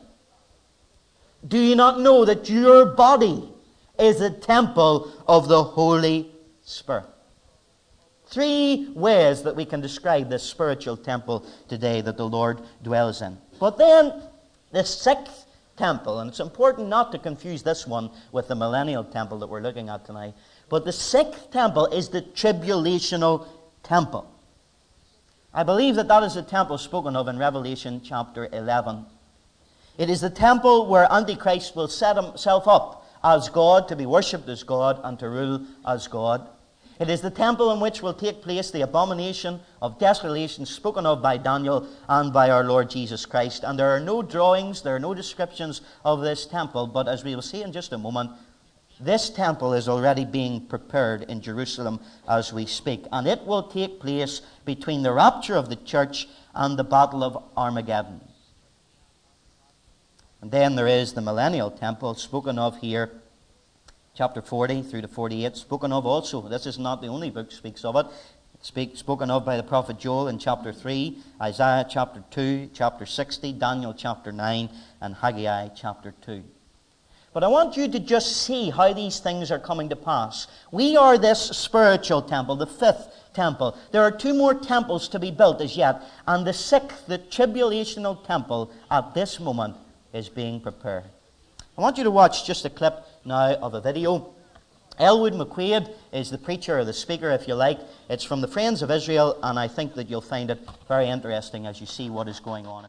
Do 1.47 1.59
you 1.59 1.75
not 1.75 1.99
know 1.99 2.25
that 2.25 2.49
your 2.49 2.85
body 2.85 3.49
is 3.99 4.21
a 4.21 4.31
temple 4.31 5.11
of 5.27 5.47
the 5.47 5.63
Holy 5.63 6.32
Spirit? 6.63 7.05
Three 8.25 8.89
ways 8.95 9.43
that 9.43 9.55
we 9.55 9.65
can 9.65 9.81
describe 9.81 10.29
this 10.29 10.43
spiritual 10.43 10.97
temple 10.97 11.45
today 11.67 12.01
that 12.01 12.17
the 12.17 12.27
Lord 12.27 12.61
dwells 12.81 13.21
in. 13.21 13.37
But 13.59 13.77
then, 13.77 14.23
the 14.71 14.83
sixth 14.83 15.45
temple, 15.77 16.19
and 16.19 16.29
it's 16.29 16.39
important 16.39 16.87
not 16.87 17.11
to 17.11 17.19
confuse 17.19 17.63
this 17.63 17.85
one 17.85 18.09
with 18.31 18.47
the 18.47 18.55
millennial 18.55 19.03
temple 19.03 19.39
that 19.39 19.47
we're 19.47 19.61
looking 19.61 19.89
at 19.89 20.05
tonight. 20.05 20.33
But 20.69 20.85
the 20.85 20.91
sixth 20.91 21.51
temple 21.51 21.87
is 21.87 22.09
the 22.09 22.21
tribulational 22.21 23.47
temple. 23.83 24.29
I 25.53 25.63
believe 25.63 25.95
that 25.95 26.07
that 26.07 26.23
is 26.23 26.33
the 26.33 26.41
temple 26.41 26.77
spoken 26.77 27.15
of 27.15 27.27
in 27.27 27.37
Revelation 27.37 28.01
chapter 28.03 28.49
11. 28.51 29.05
It 29.97 30.09
is 30.09 30.21
the 30.21 30.29
temple 30.29 30.87
where 30.87 31.07
Antichrist 31.11 31.75
will 31.75 31.87
set 31.87 32.15
himself 32.15 32.67
up 32.67 33.05
as 33.23 33.49
God, 33.49 33.87
to 33.87 33.95
be 33.95 34.05
worshipped 34.05 34.49
as 34.49 34.63
God, 34.63 34.99
and 35.03 35.17
to 35.19 35.29
rule 35.29 35.65
as 35.85 36.07
God. 36.07 36.49
It 37.03 37.09
is 37.09 37.19
the 37.19 37.29
temple 37.29 37.69
in 37.73 37.81
which 37.81 38.01
will 38.01 38.13
take 38.13 38.41
place 38.41 38.71
the 38.71 38.79
abomination 38.79 39.59
of 39.81 39.99
desolation 39.99 40.65
spoken 40.65 41.05
of 41.05 41.21
by 41.21 41.35
Daniel 41.35 41.85
and 42.07 42.31
by 42.31 42.49
our 42.49 42.63
Lord 42.63 42.89
Jesus 42.89 43.25
Christ. 43.25 43.65
And 43.65 43.77
there 43.77 43.89
are 43.89 43.99
no 43.99 44.21
drawings, 44.21 44.81
there 44.81 44.95
are 44.95 45.01
no 45.01 45.13
descriptions 45.13 45.81
of 46.05 46.21
this 46.21 46.45
temple, 46.45 46.87
but 46.87 47.09
as 47.09 47.25
we 47.25 47.35
will 47.35 47.41
see 47.41 47.61
in 47.61 47.73
just 47.73 47.91
a 47.91 47.97
moment, 47.97 48.31
this 49.01 49.29
temple 49.29 49.73
is 49.73 49.89
already 49.89 50.23
being 50.23 50.65
prepared 50.65 51.23
in 51.23 51.41
Jerusalem 51.41 51.99
as 52.25 52.53
we 52.53 52.65
speak. 52.65 53.03
And 53.11 53.27
it 53.27 53.45
will 53.45 53.63
take 53.63 53.99
place 53.99 54.41
between 54.63 55.03
the 55.03 55.11
rapture 55.11 55.57
of 55.57 55.67
the 55.67 55.75
church 55.75 56.29
and 56.55 56.79
the 56.79 56.85
battle 56.85 57.21
of 57.21 57.43
Armageddon. 57.57 58.21
And 60.39 60.51
then 60.51 60.77
there 60.77 60.87
is 60.87 61.11
the 61.11 61.21
millennial 61.21 61.69
temple 61.69 62.15
spoken 62.15 62.57
of 62.57 62.77
here 62.77 63.11
chapter 64.15 64.43
40 64.43 64.83
through 64.83 65.01
to 65.01 65.07
48, 65.07 65.55
spoken 65.55 65.91
of 65.91 66.05
also. 66.05 66.47
This 66.47 66.67
is 66.67 66.77
not 66.77 67.01
the 67.01 67.07
only 67.07 67.31
book 67.31 67.51
speaks 67.51 67.83
of 67.83 67.95
it. 67.95 68.05
Speak, 68.61 68.95
spoken 68.95 69.31
of 69.31 69.43
by 69.43 69.57
the 69.57 69.63
prophet 69.63 69.97
Joel 69.97 70.27
in 70.27 70.37
chapter 70.37 70.71
3, 70.71 71.17
Isaiah 71.41 71.85
chapter 71.89 72.23
2, 72.29 72.69
chapter 72.73 73.07
60, 73.07 73.53
Daniel 73.53 73.93
chapter 73.93 74.31
9, 74.31 74.69
and 75.01 75.15
Haggai 75.15 75.69
chapter 75.69 76.13
2. 76.21 76.43
But 77.33 77.43
I 77.43 77.47
want 77.47 77.75
you 77.75 77.87
to 77.87 77.99
just 77.99 78.43
see 78.43 78.69
how 78.69 78.93
these 78.93 79.19
things 79.19 79.49
are 79.49 79.57
coming 79.57 79.89
to 79.89 79.95
pass. 79.95 80.47
We 80.71 80.95
are 80.95 81.17
this 81.17 81.41
spiritual 81.41 82.21
temple, 82.21 82.55
the 82.55 82.67
fifth 82.67 83.09
temple. 83.33 83.75
There 83.91 84.03
are 84.03 84.11
two 84.11 84.35
more 84.35 84.53
temples 84.53 85.07
to 85.09 85.19
be 85.19 85.31
built 85.31 85.59
as 85.59 85.75
yet, 85.75 86.03
and 86.27 86.45
the 86.45 86.53
sixth, 86.53 87.07
the 87.07 87.17
tribulational 87.17 88.23
temple, 88.23 88.71
at 88.91 89.15
this 89.15 89.39
moment 89.39 89.75
is 90.13 90.29
being 90.29 90.61
prepared. 90.61 91.05
I 91.75 91.81
want 91.81 91.97
you 91.97 92.03
to 92.03 92.11
watch 92.11 92.45
just 92.45 92.65
a 92.65 92.69
clip 92.69 93.03
now 93.25 93.55
of 93.55 93.73
a 93.73 93.81
video. 93.81 94.31
Elwood 94.99 95.33
McQuaid 95.33 95.91
is 96.11 96.29
the 96.29 96.37
preacher 96.37 96.77
or 96.77 96.85
the 96.85 96.93
speaker, 96.93 97.31
if 97.31 97.47
you 97.47 97.55
like. 97.55 97.79
It's 98.09 98.23
from 98.23 98.41
the 98.41 98.47
Friends 98.47 98.83
of 98.83 98.91
Israel, 98.91 99.39
and 99.41 99.57
I 99.57 99.67
think 99.67 99.95
that 99.95 100.07
you'll 100.07 100.21
find 100.21 100.51
it 100.51 100.59
very 100.87 101.09
interesting 101.09 101.65
as 101.65 101.81
you 101.81 101.87
see 101.87 102.11
what 102.11 102.27
is 102.27 102.39
going 102.39 102.67
on. 102.67 102.87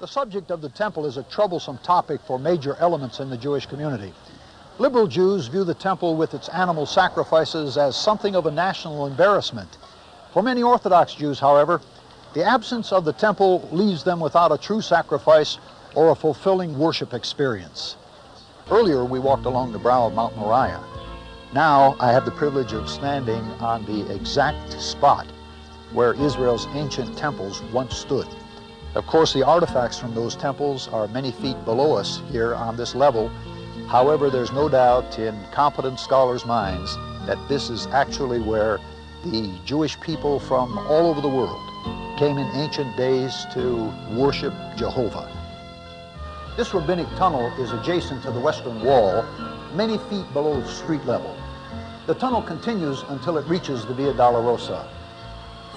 The 0.00 0.06
subject 0.06 0.50
of 0.50 0.62
the 0.62 0.70
temple 0.70 1.04
is 1.04 1.18
a 1.18 1.22
troublesome 1.24 1.76
topic 1.82 2.22
for 2.26 2.38
major 2.38 2.76
elements 2.80 3.20
in 3.20 3.28
the 3.28 3.36
Jewish 3.36 3.66
community. 3.66 4.14
Liberal 4.78 5.06
Jews 5.06 5.48
view 5.48 5.64
the 5.64 5.74
temple 5.74 6.16
with 6.16 6.32
its 6.32 6.48
animal 6.48 6.86
sacrifices 6.86 7.76
as 7.76 7.94
something 7.94 8.34
of 8.34 8.46
a 8.46 8.50
national 8.50 9.06
embarrassment. 9.06 9.76
For 10.32 10.42
many 10.42 10.62
Orthodox 10.62 11.14
Jews, 11.14 11.38
however, 11.38 11.82
the 12.32 12.42
absence 12.42 12.90
of 12.90 13.04
the 13.04 13.12
temple 13.12 13.68
leaves 13.70 14.02
them 14.02 14.18
without 14.18 14.50
a 14.50 14.56
true 14.56 14.80
sacrifice 14.80 15.58
or 15.94 16.10
a 16.10 16.14
fulfilling 16.14 16.78
worship 16.78 17.14
experience. 17.14 17.96
Earlier, 18.70 19.04
we 19.04 19.18
walked 19.18 19.46
along 19.46 19.72
the 19.72 19.78
brow 19.78 20.06
of 20.06 20.14
Mount 20.14 20.36
Moriah. 20.36 20.82
Now, 21.52 21.96
I 22.00 22.12
have 22.12 22.24
the 22.24 22.30
privilege 22.30 22.72
of 22.72 22.88
standing 22.88 23.42
on 23.60 23.84
the 23.84 24.10
exact 24.14 24.72
spot 24.80 25.26
where 25.92 26.14
Israel's 26.14 26.66
ancient 26.74 27.18
temples 27.18 27.60
once 27.72 27.96
stood. 27.96 28.26
Of 28.94 29.06
course, 29.06 29.32
the 29.32 29.42
artifacts 29.46 29.98
from 29.98 30.14
those 30.14 30.36
temples 30.36 30.88
are 30.88 31.08
many 31.08 31.32
feet 31.32 31.62
below 31.64 31.94
us 31.94 32.22
here 32.30 32.54
on 32.54 32.76
this 32.76 32.94
level. 32.94 33.28
However, 33.88 34.30
there's 34.30 34.52
no 34.52 34.68
doubt 34.68 35.18
in 35.18 35.38
competent 35.52 35.98
scholars' 35.98 36.46
minds 36.46 36.96
that 37.26 37.38
this 37.48 37.68
is 37.68 37.86
actually 37.88 38.40
where 38.40 38.78
the 39.24 39.52
Jewish 39.64 40.00
people 40.00 40.40
from 40.40 40.78
all 40.78 41.06
over 41.06 41.20
the 41.20 41.28
world 41.28 41.60
came 42.18 42.38
in 42.38 42.46
ancient 42.54 42.96
days 42.96 43.46
to 43.52 43.92
worship 44.16 44.54
Jehovah. 44.76 45.41
This 46.54 46.74
rabbinic 46.74 47.08
tunnel 47.16 47.50
is 47.58 47.72
adjacent 47.72 48.22
to 48.24 48.30
the 48.30 48.38
western 48.38 48.84
wall, 48.84 49.24
many 49.74 49.96
feet 49.96 50.30
below 50.34 50.62
street 50.64 51.02
level. 51.06 51.34
The 52.06 52.14
tunnel 52.14 52.42
continues 52.42 53.04
until 53.08 53.38
it 53.38 53.46
reaches 53.46 53.86
the 53.86 53.94
Via 53.94 54.12
Dolorosa. 54.12 54.86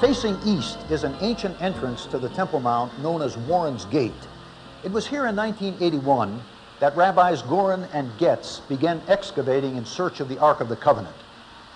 Facing 0.02 0.38
east 0.46 0.80
is 0.90 1.06
an 1.06 1.16
ancient 1.22 1.62
entrance 1.62 2.06
to 2.08 2.18
the 2.18 2.28
Temple 2.28 2.60
Mount 2.60 3.00
known 3.00 3.22
as 3.22 3.38
Warren's 3.38 3.86
Gate. 3.86 4.12
It 4.84 4.92
was 4.92 5.08
here 5.08 5.28
in 5.28 5.36
1981 5.38 6.44
that 6.82 6.98
Rabbis 6.98 7.42
Goren 7.44 7.88
and 7.94 8.12
Getz 8.18 8.60
began 8.68 9.02
excavating 9.08 9.78
in 9.78 9.86
search 9.86 10.20
of 10.20 10.28
the 10.28 10.40
Ark 10.40 10.60
of 10.60 10.68
the 10.68 10.76
Covenant. 10.76 11.16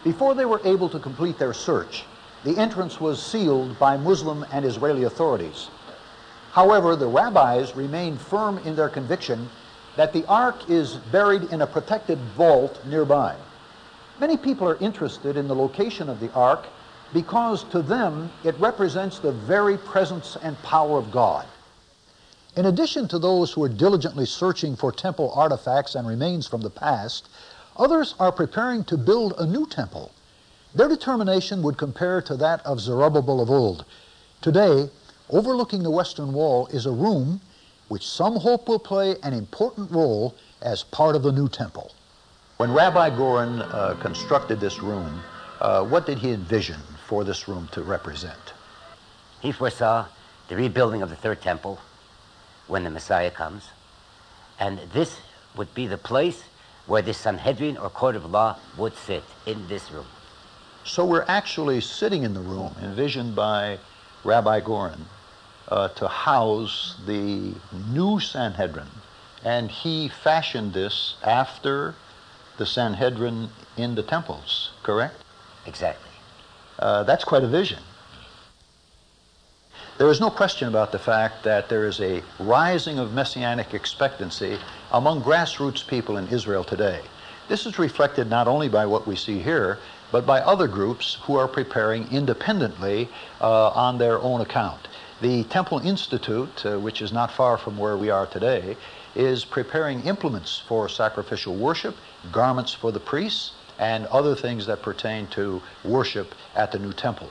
Before 0.04 0.36
they 0.36 0.44
were 0.44 0.60
able 0.66 0.90
to 0.90 1.00
complete 1.00 1.40
their 1.40 1.54
search, 1.54 2.04
the 2.44 2.58
entrance 2.58 3.00
was 3.00 3.26
sealed 3.26 3.80
by 3.80 3.96
Muslim 3.96 4.46
and 4.52 4.66
Israeli 4.66 5.04
authorities. 5.04 5.70
However, 6.52 6.96
the 6.96 7.08
rabbis 7.08 7.76
remained 7.76 8.20
firm 8.20 8.58
in 8.60 8.76
their 8.76 8.90
conviction 8.90 9.50
that 9.96 10.14
the 10.14 10.26
ark 10.28 10.70
is 10.70 10.96
buried 11.12 11.44
in 11.52 11.62
a 11.62 11.68
protected 11.68 12.18
vault 12.36 12.80
nearby. 12.86 13.36
Many 14.20 14.38
people 14.38 14.68
are 14.68 14.78
interested 14.78 15.38
in 15.38 15.48
the 15.48 15.56
location 15.56 16.10
of 16.10 16.20
the 16.20 16.32
ark 16.34 16.66
because 17.14 17.64
to 17.66 17.82
them 17.82 18.32
it 18.44 18.60
represents 18.60 19.20
the 19.20 19.32
very 19.32 19.78
presence 19.78 20.38
and 20.42 20.62
power 20.64 20.98
of 20.98 21.12
God. 21.12 21.46
In 22.56 22.66
addition 22.66 23.08
to 23.10 23.20
those 23.20 23.54
who 23.54 23.64
are 23.64 23.70
diligently 23.70 24.26
searching 24.26 24.76
for 24.76 24.92
temple 24.92 25.32
artifacts 25.36 25.96
and 25.96 26.08
remains 26.08 26.48
from 26.48 26.62
the 26.62 26.70
past, 26.70 27.30
others 27.78 28.16
are 28.20 28.32
preparing 28.32 28.84
to 28.86 28.98
build 28.98 29.34
a 29.38 29.46
new 29.46 29.66
temple. 29.66 30.12
Their 30.74 30.90
determination 30.90 31.62
would 31.64 31.78
compare 31.78 32.22
to 32.24 32.36
that 32.38 32.66
of 32.66 32.80
Zerubbabel 32.80 33.40
of 33.40 33.50
old. 33.50 33.86
Today, 34.42 34.90
Overlooking 35.32 35.84
the 35.84 35.92
western 35.92 36.34
wall 36.34 36.66
is 36.68 36.88
a 36.88 36.92
room 36.92 37.40
which 37.88 38.08
some 38.08 38.38
hope 38.38 38.68
will 38.68 38.80
play 38.80 39.16
an 39.22 39.34
important 39.34 39.92
role 39.92 40.36
as 40.62 40.84
part 40.84 41.16
of 41.16 41.22
the 41.22 41.32
new 41.32 41.48
temple. 41.48 41.92
When 42.58 42.74
Rabbi 42.74 43.16
Goren 43.16 43.62
uh, 43.62 43.96
constructed 44.02 44.60
this 44.60 44.80
room, 44.80 45.22
uh, 45.62 45.86
what 45.86 46.08
did 46.08 46.18
he 46.18 46.32
envision 46.32 46.80
for 47.06 47.24
this 47.24 47.48
room 47.48 47.70
to 47.74 47.84
represent? 47.84 48.54
He 49.40 49.52
foresaw 49.52 50.08
the 50.48 50.56
rebuilding 50.56 51.04
of 51.04 51.12
the 51.12 51.16
third 51.16 51.42
temple 51.42 51.80
when 52.68 52.84
the 52.84 52.90
Messiah 52.90 53.30
comes. 53.30 53.70
And 54.60 54.80
this 54.94 55.20
would 55.56 55.74
be 55.76 55.86
the 55.86 55.98
place 55.98 56.44
where 56.88 57.04
the 57.04 57.14
Sanhedrin 57.14 57.78
or 57.78 57.92
court 57.92 58.16
of 58.16 58.26
law 58.26 58.58
would 58.78 58.96
sit 58.96 59.24
in 59.46 59.68
this 59.68 59.92
room. 59.92 60.08
So 60.84 61.06
we're 61.06 61.26
actually 61.28 61.82
sitting 61.82 62.24
in 62.24 62.34
the 62.34 62.40
room 62.40 62.74
envisioned 62.82 63.36
by 63.36 63.78
Rabbi 64.24 64.62
Goren 64.62 65.06
uh, 65.70 65.88
to 65.90 66.08
house 66.08 66.96
the 67.06 67.54
new 67.92 68.20
Sanhedrin. 68.20 68.88
And 69.44 69.72
he 69.72 70.10
fashioned 70.10 70.74
this 70.74 71.16
after 71.24 71.96
the 72.58 72.66
Sanhedrin 72.66 73.50
in 73.78 73.96
the 73.96 74.04
temples, 74.04 74.72
correct? 74.84 75.24
Exactly. 75.66 76.12
Uh, 76.78 77.04
that's 77.04 77.24
quite 77.24 77.44
a 77.44 77.48
vision. 77.48 77.80
There 79.98 80.10
is 80.10 80.22
no 80.22 80.30
question 80.30 80.68
about 80.70 80.92
the 80.92 81.00
fact 81.00 81.44
that 81.44 81.68
there 81.68 81.86
is 81.86 82.00
a 82.00 82.24
rising 82.40 83.00
of 83.00 83.14
messianic 83.14 83.74
expectancy 83.74 84.58
among 84.92 85.22
grassroots 85.22 85.86
people 85.86 86.18
in 86.18 86.28
Israel 86.30 86.64
today. 86.64 87.02
This 87.50 87.66
is 87.66 87.80
reflected 87.80 88.30
not 88.30 88.48
only 88.48 88.70
by 88.70 88.86
what 88.86 89.08
we 89.08 89.16
see 89.16 89.40
here, 89.40 89.78
but 90.12 90.26
by 90.26 90.40
other 90.40 90.68
groups 90.68 91.16
who 91.24 91.36
are 91.36 91.48
preparing 91.48 92.08
independently 92.12 93.10
uh, 93.42 93.70
on 93.70 93.98
their 93.98 94.20
own 94.20 94.42
account. 94.42 94.88
The 95.22 95.44
Temple 95.46 95.80
Institute, 95.80 96.66
uh, 96.66 96.80
which 96.80 97.02
is 97.02 97.12
not 97.12 97.32
far 97.32 97.58
from 97.58 97.78
where 97.78 97.98
we 97.98 98.10
are 98.10 98.26
today, 98.26 98.78
is 99.16 99.44
preparing 99.44 100.02
implements 100.04 100.64
for 100.66 100.88
sacrificial 100.88 101.56
worship, 101.56 101.96
garments 102.32 102.74
for 102.74 102.94
the 102.94 103.02
priests, 103.02 103.52
and 103.78 104.06
other 104.08 104.34
things 104.34 104.66
that 104.68 104.82
pertain 104.82 105.28
to 105.28 105.62
worship 105.84 106.36
at 106.56 106.72
the 106.72 106.80
new 106.80 106.94
temple. 106.94 107.30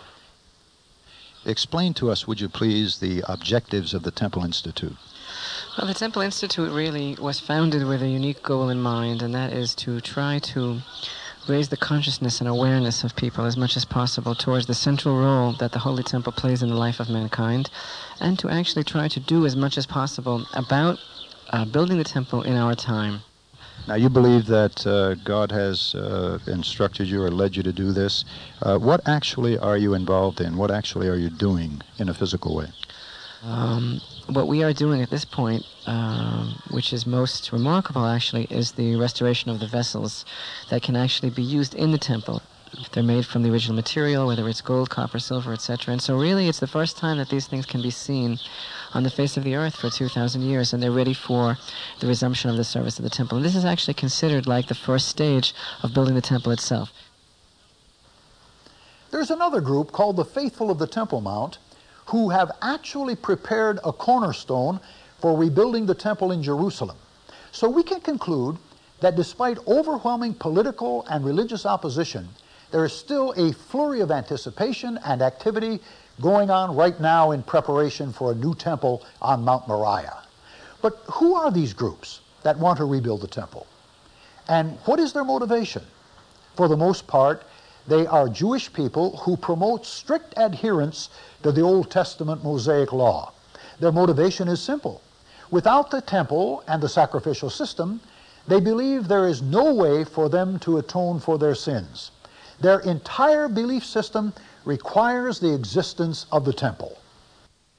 Explain 1.47 1.95
to 1.95 2.11
us, 2.11 2.27
would 2.27 2.41
you 2.41 2.49
please, 2.49 2.99
the 2.99 3.23
objectives 3.27 3.95
of 3.95 4.03
the 4.03 4.11
Temple 4.11 4.45
Institute. 4.45 4.97
Well, 5.77 5.87
the 5.87 5.95
Temple 5.95 6.21
Institute 6.23 6.71
really 6.71 7.15
was 7.15 7.41
founded 7.41 7.87
with 7.87 8.03
a 8.03 8.09
unique 8.09 8.43
goal 8.43 8.69
in 8.69 8.81
mind, 8.81 9.23
and 9.23 9.35
that 9.35 9.53
is 9.53 9.75
to 9.77 10.01
try 10.01 10.39
to 10.41 10.81
raise 11.49 11.69
the 11.69 11.77
consciousness 11.77 12.41
and 12.41 12.49
awareness 12.49 13.05
of 13.05 13.17
people 13.17 13.45
as 13.45 13.57
much 13.57 13.77
as 13.77 13.85
possible 13.85 14.35
towards 14.35 14.67
the 14.67 14.75
central 14.75 15.17
role 15.17 15.53
that 15.55 15.73
the 15.73 15.79
Holy 15.81 16.03
Temple 16.03 16.33
plays 16.33 16.63
in 16.63 16.69
the 16.69 16.75
life 16.75 17.01
of 17.01 17.09
mankind, 17.09 17.71
and 18.21 18.39
to 18.39 18.49
actually 18.49 18.85
try 18.85 19.09
to 19.09 19.21
do 19.21 19.47
as 19.47 19.57
much 19.57 19.79
as 19.79 19.87
possible 19.87 20.47
about 20.55 20.99
uh, 21.51 21.65
building 21.65 21.99
the 21.99 22.05
temple 22.05 22.43
in 22.43 22.57
our 22.57 22.75
time. 22.75 23.21
Now, 23.87 23.95
you 23.95 24.11
believe 24.11 24.47
that 24.47 24.87
uh, 24.87 25.15
God 25.15 25.51
has 25.51 25.95
uh, 25.95 26.39
instructed 26.47 27.09
you 27.09 27.23
or 27.23 27.31
led 27.31 27.57
you 27.57 27.63
to 27.63 27.73
do 27.73 27.93
this. 27.93 28.25
Uh, 28.61 28.77
what 28.79 29.01
actually 29.09 29.57
are 29.59 29.79
you 29.79 29.95
involved 29.95 30.41
in? 30.41 30.59
What 30.59 30.71
actually 30.71 31.09
are 31.09 31.17
you 31.17 31.31
doing 31.31 31.81
in 31.99 32.09
a 32.11 32.15
physical 32.15 32.55
way? 32.55 32.67
Um, 33.43 34.01
what 34.29 34.47
we 34.47 34.63
are 34.63 34.73
doing 34.73 35.01
at 35.01 35.11
this 35.11 35.25
point, 35.25 35.65
um, 35.87 36.61
which 36.71 36.93
is 36.93 37.07
most 37.07 37.51
remarkable 37.53 38.05
actually, 38.05 38.45
is 38.45 38.73
the 38.73 38.97
restoration 38.97 39.51
of 39.51 39.59
the 39.61 39.67
vessels 39.67 40.25
that 40.71 40.83
can 40.83 40.97
actually 40.97 41.31
be 41.31 41.43
used 41.43 41.75
in 41.75 41.93
the 41.93 41.99
temple. 41.99 42.43
They're 42.93 43.03
made 43.03 43.25
from 43.25 43.43
the 43.43 43.51
original 43.51 43.75
material, 43.75 44.27
whether 44.27 44.47
it's 44.47 44.61
gold, 44.61 44.91
copper, 44.91 45.19
silver, 45.19 45.55
etc. 45.55 45.93
And 45.93 46.03
so, 46.03 46.19
really, 46.19 46.49
it's 46.49 46.61
the 46.61 46.67
first 46.67 46.99
time 46.99 47.17
that 47.17 47.31
these 47.31 47.47
things 47.47 47.65
can 47.65 47.81
be 47.81 47.91
seen 47.91 48.39
on 48.93 49.03
the 49.03 49.11
face 49.11 49.39
of 49.39 49.45
the 49.45 49.55
earth 49.55 49.77
for 49.77 49.89
2,000 49.89 50.43
years, 50.43 50.73
and 50.73 50.83
they're 50.83 50.91
ready 50.91 51.15
for 51.15 51.57
the 52.01 52.07
resumption 52.07 52.51
of 52.51 52.57
the 52.59 52.65
service 52.65 52.99
of 52.99 53.05
the 53.05 53.11
temple. 53.11 53.39
And 53.39 53.45
this 53.45 53.57
is 53.57 53.65
actually 53.65 53.95
considered 53.95 54.47
like 54.47 54.69
the 54.69 54.75
first 54.75 55.09
stage 55.09 55.55
of 55.83 55.95
building 55.95 56.15
the 56.15 56.21
temple 56.21 56.53
itself. 56.53 56.93
There's 59.11 59.31
another 59.31 59.63
group 59.63 59.91
called 59.91 60.17
the 60.17 60.25
Faithful 60.25 60.71
of 60.71 60.79
the 60.79 60.87
Temple 60.87 61.23
Mount 61.23 61.59
who 62.09 62.31
have 62.31 62.51
actually 62.63 63.15
prepared 63.15 63.79
a 63.85 63.93
cornerstone 63.93 64.81
for 65.21 65.37
rebuilding 65.37 65.85
the 65.85 65.95
temple 65.95 66.33
in 66.33 66.43
Jerusalem. 66.43 66.97
So 67.53 67.69
we 67.69 67.83
can 67.83 68.01
conclude 68.01 68.57
that 69.01 69.15
despite 69.15 69.59
overwhelming 69.67 70.33
political 70.33 71.07
and 71.11 71.23
religious 71.23 71.67
opposition, 71.67 72.27
there 72.71 72.83
is 72.87 72.95
still 72.95 73.33
a 73.37 73.53
flurry 73.53 74.01
of 74.01 74.11
anticipation 74.11 74.99
and 75.05 75.21
activity 75.21 75.81
going 76.23 76.49
on 76.49 76.75
right 76.75 76.99
now 76.99 77.33
in 77.33 77.43
preparation 77.43 78.11
for 78.11 78.33
a 78.33 78.35
new 78.35 78.55
temple 78.55 79.05
on 79.21 79.45
Mount 79.45 79.69
Moriah. 79.69 80.23
But 80.81 80.97
who 81.13 81.35
are 81.35 81.51
these 81.51 81.75
groups 81.75 82.21
that 82.43 82.59
want 82.59 82.79
to 82.79 82.87
rebuild 82.87 83.21
the 83.21 83.29
temple? 83.29 83.67
And 84.49 84.79
what 84.87 84.99
is 84.99 85.13
their 85.13 85.25
motivation? 85.25 85.83
For 86.57 86.69
the 86.69 86.77
most 86.77 87.07
part, 87.07 87.43
they 87.89 88.07
are 88.07 88.29
Jewish 88.29 88.73
people 88.73 89.17
who 89.19 89.37
promote 89.37 89.87
strict 89.87 90.35
adherence 90.37 91.11
to 91.43 91.53
the 91.53 91.63
Old 91.63 91.91
Testament 91.91 92.45
Mosaic 92.45 92.93
law. 92.93 93.33
Their 93.81 93.93
motivation 93.93 94.49
is 94.49 94.61
simple. 94.61 95.01
Without 95.51 95.91
the 95.91 96.03
temple 96.03 96.63
and 96.69 96.83
the 96.83 96.89
sacrificial 96.89 97.49
system, 97.49 98.01
they 98.47 98.61
believe 98.61 99.09
there 99.09 99.27
is 99.27 99.41
no 99.41 99.75
way 99.75 100.05
for 100.05 100.29
them 100.29 100.59
to 100.61 100.79
atone 100.79 101.21
for 101.21 101.39
their 101.39 101.55
sins. 101.55 102.11
Their 102.61 102.81
entire 102.81 103.49
belief 103.49 103.85
system 103.85 104.33
requires 104.65 105.41
the 105.41 105.55
existence 105.55 106.27
of 106.33 106.45
the 106.45 106.53
temple. 106.53 106.99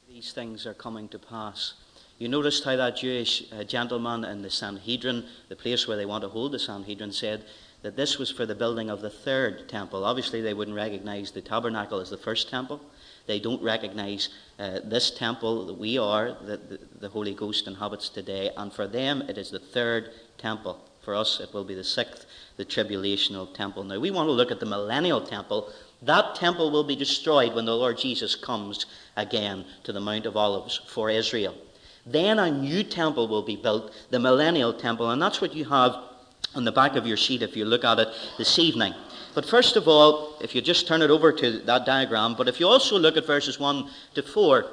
These 0.08 0.32
things 0.32 0.66
are 0.66 0.74
coming 0.74 1.08
to 1.10 1.20
pass. 1.20 1.74
You 2.18 2.28
noticed 2.28 2.64
how 2.66 2.76
that 2.76 2.98
Jewish 2.98 3.44
uh, 3.52 3.64
gentleman 3.64 4.26
in 4.26 4.42
the 4.42 4.50
Sanhedrin, 4.50 5.26
the 5.48 5.56
place 5.56 5.88
where 5.88 5.98
they 5.98 6.06
want 6.06 6.24
to 6.24 6.30
hold 6.30 6.52
the 6.52 6.60
Sanhedrin, 6.60 7.12
said, 7.12 7.46
that 7.82 7.96
this 7.96 8.18
was 8.18 8.30
for 8.30 8.46
the 8.46 8.56
building 8.56 8.90
of 8.90 9.02
the 9.02 9.10
third 9.10 9.70
temple. 9.70 10.04
Obviously, 10.04 10.42
they 10.42 10.54
wouldn't 10.54 10.76
recognize 10.76 11.32
the 11.32 11.42
tabernacle 11.42 12.00
as 12.00 12.10
the 12.10 12.18
first 12.18 12.50
temple. 12.50 12.82
They 13.26 13.40
don't 13.40 13.62
recognize 13.62 14.30
uh, 14.58 14.80
this 14.84 15.12
temple 15.12 15.68
that 15.68 15.78
we 15.78 15.98
are, 15.98 16.36
that 16.46 16.70
the, 16.70 16.80
the 17.00 17.10
Holy 17.10 17.34
Ghost 17.34 17.68
inhabits 17.68 18.10
today. 18.10 18.50
And 18.58 18.74
for 18.74 18.88
them, 18.88 19.22
it 19.30 19.38
is 19.38 19.50
the 19.52 19.60
third 19.60 20.12
temple. 20.38 20.80
For 21.02 21.16
us, 21.16 21.40
it 21.40 21.54
will 21.54 21.64
be 21.64 21.76
the 21.76 21.84
sixth, 21.84 22.26
the 22.58 22.66
tribulational 22.66 23.54
temple. 23.54 23.84
Now, 23.86 24.00
we 24.00 24.12
want 24.12 24.28
to 24.28 24.34
look 24.34 24.52
at 24.52 24.60
the 24.60 24.66
millennial 24.66 25.22
temple. 25.22 25.72
That 26.02 26.36
temple 26.36 26.72
will 26.72 26.84
be 26.84 26.96
destroyed 26.96 27.56
when 27.56 27.66
the 27.66 27.76
Lord 27.76 27.98
Jesus 27.98 28.36
comes 28.36 28.86
again 29.16 29.66
to 29.84 29.94
the 29.94 30.02
Mount 30.02 30.26
of 30.26 30.36
Olives 30.36 30.82
for 30.88 31.10
Israel. 31.10 31.56
Then 32.06 32.40
a 32.40 32.52
new 32.52 32.84
temple 32.84 33.28
will 33.28 33.44
be 33.44 33.56
built, 33.56 33.94
the 34.10 34.20
millennial 34.20 34.74
temple, 34.74 35.12
and 35.12 35.22
that's 35.22 35.42
what 35.42 35.54
you 35.54 35.66
have 35.66 35.96
on 36.56 36.66
the 36.66 36.72
back 36.72 36.96
of 36.96 37.06
your 37.06 37.18
sheet 37.18 37.42
if 37.42 37.56
you 37.56 37.66
look 37.66 37.84
at 37.84 38.00
it 38.00 38.08
this 38.38 38.58
evening. 38.60 38.94
But 39.36 39.46
first 39.46 39.76
of 39.76 39.88
all, 39.88 40.36
if 40.42 40.56
you 40.56 40.62
just 40.62 40.88
turn 40.88 41.02
it 41.02 41.12
over 41.12 41.32
to 41.32 41.60
that 41.60 41.86
diagram, 41.86 42.36
but 42.36 42.48
if 42.48 42.60
you 42.60 42.68
also 42.68 42.98
look 42.98 43.18
at 43.18 43.28
verses 43.28 43.60
1 43.60 43.90
to 44.16 44.24
4 44.24 44.66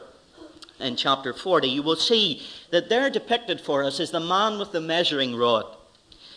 in 0.80 0.96
chapter 0.96 1.32
40, 1.32 1.68
you 1.68 1.82
will 1.82 1.96
see 1.96 2.42
that 2.70 2.88
there 2.88 3.10
depicted 3.10 3.60
for 3.60 3.84
us 3.84 4.00
is 4.00 4.10
the 4.10 4.20
man 4.20 4.58
with 4.58 4.72
the 4.72 4.80
measuring 4.80 5.36
rod. 5.36 5.76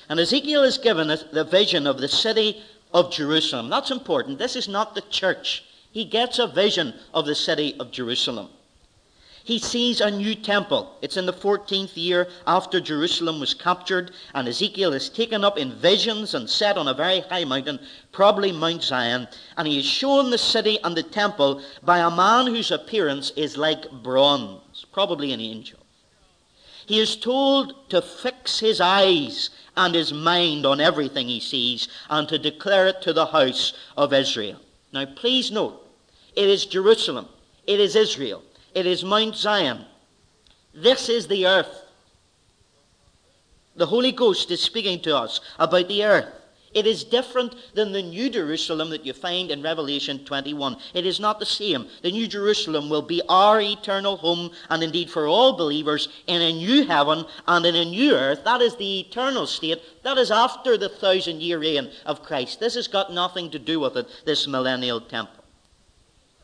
And 0.09 0.19
Ezekiel 0.19 0.63
is 0.63 0.77
given 0.77 1.07
the 1.07 1.47
vision 1.49 1.87
of 1.87 1.99
the 1.99 2.07
city 2.07 2.61
of 2.93 3.11
Jerusalem. 3.11 3.69
That's 3.69 3.91
important. 3.91 4.39
This 4.39 4.55
is 4.55 4.67
not 4.67 4.95
the 4.95 5.01
church. 5.01 5.63
He 5.91 6.05
gets 6.05 6.39
a 6.39 6.47
vision 6.47 6.93
of 7.13 7.25
the 7.25 7.35
city 7.35 7.75
of 7.79 7.91
Jerusalem 7.91 8.49
he 9.49 9.57
sees 9.57 9.99
a 9.99 10.11
new 10.11 10.35
temple. 10.35 10.95
It's 11.01 11.17
in 11.17 11.25
the 11.25 11.33
14th 11.33 11.97
year 11.97 12.27
after 12.45 12.79
Jerusalem 12.79 13.39
was 13.39 13.55
captured, 13.55 14.11
and 14.35 14.47
Ezekiel 14.47 14.93
is 14.93 15.09
taken 15.09 15.43
up 15.43 15.57
in 15.57 15.71
visions 15.71 16.35
and 16.35 16.47
set 16.47 16.77
on 16.77 16.87
a 16.87 16.93
very 16.93 17.21
high 17.21 17.45
mountain, 17.45 17.79
probably 18.11 18.51
Mount 18.51 18.83
Zion, 18.83 19.27
and 19.57 19.67
he 19.67 19.79
is 19.79 19.85
shown 19.87 20.29
the 20.29 20.37
city 20.37 20.77
and 20.83 20.95
the 20.95 21.01
temple 21.01 21.63
by 21.81 21.97
a 21.97 22.11
man 22.11 22.45
whose 22.45 22.69
appearance 22.69 23.31
is 23.31 23.57
like 23.57 23.89
bronze, 24.03 24.85
probably 24.93 25.33
an 25.33 25.41
angel. 25.41 25.79
He 26.85 26.99
is 26.99 27.15
told 27.15 27.89
to 27.89 28.03
fix 28.03 28.59
his 28.59 28.79
eyes 28.79 29.49
and 29.75 29.95
his 29.95 30.13
mind 30.13 30.67
on 30.67 30.79
everything 30.79 31.27
he 31.27 31.39
sees 31.39 31.87
and 32.07 32.29
to 32.29 32.37
declare 32.37 32.85
it 32.85 33.01
to 33.01 33.13
the 33.13 33.25
house 33.25 33.73
of 33.97 34.13
Israel. 34.13 34.59
Now, 34.93 35.07
please 35.07 35.49
note, 35.49 35.87
it 36.35 36.47
is 36.47 36.67
Jerusalem, 36.67 37.27
it 37.65 37.79
is 37.79 37.95
Israel. 37.95 38.43
It 38.73 38.85
is 38.85 39.03
Mount 39.03 39.35
Zion. 39.35 39.85
This 40.73 41.09
is 41.09 41.27
the 41.27 41.47
earth. 41.47 41.85
The 43.75 43.87
Holy 43.87 44.11
Ghost 44.11 44.51
is 44.51 44.61
speaking 44.61 45.01
to 45.01 45.15
us 45.15 45.39
about 45.57 45.87
the 45.87 46.03
earth. 46.03 46.33
It 46.71 46.85
is 46.85 47.03
different 47.03 47.55
than 47.73 47.91
the 47.91 48.03
New 48.03 48.29
Jerusalem 48.29 48.91
that 48.91 49.05
you 49.05 49.13
find 49.13 49.49
in 49.49 49.63
Revelation 49.63 50.23
21. 50.23 50.77
It 50.93 51.05
is 51.05 51.19
not 51.19 51.39
the 51.39 51.45
same. 51.45 51.87
The 52.03 52.11
New 52.11 52.27
Jerusalem 52.27 52.89
will 52.89 53.01
be 53.01 53.23
our 53.27 53.59
eternal 53.59 54.17
home, 54.17 54.51
and 54.69 54.83
indeed 54.83 55.09
for 55.09 55.27
all 55.27 55.53
believers, 55.53 56.09
in 56.27 56.41
a 56.41 56.53
new 56.53 56.85
heaven 56.85 57.25
and 57.47 57.65
in 57.65 57.75
a 57.75 57.85
new 57.85 58.13
earth. 58.13 58.43
That 58.43 58.61
is 58.61 58.75
the 58.75 58.99
eternal 58.99 59.47
state. 59.47 59.81
That 60.03 60.19
is 60.19 60.29
after 60.29 60.77
the 60.77 60.89
thousand 60.89 61.41
year 61.41 61.57
reign 61.57 61.89
of 62.05 62.23
Christ. 62.23 62.59
This 62.59 62.75
has 62.75 62.87
got 62.87 63.11
nothing 63.11 63.49
to 63.49 63.59
do 63.59 63.79
with 63.79 63.97
it, 63.97 64.07
this 64.25 64.45
millennial 64.47 65.01
temple. 65.01 65.38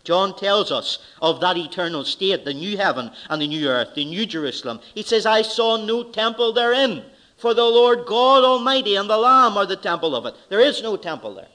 John 0.06 0.36
tells 0.38 0.72
us 0.72 1.00
of 1.22 1.42
that 1.42 1.58
eternal 1.58 2.06
state, 2.06 2.46
the 2.46 2.54
new 2.54 2.78
heaven 2.78 3.12
and 3.30 3.42
the 3.42 3.48
new 3.48 3.68
earth, 3.68 3.96
the 3.96 4.06
new 4.06 4.26
Jerusalem. 4.26 4.80
He 4.94 5.04
says, 5.04 5.26
I 5.26 5.42
saw 5.42 5.76
no 5.78 6.04
temple 6.04 6.54
therein, 6.54 7.04
for 7.38 7.54
the 7.54 7.66
Lord 7.66 8.06
God 8.06 8.44
Almighty 8.44 8.96
and 8.96 9.10
the 9.10 9.18
Lamb 9.18 9.58
are 9.58 9.66
the 9.66 9.76
temple 9.76 10.16
of 10.16 10.26
it. 10.26 10.36
There 10.50 10.62
is 10.62 10.82
no 10.82 10.96
temple 10.96 11.36
there. 11.36 11.48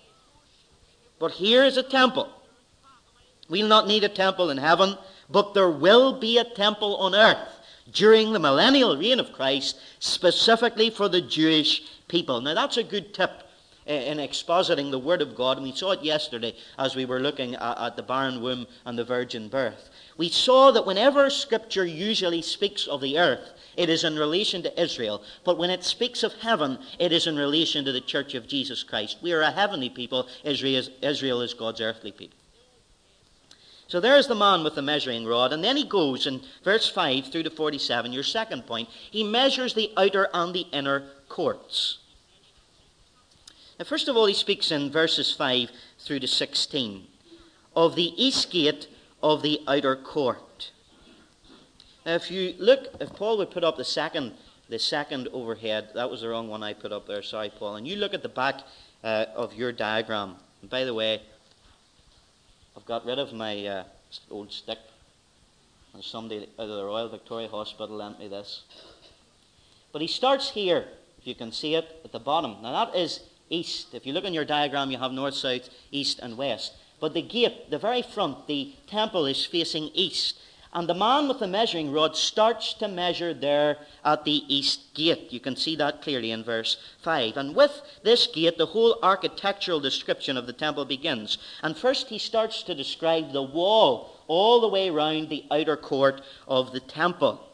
But 1.19 1.33
here 1.33 1.65
is 1.65 1.77
a 1.77 1.83
temple. 1.83 2.29
We'll 3.49 3.69
not 3.69 3.87
need 3.87 4.05
a 4.05 4.09
temple 4.09 4.51
in 4.51 4.59
heaven, 4.59 4.97
but 5.31 5.55
there 5.55 5.71
will 5.71 6.19
be 6.19 6.39
a 6.39 6.45
temple 6.45 6.97
on 6.97 7.15
earth 7.15 7.61
during 7.93 8.33
the 8.33 8.39
millennial 8.39 8.97
reign 8.97 9.21
of 9.21 9.33
Christ, 9.33 9.79
specifically 9.99 10.91
for 10.91 11.09
the 11.09 11.21
Jewish 11.21 11.83
people. 12.09 12.41
Now, 12.41 12.55
that's 12.55 12.77
a 12.77 12.83
good 12.83 13.15
tip 13.15 13.31
in 13.91 14.19
expositing 14.19 14.91
the 14.91 14.99
Word 14.99 15.21
of 15.21 15.35
God, 15.35 15.57
and 15.57 15.67
we 15.67 15.73
saw 15.73 15.91
it 15.91 16.03
yesterday 16.03 16.55
as 16.79 16.95
we 16.95 17.05
were 17.05 17.19
looking 17.19 17.57
at, 17.57 17.97
the 17.97 18.03
barren 18.03 18.41
womb 18.41 18.67
and 18.87 18.97
the 18.97 19.05
virgin 19.05 19.49
birth. 19.49 19.91
We 20.17 20.29
saw 20.29 20.71
that 20.71 20.87
whenever 20.87 21.29
Scripture 21.29 21.85
usually 21.85 22.41
speaks 22.41 22.87
of 22.87 23.01
the 23.01 23.19
earth, 23.19 23.53
it 23.77 23.89
is 23.89 24.05
in 24.05 24.17
relation 24.17 24.63
to 24.63 24.81
Israel. 24.81 25.23
But 25.45 25.59
when 25.59 25.71
it 25.71 25.83
speaks 25.83 26.23
of 26.23 26.35
heaven, 26.35 26.79
it 26.99 27.11
is 27.11 27.27
in 27.27 27.37
relation 27.37 27.85
to 27.85 27.93
the 27.93 28.01
church 28.01 28.35
of 28.35 28.47
Jesus 28.47 28.85
Christ. 28.85 29.19
We 29.23 29.33
are 29.33 29.43
a 29.43 29.51
heavenly 29.51 29.91
people, 29.91 30.29
Israel 30.45 30.77
is, 30.77 30.91
Israel 31.03 31.41
is 31.41 31.55
God's 31.55 31.81
earthly 31.81 32.13
people. 32.13 32.39
So 33.89 33.99
there's 33.99 34.29
the 34.29 34.37
man 34.37 34.63
with 34.63 34.77
the 34.77 34.83
measuring 34.83 35.27
rod. 35.27 35.53
And 35.53 35.65
then 35.65 35.77
he 35.77 35.85
goes 35.85 36.29
in 36.29 36.43
verse 36.63 36.89
5 36.89 37.33
through 37.33 37.43
to 37.43 37.51
47, 37.51 38.13
your 38.13 38.23
second 38.23 38.65
point. 38.65 38.89
He 39.11 39.25
measures 39.25 39.75
the 39.75 39.91
outer 39.97 40.29
and 40.33 40.55
the 40.55 40.67
inner 40.73 41.11
courts. 41.29 41.99
Now, 43.81 43.87
first 43.87 44.09
of 44.09 44.17
all, 44.17 44.27
he 44.27 44.35
speaks 44.35 44.71
in 44.71 44.91
verses 44.91 45.33
5 45.33 45.71
through 46.01 46.21
to 46.21 46.27
16 46.27 47.07
of 47.75 47.97
the 47.97 48.13
east 48.23 48.51
gate 48.51 48.89
of 49.23 49.41
the 49.41 49.63
outer 49.67 49.97
court. 49.97 50.71
Now, 52.05 52.13
if 52.13 52.31
you 52.31 52.55
look, 52.59 52.89
if 53.01 53.11
Paul 53.15 53.39
would 53.39 53.51
put 53.51 53.65
up 53.65 53.79
the 53.79 53.85
second, 53.85 54.35
the 54.69 54.79
second 54.79 55.29
overhead, 55.33 55.89
that 55.95 56.11
was 56.11 56.21
the 56.21 56.29
wrong 56.29 56.49
one 56.49 56.63
I 56.63 56.75
put 56.75 56.93
up 56.93 57.07
there. 57.07 57.23
Sorry, 57.23 57.51
Paul. 57.59 57.77
And 57.77 57.89
you 57.89 57.97
look 57.97 58.13
at 58.13 58.23
the 58.23 58.29
back 58.29 58.57
uh, 59.03 59.25
of 59.35 59.55
your 59.55 59.73
diagram. 59.73 60.37
And 60.61 60.69
by 60.69 60.85
the 60.85 60.93
way, 60.93 61.23
I've 62.77 62.85
got 62.85 63.07
rid 63.07 63.19
of 63.19 63.33
my 63.33 63.65
uh, 63.65 63.85
old 64.31 64.53
stick. 64.53 64.79
And 65.95 66.05
somebody 66.05 66.51
out 66.59 66.69
of 66.69 66.69
the 66.69 66.85
Royal 66.85 67.09
Victoria 67.09 67.49
Hospital 67.49 67.97
lent 67.97 68.19
me 68.19 68.29
this. 68.29 68.61
But 69.91 70.03
he 70.03 70.07
starts 70.07 70.51
here, 70.51 70.85
if 71.19 71.27
you 71.27 71.35
can 71.35 71.51
see 71.51 71.77
it, 71.77 72.03
at 72.05 72.13
the 72.13 72.21
bottom. 72.21 72.59
Now 72.61 72.85
that 72.85 72.95
is 72.95 73.21
east. 73.51 73.89
If 73.93 74.07
you 74.07 74.13
look 74.13 74.25
on 74.25 74.33
your 74.33 74.45
diagram, 74.45 74.91
you 74.91 74.99
have 74.99 75.13
north, 75.13 75.35
south, 75.35 75.69
east, 75.91 76.21
and 76.23 76.39
west. 76.39 76.73
But 77.01 77.15
the 77.15 77.23
gate, 77.23 77.71
the 77.71 77.79
very 77.79 78.03
front, 78.03 78.47
the 78.47 78.75
temple 78.87 79.27
is 79.27 79.45
facing 79.45 79.91
east. 79.95 80.39
And 80.73 80.89
the 80.89 80.95
man 80.95 81.27
with 81.27 81.41
the 81.41 81.49
measuring 81.49 81.91
rod 81.91 82.17
starts 82.17 82.75
to 82.75 82.87
measure 82.87 83.35
there 83.35 83.79
at 84.05 84.25
the 84.25 84.45
east 84.47 84.95
gate. 84.95 85.33
You 85.33 85.41
can 85.41 85.57
see 85.57 85.75
that 85.77 86.01
clearly 86.01 86.31
in 86.31 86.45
verse 86.45 86.77
5. 87.03 87.37
And 87.37 87.57
with 87.57 87.83
this 88.05 88.29
gate, 88.29 88.57
the 88.57 88.67
whole 88.67 88.97
architectural 89.03 89.81
description 89.81 90.37
of 90.37 90.47
the 90.47 90.53
temple 90.53 90.85
begins. 90.85 91.39
And 91.63 91.77
first, 91.77 92.09
he 92.09 92.19
starts 92.19 92.63
to 92.65 92.75
describe 92.75 93.33
the 93.33 93.43
wall 93.43 94.17
all 94.29 94.61
the 94.61 94.69
way 94.69 94.91
round 94.91 95.29
the 95.29 95.45
outer 95.51 95.77
court 95.77 96.23
of 96.47 96.71
the 96.71 96.79
temple. 96.79 97.45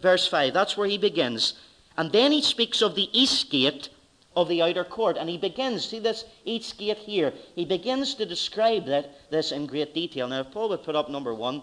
Verse 0.00 0.26
5, 0.26 0.52
that's 0.52 0.76
where 0.76 0.88
he 0.88 0.98
begins. 0.98 1.54
And 1.96 2.10
then 2.10 2.32
he 2.32 2.42
speaks 2.42 2.82
of 2.82 2.96
the 2.96 3.08
east 3.12 3.50
gate 3.50 3.88
of 4.36 4.48
the 4.48 4.62
outer 4.62 4.84
court. 4.84 5.16
And 5.16 5.28
he 5.28 5.38
begins, 5.38 5.88
see 5.88 5.98
this 5.98 6.24
east 6.44 6.78
gate 6.78 6.98
here, 6.98 7.32
he 7.54 7.64
begins 7.64 8.14
to 8.14 8.26
describe 8.26 8.86
that, 8.86 9.30
this 9.30 9.52
in 9.52 9.66
great 9.66 9.94
detail. 9.94 10.28
Now, 10.28 10.40
if 10.40 10.50
Paul 10.50 10.68
would 10.70 10.82
put 10.82 10.96
up 10.96 11.08
number 11.08 11.34
one, 11.34 11.62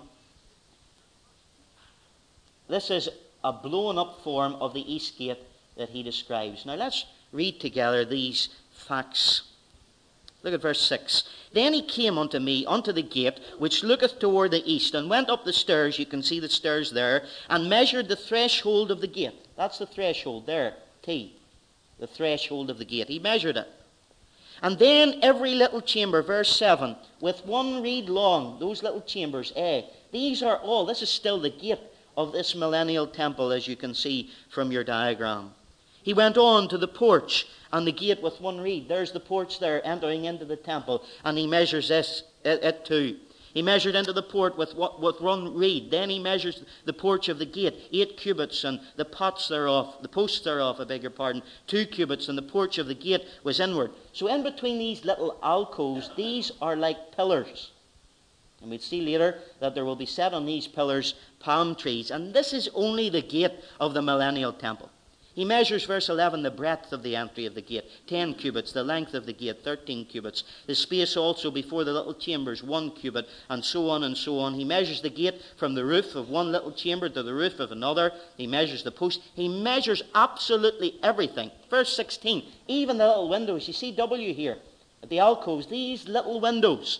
this 2.68 2.90
is 2.90 3.10
a 3.44 3.52
blown 3.52 3.98
up 3.98 4.22
form 4.24 4.56
of 4.56 4.74
the 4.74 4.94
east 4.94 5.18
gate 5.18 5.40
that 5.78 5.90
he 5.90 6.04
describes. 6.04 6.66
Now, 6.66 6.76
let's 6.76 7.06
read 7.32 7.60
together 7.60 8.06
these 8.06 8.50
facts. 8.74 9.44
Look 10.44 10.54
at 10.54 10.62
verse 10.62 10.82
6. 10.82 11.30
Then 11.54 11.74
he 11.74 11.84
came 11.84 12.18
unto 12.18 12.40
me 12.40 12.66
unto 12.66 12.92
the 12.92 13.04
gate 13.04 13.40
which 13.60 13.84
looketh 13.84 14.20
toward 14.20 14.52
the 14.52 14.72
east, 14.72 14.96
and 14.96 15.10
went 15.10 15.30
up 15.30 15.44
the 15.44 15.54
stairs, 15.54 16.00
you 16.00 16.06
can 16.06 16.24
see 16.24 16.40
the 16.40 16.50
stairs 16.50 16.92
there, 16.92 17.26
and 17.50 17.70
measured 17.70 18.08
the 18.08 18.16
threshold 18.16 18.90
of 18.90 19.02
the 19.02 19.08
gate. 19.08 19.36
That's 19.56 19.78
the 19.78 19.86
threshold 19.86 20.46
there, 20.48 20.76
T 21.04 21.36
the 22.02 22.08
threshold 22.08 22.72
of 22.72 22.80
the 22.80 22.84
gate. 22.84 23.08
He 23.08 23.20
measured 23.20 23.56
it. 23.56 23.68
And 24.64 24.78
then 24.78 25.20
every 25.22 25.54
little 25.54 25.82
chamber, 25.82 26.22
verse 26.24 26.54
7, 26.56 26.96
with 27.22 27.46
one 27.46 27.82
reed 27.82 28.10
long, 28.10 28.60
those 28.60 28.84
little 28.84 29.02
chambers, 29.02 29.54
eh, 29.56 29.84
these 30.12 30.44
are 30.44 30.58
all, 30.58 30.86
this 30.86 31.04
is 31.04 31.10
still 31.10 31.40
the 31.40 31.50
gate 31.52 31.80
of 32.18 32.32
this 32.32 32.56
millennial 32.56 33.08
temple, 33.08 33.52
as 33.52 33.68
you 33.68 33.76
can 33.76 33.94
see 33.94 34.32
from 34.50 34.72
your 34.72 34.84
diagram. 34.84 35.52
He 36.04 36.14
went 36.14 36.38
on 36.38 36.68
to 36.70 36.78
the 36.78 36.88
porch 36.88 37.48
and 37.72 37.86
the 37.86 37.92
gate 37.92 38.22
with 38.22 38.42
one 38.42 38.60
reed. 38.60 38.90
There's 38.90 39.12
the 39.12 39.20
porch 39.20 39.60
there 39.60 39.86
entering 39.86 40.26
into 40.26 40.46
the 40.46 40.56
temple, 40.56 41.04
and 41.24 41.38
he 41.38 41.46
measures 41.46 41.88
this, 41.88 42.24
it, 42.44 42.64
it 42.64 42.84
too. 42.84 43.18
He 43.54 43.62
measured 43.62 43.96
into 43.96 44.14
the 44.14 44.24
port 44.24 44.58
with, 44.58 44.76
with 44.76 45.20
one 45.20 45.56
reed. 45.56 45.92
Then 45.92 46.10
he 46.10 46.20
measures 46.20 46.64
the 46.86 46.94
porch 46.94 47.28
of 47.28 47.40
the 47.40 47.46
gate, 47.46 47.90
eight 47.92 48.18
cubits, 48.18 48.64
and 48.64 48.80
the 48.96 49.06
pots 49.06 49.48
thereof, 49.48 49.96
the 50.02 50.08
posts 50.08 50.40
thereof, 50.42 50.80
I 50.80 50.86
beg 50.86 51.02
your 51.02 51.12
pardon, 51.12 51.44
two 51.68 51.86
cubits, 51.86 52.30
and 52.30 52.38
the 52.38 52.44
porch 52.44 52.78
of 52.78 52.88
the 52.88 52.96
gate 52.96 53.26
was 53.44 53.60
inward. 53.60 53.92
So 54.14 54.28
in 54.28 54.44
between 54.44 54.80
these 54.80 55.04
little 55.04 55.38
alcoves, 55.44 56.12
these 56.16 56.52
are 56.62 56.76
like 56.76 57.16
pillars. 57.16 57.72
And 58.62 58.70
we'll 58.70 58.80
see 58.80 59.02
later 59.02 59.40
that 59.60 59.74
there 59.74 59.86
will 59.86 59.96
be 59.96 60.06
set 60.06 60.34
on 60.34 60.46
these 60.46 60.68
pillars 60.68 61.16
palm 61.40 61.76
trees. 61.76 62.12
And 62.12 62.34
this 62.34 62.54
is 62.54 62.70
only 62.76 63.10
the 63.10 63.22
gate 63.22 63.54
of 63.80 63.96
the 63.96 64.04
millennial 64.04 64.54
temple. 64.54 64.91
He 65.42 65.46
measures, 65.46 65.86
verse 65.86 66.08
11, 66.08 66.44
the 66.44 66.52
breadth 66.52 66.94
of 66.94 67.02
the 67.02 67.16
entry 67.16 67.48
of 67.48 67.56
the 67.56 67.64
gate, 67.64 67.90
10 68.06 68.36
cubits, 68.36 68.74
the 68.74 68.84
length 68.84 69.16
of 69.16 69.26
the 69.26 69.34
gate, 69.34 69.64
13 69.64 70.06
cubits, 70.06 70.44
the 70.68 70.76
space 70.76 71.18
also 71.18 71.50
before 71.50 71.84
the 71.84 71.92
little 71.92 72.14
chambers, 72.14 72.62
1 72.62 72.92
cubit, 72.92 73.28
and 73.50 73.66
so 73.66 73.90
on 73.90 74.04
and 74.04 74.16
so 74.16 74.38
on. 74.38 74.54
He 74.54 74.64
measures 74.64 75.02
the 75.02 75.10
gate 75.10 75.42
from 75.58 75.74
the 75.74 75.84
roof 75.84 76.14
of 76.14 76.30
one 76.30 76.52
little 76.52 76.72
chamber 76.72 77.10
to 77.10 77.24
the 77.24 77.34
roof 77.34 77.60
of 77.60 77.72
another. 77.72 78.12
He 78.38 78.46
measures 78.46 78.84
the 78.84 78.92
post. 78.92 79.20
He 79.34 79.48
measures 79.48 80.04
absolutely 80.14 81.00
everything. 81.02 81.50
Verse 81.72 81.92
16, 81.96 82.44
even 82.68 83.00
the 83.00 83.08
little 83.08 83.28
windows. 83.28 83.68
You 83.68 83.74
see 83.74 83.92
W 83.94 84.36
here 84.36 84.60
at 85.02 85.10
the 85.10 85.18
alcoves, 85.18 85.66
these 85.66 86.08
little 86.08 86.40
windows 86.40 87.00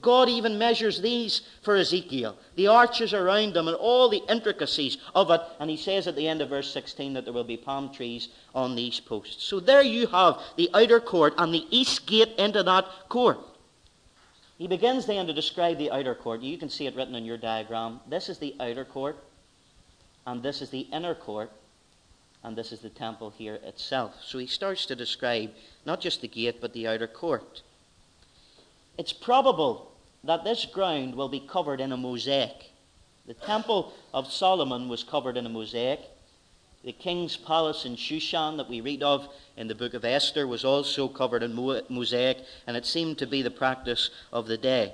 God 0.00 0.28
even 0.28 0.58
measures 0.58 1.00
these 1.00 1.42
for 1.62 1.76
Ezekiel, 1.76 2.36
the 2.56 2.68
arches 2.68 3.12
around 3.12 3.54
them 3.54 3.68
and 3.68 3.76
all 3.76 4.08
the 4.08 4.22
intricacies 4.28 4.98
of 5.14 5.30
it. 5.30 5.40
And 5.58 5.70
he 5.70 5.76
says 5.76 6.06
at 6.06 6.16
the 6.16 6.28
end 6.28 6.40
of 6.40 6.50
verse 6.50 6.72
16 6.72 7.14
that 7.14 7.24
there 7.24 7.32
will 7.32 7.44
be 7.44 7.56
palm 7.56 7.92
trees 7.92 8.28
on 8.54 8.76
these 8.76 9.00
posts. 9.00 9.44
So 9.44 9.60
there 9.60 9.82
you 9.82 10.06
have 10.08 10.40
the 10.56 10.70
outer 10.74 11.00
court 11.00 11.34
and 11.38 11.52
the 11.52 11.66
east 11.70 12.06
gate 12.06 12.34
into 12.38 12.62
that 12.62 12.84
court. 13.08 13.38
He 14.58 14.66
begins 14.66 15.06
then 15.06 15.26
to 15.26 15.32
describe 15.32 15.78
the 15.78 15.90
outer 15.90 16.14
court. 16.14 16.42
You 16.42 16.58
can 16.58 16.68
see 16.68 16.86
it 16.86 16.96
written 16.96 17.14
in 17.14 17.24
your 17.24 17.38
diagram. 17.38 18.00
This 18.08 18.28
is 18.28 18.38
the 18.38 18.56
outer 18.58 18.84
court, 18.84 19.16
and 20.26 20.42
this 20.42 20.60
is 20.60 20.70
the 20.70 20.88
inner 20.92 21.14
court, 21.14 21.52
and 22.42 22.56
this 22.56 22.72
is 22.72 22.80
the 22.80 22.88
temple 22.88 23.30
here 23.30 23.60
itself. 23.62 24.16
So 24.20 24.38
he 24.38 24.48
starts 24.48 24.84
to 24.86 24.96
describe 24.96 25.50
not 25.86 26.00
just 26.00 26.22
the 26.22 26.28
gate, 26.28 26.60
but 26.60 26.72
the 26.72 26.88
outer 26.88 27.06
court. 27.06 27.62
It's 28.98 29.12
probable 29.12 29.87
that 30.24 30.44
this 30.44 30.64
ground 30.64 31.14
will 31.14 31.28
be 31.28 31.40
covered 31.40 31.80
in 31.80 31.92
a 31.92 31.96
mosaic. 31.96 32.72
The 33.26 33.34
Temple 33.34 33.92
of 34.14 34.32
Solomon 34.32 34.88
was 34.88 35.04
covered 35.04 35.36
in 35.36 35.46
a 35.46 35.50
mosaic. 35.50 36.00
The 36.84 36.92
king's 36.92 37.36
palace 37.36 37.84
in 37.84 37.96
Shushan 37.96 38.56
that 38.56 38.68
we 38.68 38.80
read 38.80 39.02
of 39.02 39.28
in 39.56 39.68
the 39.68 39.74
book 39.74 39.94
of 39.94 40.04
Esther 40.04 40.46
was 40.46 40.64
also 40.64 41.08
covered 41.08 41.42
in 41.42 41.54
mosaic, 41.54 42.38
and 42.66 42.76
it 42.76 42.86
seemed 42.86 43.18
to 43.18 43.26
be 43.26 43.42
the 43.42 43.50
practice 43.50 44.10
of 44.32 44.46
the 44.46 44.56
day. 44.56 44.92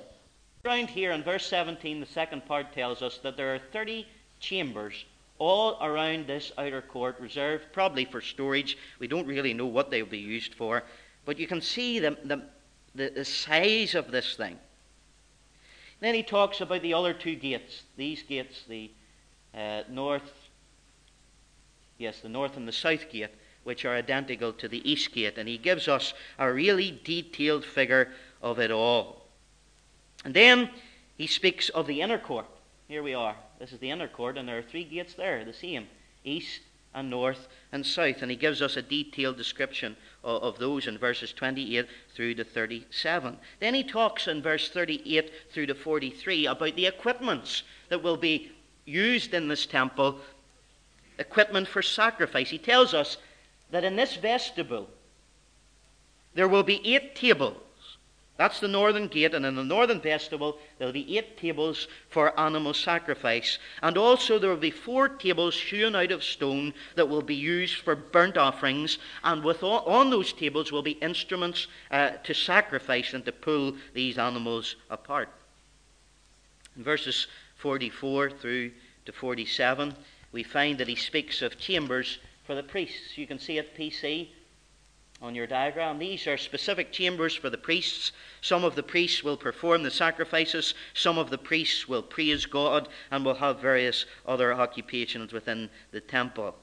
Around 0.65 0.91
here 0.91 1.13
in 1.13 1.23
verse 1.23 1.47
17, 1.47 2.01
the 2.01 2.07
second 2.07 2.47
part 2.47 2.73
tells 2.73 3.03
us 3.03 3.19
that 3.19 3.37
there 3.37 3.55
are 3.55 3.61
30 3.73 4.07
chambers 4.41 5.05
all 5.39 5.79
around 5.83 6.27
this 6.27 6.53
outer 6.57 6.81
court, 6.81 7.21
reserved 7.21 7.65
probably 7.73 8.05
for 8.05 8.21
storage. 8.21 8.79
We 8.99 9.07
don't 9.07 9.27
really 9.27 9.53
know 9.53 9.67
what 9.67 9.91
they 9.91 10.03
will 10.03 10.11
be 10.11 10.19
used 10.19 10.55
for, 10.55 10.85
but 11.25 11.39
you 11.39 11.47
can 11.47 11.61
see 11.61 11.99
the, 11.99 12.17
the, 12.25 12.43
the, 12.95 13.11
the 13.11 13.25
size 13.25 13.95
of 13.95 14.11
this 14.11 14.37
thing. 14.37 14.59
Then 16.05 16.15
he 16.15 16.23
talks 16.23 16.61
about 16.61 16.83
the 16.83 16.93
other 16.93 17.15
two 17.15 17.35
gates. 17.35 17.85
These 17.97 18.25
gates, 18.25 18.65
the 18.69 18.91
uh, 19.55 19.85
north, 19.89 20.51
yes, 21.97 22.21
the 22.21 22.29
north 22.29 22.59
and 22.59 22.69
the 22.69 22.73
south 22.73 23.09
gate, 23.09 23.31
which 23.63 23.87
are 23.87 23.95
identical 23.95 24.53
to 24.53 24.69
the 24.69 24.87
east 24.87 25.13
gate. 25.13 25.39
And 25.39 25.49
he 25.49 25.57
gives 25.57 25.89
us 25.89 26.13
a 26.39 26.53
really 26.53 27.01
detailed 27.05 27.65
figure 27.65 28.11
of 28.43 28.59
it 28.59 28.71
all. 28.71 29.23
And 30.27 30.35
then 30.35 30.69
he 31.17 31.27
speaks 31.27 31.71
of 31.71 31.87
the 31.87 32.03
inner 32.03 32.19
court. 32.19 32.51
Here 32.87 33.03
we 33.03 33.15
are. 33.15 33.37
This 33.59 33.73
is 33.73 33.79
the 33.79 33.91
inner 33.91 34.09
court, 34.09 34.37
and 34.37 34.47
there 34.47 34.59
are 34.59 34.63
three 34.63 34.85
gates 34.85 35.15
there, 35.15 35.43
the 35.43 35.55
same 35.55 35.87
east, 36.23 36.61
and 36.95 37.09
north 37.09 37.49
and 37.73 37.87
south. 37.87 38.21
And 38.21 38.31
he 38.31 38.37
gives 38.37 38.61
us 38.61 38.77
a 38.77 38.83
detailed 38.83 39.39
description 39.39 39.97
of, 40.25 40.59
those 40.59 40.87
in 40.87 40.99
verses 40.99 41.33
28 41.33 41.87
through 42.15 42.35
to 42.35 42.45
37. 42.45 43.37
Then 43.61 43.75
he 43.75 43.85
talks 43.85 44.27
in 44.27 44.43
verse 44.43 44.71
38 44.71 45.31
through 45.53 45.67
to 45.67 45.75
43 45.75 46.47
about 46.47 46.77
the 46.77 46.87
equipments 46.87 47.63
that 47.91 48.03
will 48.03 48.17
be 48.17 48.51
used 48.85 49.35
in 49.35 49.49
this 49.49 49.67
temple, 49.67 50.19
equipment 51.19 51.69
for 51.69 51.83
sacrifice. 51.83 52.51
He 52.51 52.59
tells 52.59 52.95
us 52.95 53.19
that 53.71 53.85
in 53.85 53.97
this 53.97 54.17
vestibule 54.17 54.89
there 56.35 56.49
will 56.49 56.63
be 56.63 56.81
eight 56.85 57.15
tables 57.15 57.64
that's 58.37 58.59
the 58.59 58.67
northern 58.67 59.07
gate, 59.07 59.33
and 59.33 59.47
in 59.47 59.55
the 59.55 59.63
northern 59.63 60.01
vestibule 60.01 60.59
there 60.79 60.89
will 60.89 60.93
be 60.93 61.17
eight 61.17 61.37
tables 61.37 61.87
for 62.09 62.39
animal 62.39 62.75
sacrifice. 62.75 63.59
And 63.81 63.97
also 63.97 64.39
there 64.39 64.51
will 64.51 64.57
be 64.57 64.73
four 64.73 65.09
tables 65.09 65.61
hewn 65.61 65.95
out 65.95 66.11
of 66.11 66.25
stone 66.25 66.75
that 66.97 67.09
will 67.09 67.23
be 67.23 67.37
used 67.37 67.77
for 67.77 67.95
burnt 67.95 68.37
offerings, 68.37 68.99
and 69.23 69.45
with 69.45 69.63
all, 69.63 69.85
on 69.85 70.11
those 70.11 70.33
tables 70.33 70.73
will 70.73 70.83
be 70.83 70.93
instruments 70.93 71.69
uh, 71.93 72.11
to 72.25 72.35
sacrifice 72.35 73.15
and 73.15 73.25
to 73.25 73.33
pull 73.33 73.77
these 73.93 74.19
animals 74.19 74.75
apart. 74.91 75.29
In 76.77 76.83
verses 76.83 77.29
44 77.57 78.31
through 78.31 78.73
to 79.07 79.13
47, 79.13 79.95
we 80.33 80.43
find 80.43 80.79
that 80.79 80.89
he 80.89 80.97
speaks 80.97 81.41
of 81.41 81.57
chambers 81.57 82.19
for 82.45 82.57
the 82.57 82.65
priests. 82.65 83.17
You 83.17 83.29
can 83.29 83.39
see 83.39 83.59
it, 83.59 83.77
PC, 83.77 84.31
on 85.25 85.35
your 85.35 85.47
diagram. 85.47 85.99
These 85.99 86.27
are 86.27 86.37
specific 86.37 86.93
chambers 86.93 87.35
for 87.35 87.49
the 87.49 87.57
priests. 87.57 88.13
Some 88.43 88.63
of 88.63 88.75
the 88.75 88.83
priests 88.83 89.25
will 89.25 89.39
perform 89.39 89.83
the 89.83 89.91
sacrifices, 89.91 90.75
some 90.93 91.17
of 91.17 91.31
the 91.31 91.39
priests 91.39 91.89
will 91.89 92.03
praise 92.03 92.45
God, 92.45 92.91
and 93.11 93.25
will 93.25 93.37
have 93.37 93.59
various 93.59 94.05
other 94.27 94.53
occupations 94.53 95.33
within 95.33 95.71
the 95.93 96.03
temple. 96.03 96.55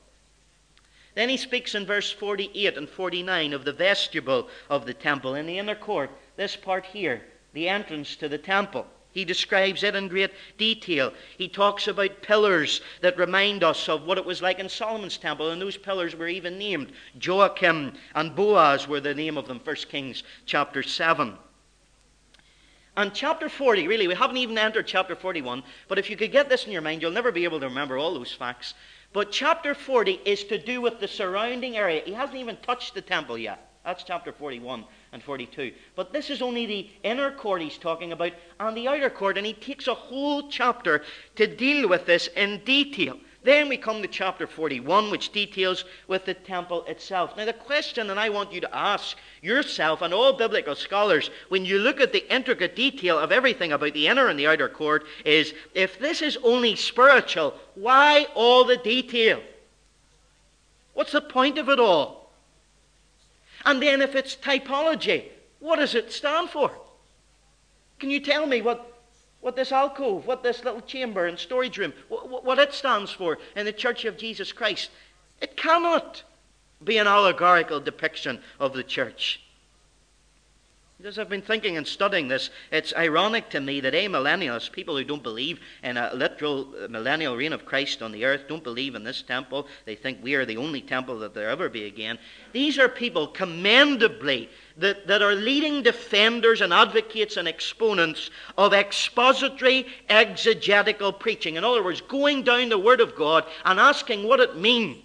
Then 1.15 1.27
he 1.27 1.37
speaks 1.37 1.73
in 1.73 1.87
verse 1.87 2.11
48 2.11 2.77
and 2.77 2.87
49 2.87 3.51
of 3.53 3.65
the 3.65 3.73
vestibule 3.73 4.47
of 4.69 4.85
the 4.85 4.93
temple 4.93 5.33
in 5.33 5.47
the 5.47 5.57
inner 5.57 5.75
court, 5.75 6.11
this 6.35 6.55
part 6.55 6.85
here, 6.85 7.23
the 7.53 7.67
entrance 7.67 8.15
to 8.17 8.29
the 8.29 8.37
temple. 8.37 8.85
He 9.13 9.25
describes 9.25 9.83
it 9.83 9.95
in 9.95 10.07
great 10.07 10.31
detail. 10.57 11.11
He 11.37 11.49
talks 11.49 11.87
about 11.87 12.21
pillars 12.21 12.81
that 13.01 13.17
remind 13.17 13.63
us 13.63 13.89
of 13.89 14.03
what 14.05 14.17
it 14.17 14.25
was 14.25 14.41
like 14.41 14.59
in 14.59 14.69
Solomon's 14.69 15.17
temple, 15.17 15.49
and 15.49 15.61
those 15.61 15.77
pillars 15.77 16.15
were 16.15 16.29
even 16.29 16.57
named. 16.57 16.93
Jachin 17.19 17.95
and 18.15 18.35
Boaz 18.35 18.87
were 18.87 19.01
the 19.01 19.13
name 19.13 19.37
of 19.37 19.47
them, 19.47 19.59
1 19.63 19.75
Kings 19.89 20.23
chapter 20.45 20.81
7. 20.81 21.37
And 22.95 23.13
chapter 23.13 23.49
40, 23.49 23.87
really, 23.87 24.07
we 24.07 24.15
haven't 24.15 24.37
even 24.37 24.57
entered 24.57 24.87
chapter 24.87 25.15
41, 25.15 25.63
but 25.87 25.99
if 25.99 26.09
you 26.09 26.15
could 26.15 26.31
get 26.31 26.49
this 26.49 26.65
in 26.65 26.71
your 26.71 26.81
mind, 26.81 27.01
you'll 27.01 27.11
never 27.11 27.31
be 27.31 27.43
able 27.43 27.59
to 27.59 27.67
remember 27.67 27.97
all 27.97 28.13
those 28.13 28.33
facts. 28.33 28.73
But 29.13 29.31
chapter 29.31 29.73
40 29.73 30.21
is 30.25 30.43
to 30.45 30.57
do 30.57 30.79
with 30.81 30.99
the 30.99 31.07
surrounding 31.07 31.75
area. 31.75 32.01
He 32.05 32.13
hasn't 32.13 32.37
even 32.37 32.57
touched 32.57 32.93
the 32.93 33.01
temple 33.01 33.37
yet. 33.37 33.71
That's 33.83 34.03
chapter 34.03 34.31
41 34.31 34.85
and 35.11 35.21
42. 35.21 35.73
But 35.95 36.13
this 36.13 36.29
is 36.29 36.41
only 36.41 36.65
the 36.65 36.89
inner 37.03 37.31
court 37.31 37.61
he's 37.61 37.77
talking 37.77 38.11
about 38.11 38.31
and 38.59 38.77
the 38.77 38.87
outer 38.87 39.09
court, 39.09 39.37
and 39.37 39.45
he 39.45 39.53
takes 39.53 39.87
a 39.87 39.93
whole 39.93 40.47
chapter 40.49 41.03
to 41.35 41.47
deal 41.47 41.89
with 41.89 42.05
this 42.05 42.27
in 42.35 42.61
detail. 42.63 43.17
Then 43.43 43.69
we 43.69 43.77
come 43.77 44.03
to 44.03 44.07
chapter 44.07 44.45
41, 44.45 45.09
which 45.09 45.31
details 45.31 45.83
with 46.07 46.25
the 46.25 46.35
temple 46.35 46.85
itself. 46.85 47.35
Now, 47.35 47.45
the 47.45 47.53
question 47.53 48.05
that 48.07 48.19
I 48.19 48.29
want 48.29 48.53
you 48.53 48.61
to 48.61 48.75
ask 48.75 49.17
yourself 49.41 50.03
and 50.03 50.13
all 50.13 50.33
biblical 50.33 50.75
scholars 50.75 51.31
when 51.49 51.65
you 51.65 51.79
look 51.79 51.99
at 51.99 52.13
the 52.13 52.31
intricate 52.33 52.75
detail 52.75 53.17
of 53.17 53.31
everything 53.31 53.71
about 53.71 53.93
the 53.93 54.07
inner 54.07 54.27
and 54.27 54.39
the 54.39 54.45
outer 54.45 54.69
court 54.69 55.05
is 55.25 55.55
if 55.73 55.97
this 55.97 56.21
is 56.21 56.37
only 56.43 56.75
spiritual, 56.75 57.55
why 57.73 58.27
all 58.35 58.63
the 58.63 58.77
detail? 58.77 59.41
What's 60.93 61.13
the 61.13 61.21
point 61.21 61.57
of 61.57 61.67
it 61.67 61.79
all? 61.79 62.20
And 63.65 63.81
then 63.81 64.01
if 64.01 64.15
it's 64.15 64.35
typology, 64.35 65.25
what 65.59 65.77
does 65.77 65.95
it 65.95 66.11
stand 66.11 66.49
for? 66.49 66.71
Can 67.99 68.09
you 68.09 68.19
tell 68.19 68.47
me 68.47 68.61
what, 68.61 68.99
what 69.41 69.55
this 69.55 69.71
alcove, 69.71 70.25
what 70.25 70.43
this 70.43 70.63
little 70.63 70.81
chamber 70.81 71.27
and 71.27 71.37
storage 71.37 71.77
room, 71.77 71.93
what, 72.09 72.43
what 72.43 72.59
it 72.59 72.73
stands 72.73 73.11
for 73.11 73.37
in 73.55 73.65
the 73.65 73.73
Church 73.73 74.05
of 74.05 74.17
Jesus 74.17 74.51
Christ? 74.51 74.89
It 75.41 75.55
cannot 75.55 76.23
be 76.83 76.97
an 76.97 77.07
allegorical 77.07 77.79
depiction 77.79 78.41
of 78.59 78.73
the 78.73 78.83
church. 78.83 79.41
As 81.03 81.17
I've 81.17 81.29
been 81.29 81.41
thinking 81.41 81.77
and 81.77 81.87
studying 81.87 82.27
this, 82.27 82.51
it's 82.71 82.93
ironic 82.95 83.49
to 83.51 83.59
me 83.59 83.79
that 83.79 83.95
amillennialists, 83.95 84.71
people 84.71 84.95
who 84.95 85.03
don't 85.03 85.23
believe 85.23 85.59
in 85.81 85.97
a 85.97 86.13
literal 86.13 86.75
uh, 86.75 86.87
millennial 86.89 87.35
reign 87.35 87.53
of 87.53 87.65
Christ 87.65 88.03
on 88.03 88.11
the 88.11 88.23
earth, 88.23 88.47
don't 88.47 88.63
believe 88.63 88.93
in 88.93 89.03
this 89.03 89.23
temple, 89.23 89.67
they 89.85 89.95
think 89.95 90.19
we 90.21 90.35
are 90.35 90.45
the 90.45 90.57
only 90.57 90.79
temple 90.79 91.17
that 91.19 91.33
there 91.33 91.49
ever 91.49 91.69
be 91.69 91.85
again. 91.85 92.19
These 92.51 92.77
are 92.77 92.87
people 92.87 93.27
commendably 93.27 94.49
that, 94.77 95.07
that 95.07 95.23
are 95.23 95.33
leading 95.33 95.81
defenders 95.81 96.61
and 96.61 96.71
advocates 96.71 97.35
and 97.35 97.47
exponents 97.47 98.29
of 98.55 98.73
expository 98.73 99.87
exegetical 100.07 101.11
preaching. 101.13 101.55
In 101.55 101.63
other 101.63 101.83
words, 101.83 102.01
going 102.01 102.43
down 102.43 102.69
the 102.69 102.77
Word 102.77 103.01
of 103.01 103.15
God 103.15 103.45
and 103.65 103.79
asking 103.79 104.27
what 104.27 104.39
it 104.39 104.55
means 104.55 104.97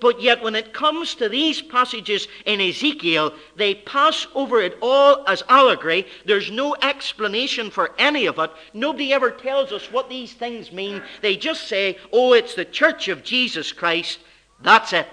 but 0.00 0.20
yet, 0.20 0.42
when 0.42 0.54
it 0.54 0.72
comes 0.72 1.14
to 1.16 1.28
these 1.28 1.62
passages 1.62 2.28
in 2.46 2.60
Ezekiel, 2.60 3.32
they 3.56 3.74
pass 3.74 4.26
over 4.34 4.60
it 4.60 4.76
all 4.82 5.24
as 5.26 5.42
allegory. 5.48 6.06
There's 6.24 6.50
no 6.50 6.74
explanation 6.82 7.70
for 7.70 7.94
any 7.98 8.26
of 8.26 8.38
it. 8.38 8.50
Nobody 8.72 9.12
ever 9.12 9.30
tells 9.30 9.72
us 9.72 9.90
what 9.92 10.08
these 10.08 10.32
things 10.32 10.72
mean. 10.72 11.02
They 11.22 11.36
just 11.36 11.68
say, 11.68 11.98
oh, 12.12 12.32
it's 12.32 12.54
the 12.54 12.64
church 12.64 13.08
of 13.08 13.22
Jesus 13.22 13.72
Christ. 13.72 14.18
That's 14.60 14.92
it. 14.92 15.06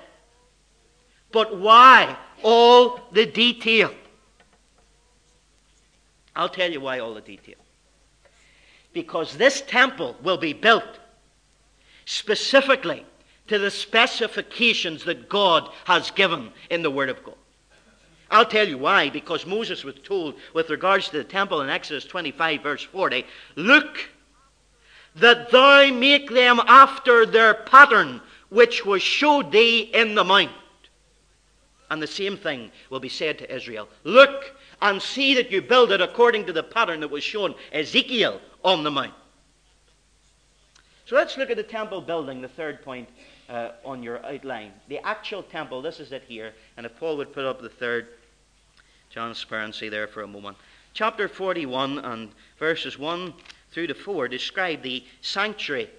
But 1.32 1.58
why 1.58 2.18
all 2.44 3.00
the 3.12 3.26
detail? 3.26 3.94
I'll 6.36 6.50
tell 6.50 6.72
you 6.72 6.82
why 6.82 7.00
all 7.00 7.14
the 7.14 7.22
detail. 7.22 7.56
Because 8.94 9.38
this 9.38 9.62
temple 9.62 10.16
will 10.24 10.38
be 10.38 10.54
built 10.54 11.00
specifically 12.06 13.06
to 13.52 13.60
the 13.60 13.70
specifications 13.70 15.04
that 15.04 15.28
God 15.28 15.70
has 15.84 16.10
given 16.10 16.54
in 16.70 16.84
the 16.84 16.90
Word 16.90 17.10
of 17.10 17.22
God. 17.22 17.36
I'll 18.30 18.46
tell 18.46 18.66
you 18.66 18.78
why. 18.78 19.10
Because 19.10 19.46
Moses 19.46 19.84
was 19.84 19.96
told, 20.06 20.36
with 20.54 20.70
regards 20.70 21.10
to 21.10 21.18
the 21.18 21.26
temple 21.26 21.60
in 21.60 21.70
Exodus 21.70 22.06
25, 22.06 22.64
verse 22.64 22.82
40, 22.82 23.26
Look, 23.58 24.08
that 25.18 25.52
thou 25.52 25.92
make 25.92 26.30
them 26.30 26.62
after 26.66 27.26
their 27.26 27.54
pattern, 27.54 28.22
which 28.48 28.86
was 28.86 29.02
showed 29.02 29.52
thee 29.52 29.82
in 29.82 30.16
the 30.16 30.24
mount. 30.24 30.52
And 31.90 32.02
the 32.02 32.08
same 32.08 32.38
thing 32.38 32.72
will 32.90 33.02
be 33.02 33.10
said 33.10 33.38
to 33.40 33.54
Israel. 33.54 33.90
Look 34.06 34.56
and 34.82 35.02
see 35.02 35.36
that 35.36 35.52
you 35.52 35.62
build 35.62 35.92
it 35.92 36.00
according 36.00 36.46
to 36.46 36.54
the 36.54 36.64
pattern 36.64 37.02
that 37.02 37.12
was 37.12 37.26
shown 37.26 37.54
Ezekiel 37.74 38.40
on 38.64 38.86
the 38.86 38.92
mount. 38.92 39.14
So 41.06 41.18
let's 41.18 41.38
look 41.38 41.50
at 41.50 41.58
the 41.58 41.64
temple 41.64 42.00
building, 42.00 42.40
the 42.40 42.48
third 42.48 42.82
point 42.82 43.10
uh, 43.52 43.72
on 43.84 44.02
your 44.02 44.26
outline. 44.26 44.72
The 44.88 45.06
actual 45.06 45.44
temple, 45.44 45.82
this 45.82 46.00
is 46.00 46.12
it 46.12 46.24
here. 46.28 46.54
And 46.78 46.86
if 46.86 46.98
Paul 46.98 47.18
would 47.18 47.34
put 47.34 47.46
up 47.46 47.62
the 47.62 47.70
third, 47.70 48.08
transparency 49.12 49.90
there 49.90 50.08
for 50.08 50.22
a 50.22 50.28
moment. 50.28 50.58
Chapter 50.94 51.28
41 51.28 52.00
and 52.00 52.30
verses 52.58 52.98
1 52.98 53.34
through 53.72 53.88
to 53.88 53.94
4 53.94 54.28
describe 54.30 54.82
the 54.82 55.04
sanctuary. 55.22 55.90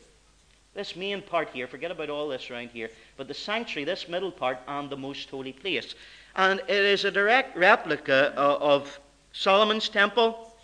This 0.74 0.96
main 0.96 1.20
part 1.20 1.50
here, 1.50 1.66
forget 1.66 1.90
about 1.90 2.08
all 2.08 2.28
this 2.28 2.50
around 2.50 2.70
here, 2.70 2.90
but 3.18 3.28
the 3.28 3.34
sanctuary, 3.34 3.84
this 3.84 4.08
middle 4.08 4.32
part, 4.32 4.58
and 4.66 4.88
the 4.88 4.96
most 4.96 5.28
holy 5.28 5.52
place. 5.52 5.94
And 6.34 6.60
it 6.60 6.70
is 6.70 7.04
a 7.04 7.10
direct 7.10 7.56
replica 7.56 8.32
of 8.36 8.98
Solomon's 9.32 9.90
temple 9.90 10.54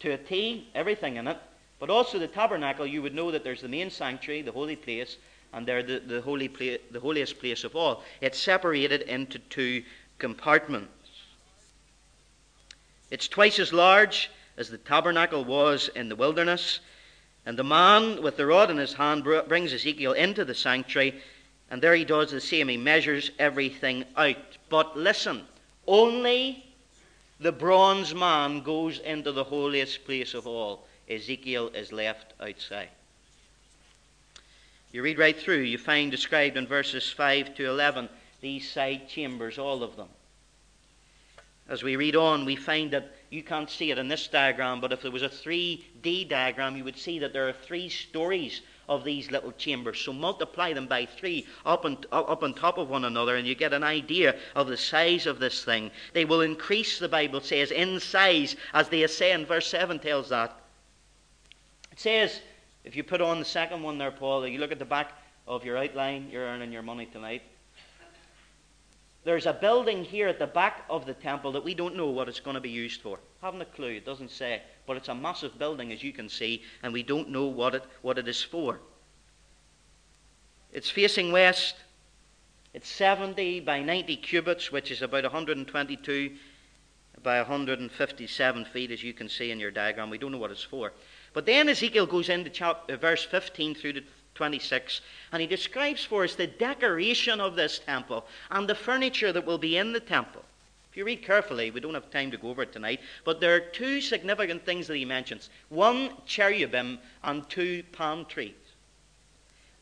to 0.00 0.12
a 0.12 0.16
T, 0.16 0.68
everything 0.74 1.16
in 1.16 1.28
it. 1.28 1.36
But 1.78 1.90
also 1.90 2.18
the 2.18 2.28
tabernacle, 2.28 2.86
you 2.86 3.02
would 3.02 3.14
know 3.14 3.30
that 3.30 3.44
there's 3.44 3.60
the 3.60 3.68
main 3.68 3.90
sanctuary, 3.90 4.40
the 4.40 4.52
holy 4.52 4.76
place, 4.76 5.18
and 5.54 5.66
they're 5.66 5.82
the, 5.82 6.00
the, 6.00 6.20
holy 6.20 6.48
pla- 6.48 6.78
the 6.90 7.00
holiest 7.00 7.38
place 7.38 7.64
of 7.64 7.76
all. 7.76 8.02
It's 8.20 8.38
separated 8.38 9.02
into 9.02 9.38
two 9.38 9.84
compartments. 10.18 10.90
It's 13.10 13.28
twice 13.28 13.58
as 13.60 13.72
large 13.72 14.30
as 14.56 14.68
the 14.68 14.78
tabernacle 14.78 15.44
was 15.44 15.88
in 15.94 16.08
the 16.08 16.16
wilderness. 16.16 16.80
And 17.46 17.56
the 17.58 17.64
man 17.64 18.22
with 18.22 18.36
the 18.36 18.46
rod 18.46 18.70
in 18.70 18.78
his 18.78 18.94
hand 18.94 19.22
brings 19.22 19.72
Ezekiel 19.72 20.12
into 20.12 20.44
the 20.44 20.54
sanctuary, 20.54 21.22
and 21.70 21.80
there 21.80 21.94
he 21.94 22.04
does 22.04 22.30
the 22.30 22.40
same. 22.40 22.68
He 22.68 22.76
measures 22.76 23.30
everything 23.38 24.04
out. 24.16 24.58
But 24.68 24.96
listen, 24.96 25.42
only 25.86 26.64
the 27.38 27.52
bronze 27.52 28.14
man 28.14 28.62
goes 28.62 28.98
into 28.98 29.30
the 29.30 29.44
holiest 29.44 30.04
place 30.04 30.34
of 30.34 30.46
all. 30.46 30.86
Ezekiel 31.08 31.68
is 31.74 31.92
left 31.92 32.32
outside. 32.40 32.88
You 34.94 35.02
read 35.02 35.18
right 35.18 35.36
through, 35.36 35.62
you 35.62 35.76
find 35.76 36.08
described 36.08 36.56
in 36.56 36.68
verses 36.68 37.10
5 37.10 37.56
to 37.56 37.66
11 37.68 38.08
these 38.40 38.70
side 38.70 39.08
chambers, 39.08 39.58
all 39.58 39.82
of 39.82 39.96
them. 39.96 40.06
As 41.68 41.82
we 41.82 41.96
read 41.96 42.14
on, 42.14 42.44
we 42.44 42.54
find 42.54 42.92
that 42.92 43.12
you 43.28 43.42
can't 43.42 43.68
see 43.68 43.90
it 43.90 43.98
in 43.98 44.06
this 44.06 44.28
diagram, 44.28 44.80
but 44.80 44.92
if 44.92 45.02
there 45.02 45.10
was 45.10 45.24
a 45.24 45.28
3D 45.28 46.28
diagram, 46.28 46.76
you 46.76 46.84
would 46.84 46.96
see 46.96 47.18
that 47.18 47.32
there 47.32 47.48
are 47.48 47.52
three 47.52 47.88
stories 47.88 48.60
of 48.88 49.02
these 49.02 49.32
little 49.32 49.50
chambers. 49.50 49.98
So 49.98 50.12
multiply 50.12 50.72
them 50.72 50.86
by 50.86 51.06
three 51.06 51.44
up 51.66 51.84
on, 51.84 51.96
up 52.12 52.44
on 52.44 52.54
top 52.54 52.78
of 52.78 52.88
one 52.88 53.04
another, 53.04 53.34
and 53.34 53.48
you 53.48 53.56
get 53.56 53.72
an 53.72 53.82
idea 53.82 54.36
of 54.54 54.68
the 54.68 54.76
size 54.76 55.26
of 55.26 55.40
this 55.40 55.64
thing. 55.64 55.90
They 56.12 56.24
will 56.24 56.42
increase, 56.42 57.00
the 57.00 57.08
Bible 57.08 57.40
says, 57.40 57.72
in 57.72 57.98
size 57.98 58.54
as 58.72 58.88
they 58.90 59.02
ascend. 59.02 59.48
Verse 59.48 59.66
7 59.66 59.98
tells 59.98 60.28
that. 60.28 60.56
It 61.90 61.98
says, 61.98 62.40
if 62.84 62.94
you 62.94 63.02
put 63.02 63.20
on 63.20 63.38
the 63.38 63.44
second 63.44 63.82
one 63.82 63.98
there, 63.98 64.10
Paul, 64.10 64.46
you 64.46 64.58
look 64.58 64.72
at 64.72 64.78
the 64.78 64.84
back 64.84 65.12
of 65.46 65.64
your 65.64 65.76
outline, 65.76 66.28
you're 66.30 66.44
earning 66.44 66.72
your 66.72 66.82
money 66.82 67.06
tonight. 67.06 67.42
There's 69.24 69.46
a 69.46 69.54
building 69.54 70.04
here 70.04 70.28
at 70.28 70.38
the 70.38 70.46
back 70.46 70.84
of 70.90 71.06
the 71.06 71.14
temple 71.14 71.52
that 71.52 71.64
we 71.64 71.74
don't 71.74 71.96
know 71.96 72.08
what 72.08 72.28
it's 72.28 72.40
going 72.40 72.54
to 72.54 72.60
be 72.60 72.70
used 72.70 73.00
for. 73.00 73.18
Haven't 73.40 73.62
a 73.62 73.64
clue. 73.64 73.96
It 73.96 74.04
doesn't 74.04 74.30
say. 74.30 74.60
But 74.86 74.98
it's 74.98 75.08
a 75.08 75.14
massive 75.14 75.58
building, 75.58 75.92
as 75.92 76.02
you 76.02 76.12
can 76.12 76.28
see, 76.28 76.62
and 76.82 76.92
we 76.92 77.02
don't 77.02 77.30
know 77.30 77.46
what 77.46 77.74
it, 77.74 77.84
what 78.02 78.18
it 78.18 78.28
is 78.28 78.42
for. 78.42 78.80
It's 80.74 80.90
facing 80.90 81.32
west. 81.32 81.76
It's 82.74 82.88
70 82.88 83.60
by 83.60 83.80
90 83.80 84.16
cubits, 84.16 84.70
which 84.70 84.90
is 84.90 85.00
about 85.00 85.22
122 85.22 86.32
by 87.22 87.38
157 87.38 88.64
feet, 88.66 88.90
as 88.90 89.02
you 89.02 89.14
can 89.14 89.30
see 89.30 89.50
in 89.50 89.58
your 89.58 89.70
diagram. 89.70 90.10
We 90.10 90.18
don't 90.18 90.32
know 90.32 90.38
what 90.38 90.50
it's 90.50 90.62
for. 90.62 90.92
But 91.34 91.46
then 91.46 91.68
Ezekiel 91.68 92.06
goes 92.06 92.28
into 92.28 92.48
chapter, 92.48 92.94
uh, 92.94 92.96
verse 92.96 93.24
15 93.24 93.74
through 93.74 93.94
to 93.94 94.02
26, 94.36 95.00
and 95.32 95.40
he 95.40 95.46
describes 95.46 96.04
for 96.04 96.24
us 96.24 96.34
the 96.34 96.46
decoration 96.46 97.40
of 97.40 97.56
this 97.56 97.80
temple 97.80 98.24
and 98.50 98.68
the 98.68 98.74
furniture 98.74 99.32
that 99.32 99.44
will 99.44 99.58
be 99.58 99.76
in 99.76 99.92
the 99.92 100.00
temple. 100.00 100.44
If 100.90 100.96
you 100.96 101.04
read 101.04 101.24
carefully, 101.24 101.72
we 101.72 101.80
don't 101.80 101.94
have 101.94 102.10
time 102.10 102.30
to 102.30 102.36
go 102.36 102.50
over 102.50 102.62
it 102.62 102.72
tonight, 102.72 103.00
but 103.24 103.40
there 103.40 103.54
are 103.56 103.60
two 103.60 104.00
significant 104.00 104.64
things 104.64 104.86
that 104.86 104.96
he 104.96 105.04
mentions 105.04 105.50
one 105.68 106.12
cherubim 106.24 107.00
and 107.24 107.48
two 107.50 107.82
palm 107.90 108.24
trees. 108.26 108.54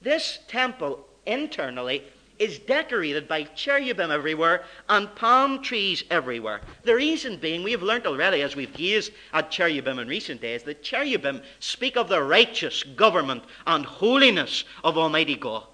This 0.00 0.38
temple 0.48 1.06
internally 1.26 2.02
is 2.42 2.58
decorated 2.58 3.28
by 3.28 3.44
cherubim 3.44 4.10
everywhere 4.10 4.64
and 4.88 5.14
palm 5.14 5.62
trees 5.62 6.02
everywhere. 6.10 6.60
The 6.82 6.96
reason 6.96 7.36
being, 7.36 7.62
we 7.62 7.70
have 7.70 7.82
learnt 7.82 8.04
already 8.04 8.42
as 8.42 8.56
we've 8.56 8.74
gazed 8.74 9.12
at 9.32 9.52
cherubim 9.52 10.00
in 10.00 10.08
recent 10.08 10.40
days, 10.40 10.64
that 10.64 10.82
cherubim 10.82 11.42
speak 11.60 11.96
of 11.96 12.08
the 12.08 12.20
righteous 12.20 12.82
government 12.82 13.44
and 13.64 13.86
holiness 13.86 14.64
of 14.82 14.98
Almighty 14.98 15.36
God. 15.36 15.64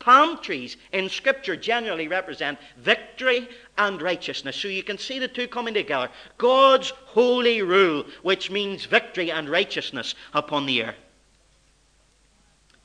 Palm 0.00 0.38
trees 0.38 0.76
in 0.92 1.08
Scripture 1.08 1.56
generally 1.56 2.08
represent 2.08 2.58
victory 2.78 3.48
and 3.76 4.02
righteousness. 4.02 4.56
So 4.56 4.66
you 4.66 4.82
can 4.82 4.98
see 4.98 5.20
the 5.20 5.28
two 5.28 5.46
coming 5.46 5.74
together. 5.74 6.08
God's 6.36 6.90
holy 7.06 7.62
rule, 7.62 8.04
which 8.22 8.50
means 8.50 8.86
victory 8.86 9.30
and 9.30 9.48
righteousness 9.48 10.16
upon 10.34 10.66
the 10.66 10.82
earth. 10.82 10.96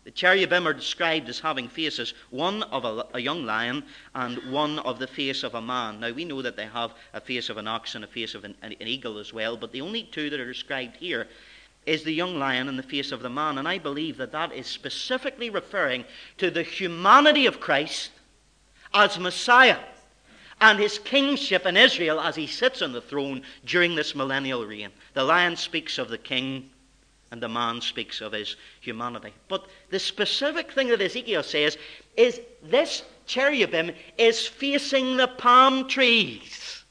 The 0.03 0.11
cherubim 0.11 0.67
are 0.67 0.73
described 0.73 1.29
as 1.29 1.39
having 1.39 1.69
faces, 1.69 2.13
one 2.29 2.63
of 2.63 2.83
a, 2.83 3.07
a, 3.13 3.19
young 3.19 3.45
lion 3.45 3.83
and 4.13 4.51
one 4.51 4.79
of 4.79 4.99
the 4.99 5.07
face 5.07 5.43
of 5.43 5.55
a 5.55 5.61
man. 5.61 6.01
Now, 6.01 6.11
we 6.11 6.25
know 6.25 6.41
that 6.41 6.57
they 6.57 6.65
have 6.65 6.93
a 7.13 7.21
face 7.21 7.49
of 7.49 7.55
an 7.57 7.69
ox 7.69 7.95
and 7.95 8.03
a 8.03 8.07
face 8.07 8.35
of 8.35 8.43
an, 8.43 8.55
an, 8.61 8.75
eagle 8.81 9.17
as 9.17 9.31
well, 9.31 9.55
but 9.55 9.71
the 9.71 9.81
only 9.81 10.03
two 10.03 10.29
that 10.29 10.41
are 10.41 10.51
described 10.51 10.97
here 10.97 11.27
is 11.85 12.03
the 12.03 12.13
young 12.13 12.37
lion 12.37 12.67
and 12.67 12.77
the 12.77 12.83
face 12.83 13.13
of 13.13 13.21
the 13.21 13.29
man. 13.29 13.57
And 13.57 13.67
I 13.67 13.77
believe 13.77 14.17
that 14.17 14.33
that 14.33 14.51
is 14.51 14.67
specifically 14.67 15.49
referring 15.49 16.03
to 16.37 16.51
the 16.51 16.63
humanity 16.63 17.45
of 17.45 17.61
Christ 17.61 18.11
as 18.93 19.17
Messiah 19.17 19.79
and 20.59 20.79
his 20.79 20.99
kingship 20.99 21.65
in 21.65 21.77
Israel 21.77 22.19
as 22.19 22.35
he 22.35 22.47
sits 22.47 22.81
on 22.81 22.91
the 22.91 23.01
throne 23.01 23.41
during 23.65 23.95
this 23.95 24.15
millennial 24.15 24.65
reign. 24.65 24.91
The 25.13 25.23
lion 25.23 25.55
speaks 25.55 25.97
of 25.97 26.09
the 26.09 26.17
king 26.17 26.69
and 27.33 27.41
the 27.41 27.49
man 27.49 27.81
speaks 27.81 28.21
of 28.21 28.31
his 28.31 28.57
humanity. 28.79 29.33
But 29.47 29.65
the 29.89 29.97
specific 29.97 30.71
thing 30.71 30.89
that 30.89 31.01
Ezekiel 31.01 31.41
says 31.41 31.79
is 32.15 32.39
this 32.61 33.01
cherubim 33.25 33.89
is 34.19 34.45
facing 34.45 35.17
the 35.17 35.27
palm 35.27 35.87
trees. 35.87 36.83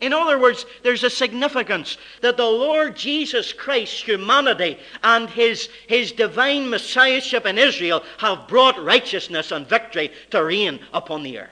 In 0.00 0.12
other 0.12 0.36
words, 0.36 0.66
there's 0.82 1.04
a 1.04 1.10
significance 1.10 1.96
that 2.22 2.36
the 2.36 2.42
Lord 2.44 2.96
Jesus 2.96 3.52
Christ's 3.52 4.02
humanity 4.02 4.78
and 5.04 5.30
his, 5.30 5.68
his 5.86 6.10
divine 6.10 6.68
messiahship 6.68 7.46
in 7.46 7.56
Israel 7.56 8.02
have 8.18 8.48
brought 8.48 8.82
righteousness 8.82 9.52
and 9.52 9.64
victory 9.64 10.10
to 10.30 10.42
reign 10.42 10.80
upon 10.92 11.22
the 11.22 11.38
earth. 11.38 11.50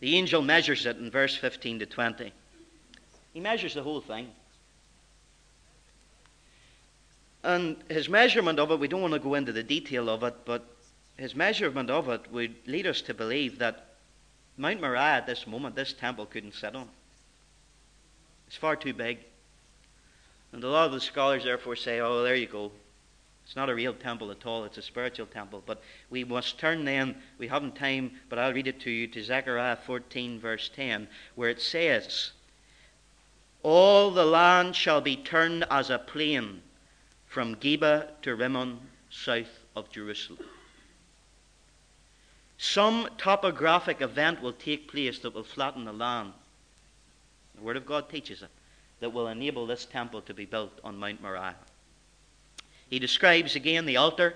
The 0.00 0.18
angel 0.18 0.42
measures 0.42 0.84
it 0.84 0.98
in 0.98 1.10
verse 1.10 1.34
15 1.34 1.78
to 1.78 1.86
20. 1.86 2.34
He 3.32 3.40
measures 3.40 3.74
the 3.74 3.82
whole 3.82 4.00
thing. 4.00 4.28
And 7.42 7.76
his 7.88 8.08
measurement 8.08 8.58
of 8.58 8.70
it, 8.70 8.78
we 8.78 8.88
don't 8.88 9.02
want 9.02 9.14
to 9.14 9.20
go 9.20 9.34
into 9.34 9.52
the 9.52 9.62
detail 9.62 10.08
of 10.08 10.22
it, 10.22 10.34
but 10.44 10.64
his 11.16 11.34
measurement 11.34 11.90
of 11.90 12.08
it 12.08 12.30
would 12.30 12.54
lead 12.66 12.86
us 12.86 13.00
to 13.02 13.14
believe 13.14 13.58
that 13.58 13.86
Mount 14.56 14.80
Moriah 14.80 15.16
at 15.16 15.26
this 15.26 15.46
moment, 15.46 15.74
this 15.74 15.92
temple 15.92 16.26
couldn't 16.26 16.54
sit 16.54 16.76
on. 16.76 16.88
It's 18.46 18.56
far 18.56 18.76
too 18.76 18.92
big. 18.92 19.18
And 20.52 20.62
a 20.62 20.68
lot 20.68 20.86
of 20.86 20.92
the 20.92 21.00
scholars 21.00 21.44
therefore 21.44 21.76
say, 21.76 22.00
oh, 22.00 22.22
there 22.22 22.36
you 22.36 22.46
go. 22.46 22.70
It's 23.44 23.56
not 23.56 23.70
a 23.70 23.74
real 23.74 23.94
temple 23.94 24.30
at 24.30 24.46
all, 24.46 24.64
it's 24.64 24.78
a 24.78 24.82
spiritual 24.82 25.26
temple. 25.26 25.62
But 25.64 25.82
we 26.10 26.22
must 26.22 26.58
turn 26.58 26.84
then, 26.84 27.16
we 27.38 27.48
haven't 27.48 27.74
time, 27.74 28.12
but 28.28 28.38
I'll 28.38 28.52
read 28.52 28.68
it 28.68 28.80
to 28.80 28.90
you, 28.90 29.08
to 29.08 29.22
Zechariah 29.22 29.76
14, 29.76 30.38
verse 30.38 30.70
10, 30.74 31.08
where 31.34 31.50
it 31.50 31.60
says, 31.60 32.32
all 33.62 34.10
the 34.10 34.24
land 34.24 34.74
shall 34.74 35.00
be 35.00 35.16
turned 35.16 35.64
as 35.70 35.90
a 35.90 35.98
plain 35.98 36.62
from 37.26 37.56
Geba 37.56 38.08
to 38.22 38.34
Rimmon, 38.34 38.78
south 39.10 39.60
of 39.76 39.90
Jerusalem. 39.90 40.44
Some 42.58 43.08
topographic 43.18 44.00
event 44.00 44.40
will 44.40 44.52
take 44.52 44.90
place 44.90 45.18
that 45.20 45.34
will 45.34 45.44
flatten 45.44 45.84
the 45.84 45.92
land. 45.92 46.32
The 47.54 47.62
Word 47.62 47.76
of 47.76 47.86
God 47.86 48.08
teaches 48.08 48.42
it, 48.42 48.50
that 49.00 49.10
will 49.10 49.28
enable 49.28 49.66
this 49.66 49.84
temple 49.84 50.22
to 50.22 50.34
be 50.34 50.44
built 50.44 50.78
on 50.84 50.98
Mount 50.98 51.22
Moriah. 51.22 51.56
He 52.88 52.98
describes 52.98 53.56
again 53.56 53.86
the 53.86 53.96
altar 53.96 54.34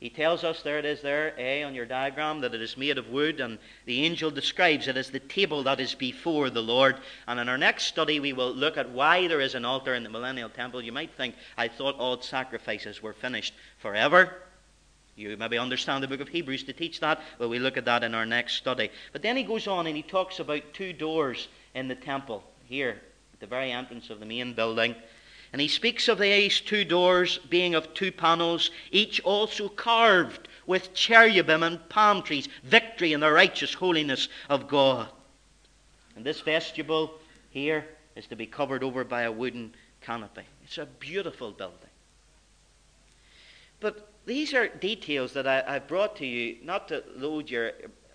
he 0.00 0.10
tells 0.10 0.44
us, 0.44 0.62
there 0.62 0.78
it 0.78 0.84
is 0.84 1.02
there, 1.02 1.34
A, 1.38 1.64
on 1.64 1.74
your 1.74 1.84
diagram, 1.84 2.40
that 2.42 2.54
it 2.54 2.62
is 2.62 2.76
made 2.76 2.98
of 2.98 3.08
wood, 3.08 3.40
and 3.40 3.58
the 3.84 4.04
angel 4.04 4.30
describes 4.30 4.86
it 4.86 4.96
as 4.96 5.10
the 5.10 5.18
table 5.18 5.64
that 5.64 5.80
is 5.80 5.94
before 5.96 6.50
the 6.50 6.62
Lord. 6.62 6.98
And 7.26 7.40
in 7.40 7.48
our 7.48 7.58
next 7.58 7.86
study, 7.86 8.20
we 8.20 8.32
will 8.32 8.52
look 8.52 8.76
at 8.76 8.90
why 8.90 9.26
there 9.26 9.40
is 9.40 9.56
an 9.56 9.64
altar 9.64 9.94
in 9.94 10.04
the 10.04 10.08
millennial 10.08 10.50
temple. 10.50 10.82
You 10.82 10.92
might 10.92 11.10
think, 11.16 11.34
I 11.56 11.66
thought 11.66 11.98
all 11.98 12.20
sacrifices 12.20 13.02
were 13.02 13.12
finished 13.12 13.54
forever. 13.78 14.42
You 15.16 15.36
maybe 15.36 15.58
understand 15.58 16.04
the 16.04 16.08
book 16.08 16.20
of 16.20 16.28
Hebrews 16.28 16.62
to 16.64 16.72
teach 16.72 17.00
that. 17.00 17.20
but 17.36 17.48
we 17.48 17.58
look 17.58 17.76
at 17.76 17.86
that 17.86 18.04
in 18.04 18.14
our 18.14 18.26
next 18.26 18.54
study. 18.54 18.90
But 19.12 19.22
then 19.22 19.36
he 19.36 19.42
goes 19.42 19.66
on 19.66 19.88
and 19.88 19.96
he 19.96 20.02
talks 20.04 20.38
about 20.38 20.62
two 20.74 20.92
doors 20.92 21.48
in 21.74 21.88
the 21.88 21.96
temple 21.96 22.44
here, 22.66 23.00
at 23.32 23.40
the 23.40 23.46
very 23.48 23.72
entrance 23.72 24.10
of 24.10 24.20
the 24.20 24.26
main 24.26 24.54
building. 24.54 24.94
And 25.52 25.60
he 25.60 25.68
speaks 25.68 26.08
of 26.08 26.18
these 26.18 26.60
two 26.60 26.84
doors 26.84 27.38
being 27.48 27.74
of 27.74 27.94
two 27.94 28.12
panels, 28.12 28.70
each 28.90 29.20
also 29.20 29.68
carved 29.68 30.48
with 30.66 30.92
cherubim 30.92 31.62
and 31.62 31.88
palm 31.88 32.22
trees, 32.22 32.48
victory 32.62 33.14
in 33.14 33.20
the 33.20 33.32
righteous 33.32 33.72
holiness 33.74 34.28
of 34.50 34.68
God. 34.68 35.08
And 36.14 36.24
this 36.24 36.40
vestibule 36.40 37.14
here 37.50 37.86
is 38.16 38.26
to 38.26 38.36
be 38.36 38.46
covered 38.46 38.84
over 38.84 39.04
by 39.04 39.22
a 39.22 39.32
wooden 39.32 39.74
canopy. 40.02 40.42
It's 40.64 40.76
a 40.76 40.86
beautiful 40.86 41.52
building. 41.52 41.78
But 43.80 44.08
these 44.26 44.52
are 44.52 44.68
details 44.68 45.32
that 45.32 45.46
I, 45.46 45.72
have 45.72 45.88
brought 45.88 46.16
to 46.16 46.26
you 46.26 46.58
not 46.62 46.88
to 46.88 47.02
load 47.16 47.48
your 47.48 47.72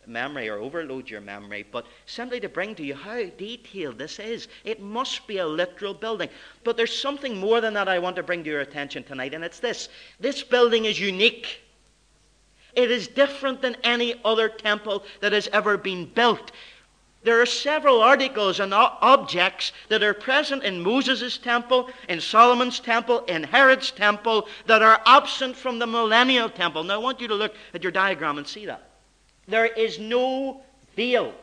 memory 0.08 0.50
or 0.50 0.58
overload 0.58 1.10
your 1.10 1.22
memory, 1.22 1.66
but 1.72 1.86
simply 2.06 2.40
to 2.40 2.50
bring 2.50 2.76
to 2.76 2.84
you 2.84 2.96
how 2.96 3.24
detailed 3.38 3.98
this 3.98 4.20
is. 4.20 4.48
It 4.64 4.82
must 4.82 5.28
be 5.28 5.38
a 5.38 5.48
literal 5.48 5.94
building. 5.94 6.30
But 6.64 6.78
there's 6.78 6.98
something 6.98 7.38
more 7.38 7.62
than 7.62 7.74
that 7.74 7.88
I 7.88 8.00
want 8.00 8.16
to 8.18 8.24
bring 8.24 8.44
to 8.44 8.50
your 8.50 8.62
attention 8.62 9.04
tonight, 9.04 9.34
and 9.34 9.44
it's 9.44 9.60
this 9.60 9.90
this 10.20 10.44
building 10.44 10.86
is 10.86 11.00
unique. 11.00 11.60
It 12.76 12.90
is 12.90 13.08
different 13.08 13.62
than 13.62 13.78
any 13.84 14.20
other 14.26 14.50
temple 14.50 15.04
that 15.22 15.32
has 15.32 15.48
ever 15.50 15.78
been 15.78 16.06
built. 16.06 16.52
There 17.24 17.42
are 17.42 17.46
several 17.46 18.02
articles 18.02 18.60
and 18.60 18.74
objects 18.74 19.72
that 19.88 20.04
are 20.04 20.14
present 20.14 20.64
in 20.64 20.82
Moses' 20.82 21.38
temple, 21.38 21.90
in 22.10 22.20
Solomon's 22.20 22.82
temple, 22.82 23.24
in 23.26 23.44
Herod's 23.44 23.92
temple 23.92 24.48
that 24.66 24.82
are 24.82 25.02
absent 25.06 25.56
from 25.56 25.80
the 25.80 25.88
millennial 25.88 26.50
temple. 26.50 26.84
Now, 26.84 26.96
I 26.96 26.98
want 26.98 27.22
you 27.22 27.30
to 27.30 27.36
look 27.36 27.56
at 27.74 27.82
your 27.82 27.94
diagram 27.94 28.38
and 28.38 28.46
see 28.46 28.66
that. 28.66 28.90
There 29.48 29.66
is 29.66 30.00
no 30.00 30.62
veil 30.96 31.34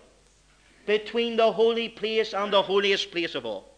between 0.86 1.36
the 1.36 1.52
holy 1.52 1.88
place 1.88 2.32
and 2.34 2.52
the 2.52 2.62
holiest 2.62 3.10
place 3.10 3.34
of 3.34 3.44
all. 3.44 3.68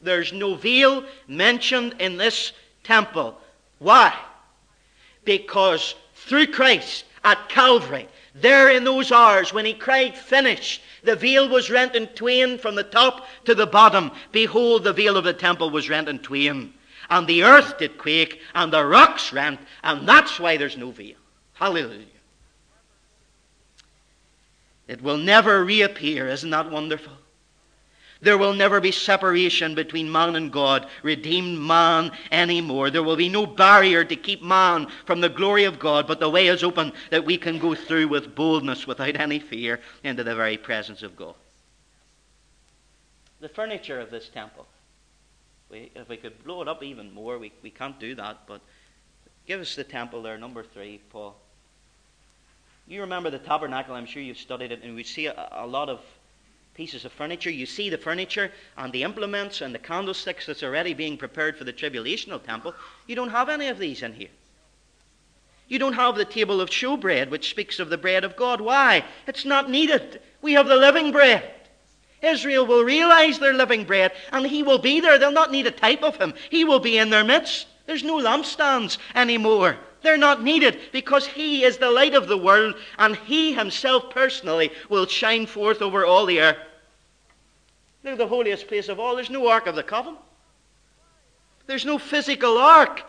There's 0.00 0.32
no 0.32 0.54
veil 0.54 1.04
mentioned 1.26 1.94
in 1.98 2.16
this 2.16 2.52
temple. 2.84 3.38
Why? 3.78 4.14
Because 5.24 5.94
through 6.14 6.48
Christ 6.48 7.04
at 7.24 7.48
Calvary, 7.48 8.08
there 8.34 8.70
in 8.70 8.84
those 8.84 9.10
hours 9.10 9.52
when 9.52 9.64
he 9.64 9.72
cried, 9.72 10.16
Finished, 10.16 10.82
the 11.02 11.16
veil 11.16 11.48
was 11.48 11.70
rent 11.70 11.94
in 11.96 12.06
twain 12.08 12.58
from 12.58 12.74
the 12.74 12.84
top 12.84 13.26
to 13.46 13.54
the 13.54 13.66
bottom. 13.66 14.12
Behold, 14.32 14.84
the 14.84 14.92
veil 14.92 15.16
of 15.16 15.24
the 15.24 15.32
temple 15.32 15.70
was 15.70 15.88
rent 15.88 16.08
in 16.08 16.18
twain. 16.18 16.74
And 17.08 17.26
the 17.26 17.44
earth 17.44 17.78
did 17.78 17.98
quake, 17.98 18.40
and 18.54 18.72
the 18.72 18.84
rocks 18.84 19.32
rent, 19.32 19.60
and 19.82 20.06
that's 20.06 20.38
why 20.38 20.56
there's 20.56 20.76
no 20.76 20.90
veil. 20.90 21.16
Hallelujah. 21.54 22.15
It 24.88 25.02
will 25.02 25.18
never 25.18 25.64
reappear. 25.64 26.28
Isn't 26.28 26.50
that 26.50 26.70
wonderful? 26.70 27.12
There 28.20 28.38
will 28.38 28.54
never 28.54 28.80
be 28.80 28.92
separation 28.92 29.74
between 29.74 30.10
man 30.10 30.36
and 30.36 30.50
God, 30.50 30.88
redeemed 31.02 31.58
man 31.58 32.12
anymore. 32.32 32.90
There 32.90 33.02
will 33.02 33.16
be 33.16 33.28
no 33.28 33.46
barrier 33.46 34.04
to 34.04 34.16
keep 34.16 34.42
man 34.42 34.86
from 35.04 35.20
the 35.20 35.28
glory 35.28 35.64
of 35.64 35.78
God, 35.78 36.06
but 36.06 36.18
the 36.18 36.30
way 36.30 36.46
is 36.46 36.64
open 36.64 36.92
that 37.10 37.26
we 37.26 37.36
can 37.36 37.58
go 37.58 37.74
through 37.74 38.08
with 38.08 38.34
boldness, 38.34 38.86
without 38.86 39.16
any 39.16 39.38
fear, 39.38 39.80
into 40.02 40.24
the 40.24 40.34
very 40.34 40.56
presence 40.56 41.02
of 41.02 41.14
God. 41.14 41.34
The 43.40 43.50
furniture 43.50 44.00
of 44.00 44.10
this 44.10 44.30
temple. 44.30 44.66
We, 45.70 45.90
if 45.94 46.08
we 46.08 46.16
could 46.16 46.42
blow 46.42 46.62
it 46.62 46.68
up 46.68 46.82
even 46.82 47.12
more, 47.12 47.38
we, 47.38 47.52
we 47.62 47.70
can't 47.70 48.00
do 48.00 48.14
that, 48.14 48.46
but 48.46 48.62
give 49.46 49.60
us 49.60 49.76
the 49.76 49.84
temple 49.84 50.22
there, 50.22 50.38
number 50.38 50.62
three, 50.62 51.02
Paul. 51.10 51.36
You 52.88 53.00
remember 53.00 53.30
the 53.30 53.38
tabernacle, 53.38 53.94
I'm 53.94 54.06
sure 54.06 54.22
you've 54.22 54.38
studied 54.38 54.70
it, 54.70 54.82
and 54.82 54.94
we 54.94 55.02
see 55.02 55.26
a, 55.26 55.48
a 55.52 55.66
lot 55.66 55.88
of 55.88 56.00
pieces 56.74 57.04
of 57.04 57.12
furniture. 57.12 57.50
You 57.50 57.66
see 57.66 57.90
the 57.90 57.98
furniture 57.98 58.52
and 58.76 58.92
the 58.92 59.02
implements 59.02 59.60
and 59.60 59.74
the 59.74 59.78
candlesticks 59.78 60.46
that's 60.46 60.62
already 60.62 60.94
being 60.94 61.16
prepared 61.16 61.56
for 61.56 61.64
the 61.64 61.72
tribulational 61.72 62.42
temple. 62.42 62.74
You 63.06 63.16
don't 63.16 63.30
have 63.30 63.48
any 63.48 63.68
of 63.68 63.78
these 63.78 64.02
in 64.02 64.12
here. 64.12 64.28
You 65.68 65.80
don't 65.80 65.94
have 65.94 66.14
the 66.14 66.24
table 66.24 66.60
of 66.60 66.70
showbread, 66.70 67.28
which 67.30 67.50
speaks 67.50 67.80
of 67.80 67.88
the 67.90 67.98
bread 67.98 68.22
of 68.22 68.36
God. 68.36 68.60
Why? 68.60 69.04
It's 69.26 69.44
not 69.44 69.68
needed. 69.68 70.20
We 70.40 70.52
have 70.52 70.68
the 70.68 70.76
living 70.76 71.10
bread. 71.10 71.50
Israel 72.22 72.66
will 72.66 72.84
realize 72.84 73.38
their 73.38 73.52
living 73.52 73.84
bread, 73.84 74.12
and 74.30 74.46
he 74.46 74.62
will 74.62 74.78
be 74.78 75.00
there. 75.00 75.18
They'll 75.18 75.32
not 75.32 75.50
need 75.50 75.66
a 75.66 75.72
type 75.72 76.04
of 76.04 76.16
him. 76.16 76.34
He 76.50 76.64
will 76.64 76.80
be 76.80 76.98
in 76.98 77.10
their 77.10 77.24
midst. 77.24 77.66
There's 77.86 78.04
no 78.04 78.18
lampstands 78.18 78.98
anymore. 79.14 79.76
They're 80.06 80.16
not 80.16 80.40
needed 80.40 80.78
because 80.92 81.26
He 81.26 81.64
is 81.64 81.78
the 81.78 81.90
light 81.90 82.14
of 82.14 82.28
the 82.28 82.38
world 82.38 82.76
and 82.96 83.16
He 83.16 83.52
Himself 83.52 84.08
personally 84.08 84.70
will 84.88 85.06
shine 85.06 85.46
forth 85.46 85.82
over 85.82 86.06
all 86.06 86.26
the 86.26 86.40
earth. 86.40 86.58
At 88.04 88.16
the 88.16 88.28
holiest 88.28 88.68
place 88.68 88.88
of 88.88 89.00
all. 89.00 89.16
There's 89.16 89.30
no 89.30 89.48
Ark 89.48 89.66
of 89.66 89.74
the 89.74 89.82
Covenant. 89.82 90.22
There's 91.66 91.84
no 91.84 91.98
physical 91.98 92.56
ark 92.56 93.02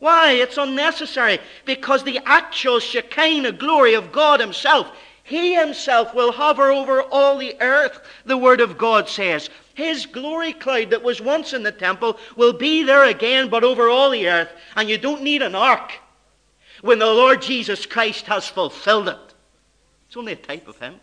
Why? 0.00 0.32
It's 0.32 0.58
unnecessary. 0.58 1.38
Because 1.66 2.02
the 2.02 2.18
actual 2.26 2.80
Shekinah 2.80 3.52
glory 3.52 3.94
of 3.94 4.10
God 4.10 4.40
Himself, 4.40 4.90
He 5.22 5.54
Himself 5.54 6.16
will 6.16 6.32
hover 6.32 6.72
over 6.72 7.00
all 7.00 7.38
the 7.38 7.54
earth, 7.60 8.00
the 8.24 8.36
Word 8.36 8.60
of 8.60 8.76
God 8.76 9.08
says. 9.08 9.50
His 9.74 10.04
glory 10.04 10.52
cloud 10.52 10.90
that 10.90 11.04
was 11.04 11.20
once 11.20 11.52
in 11.52 11.62
the 11.62 11.70
temple 11.70 12.18
will 12.34 12.52
be 12.52 12.82
there 12.82 13.04
again, 13.04 13.48
but 13.48 13.62
over 13.62 13.88
all 13.88 14.10
the 14.10 14.28
earth. 14.28 14.50
And 14.74 14.90
you 14.90 14.98
don't 14.98 15.22
need 15.22 15.42
an 15.42 15.54
ark 15.54 15.92
when 16.82 16.98
the 16.98 17.06
Lord 17.06 17.42
Jesus 17.42 17.86
Christ 17.86 18.26
has 18.26 18.46
fulfilled 18.46 19.08
it. 19.08 19.34
It's 20.06 20.16
only 20.16 20.32
a 20.32 20.36
type 20.36 20.66
of 20.66 20.78
Him. 20.78 20.96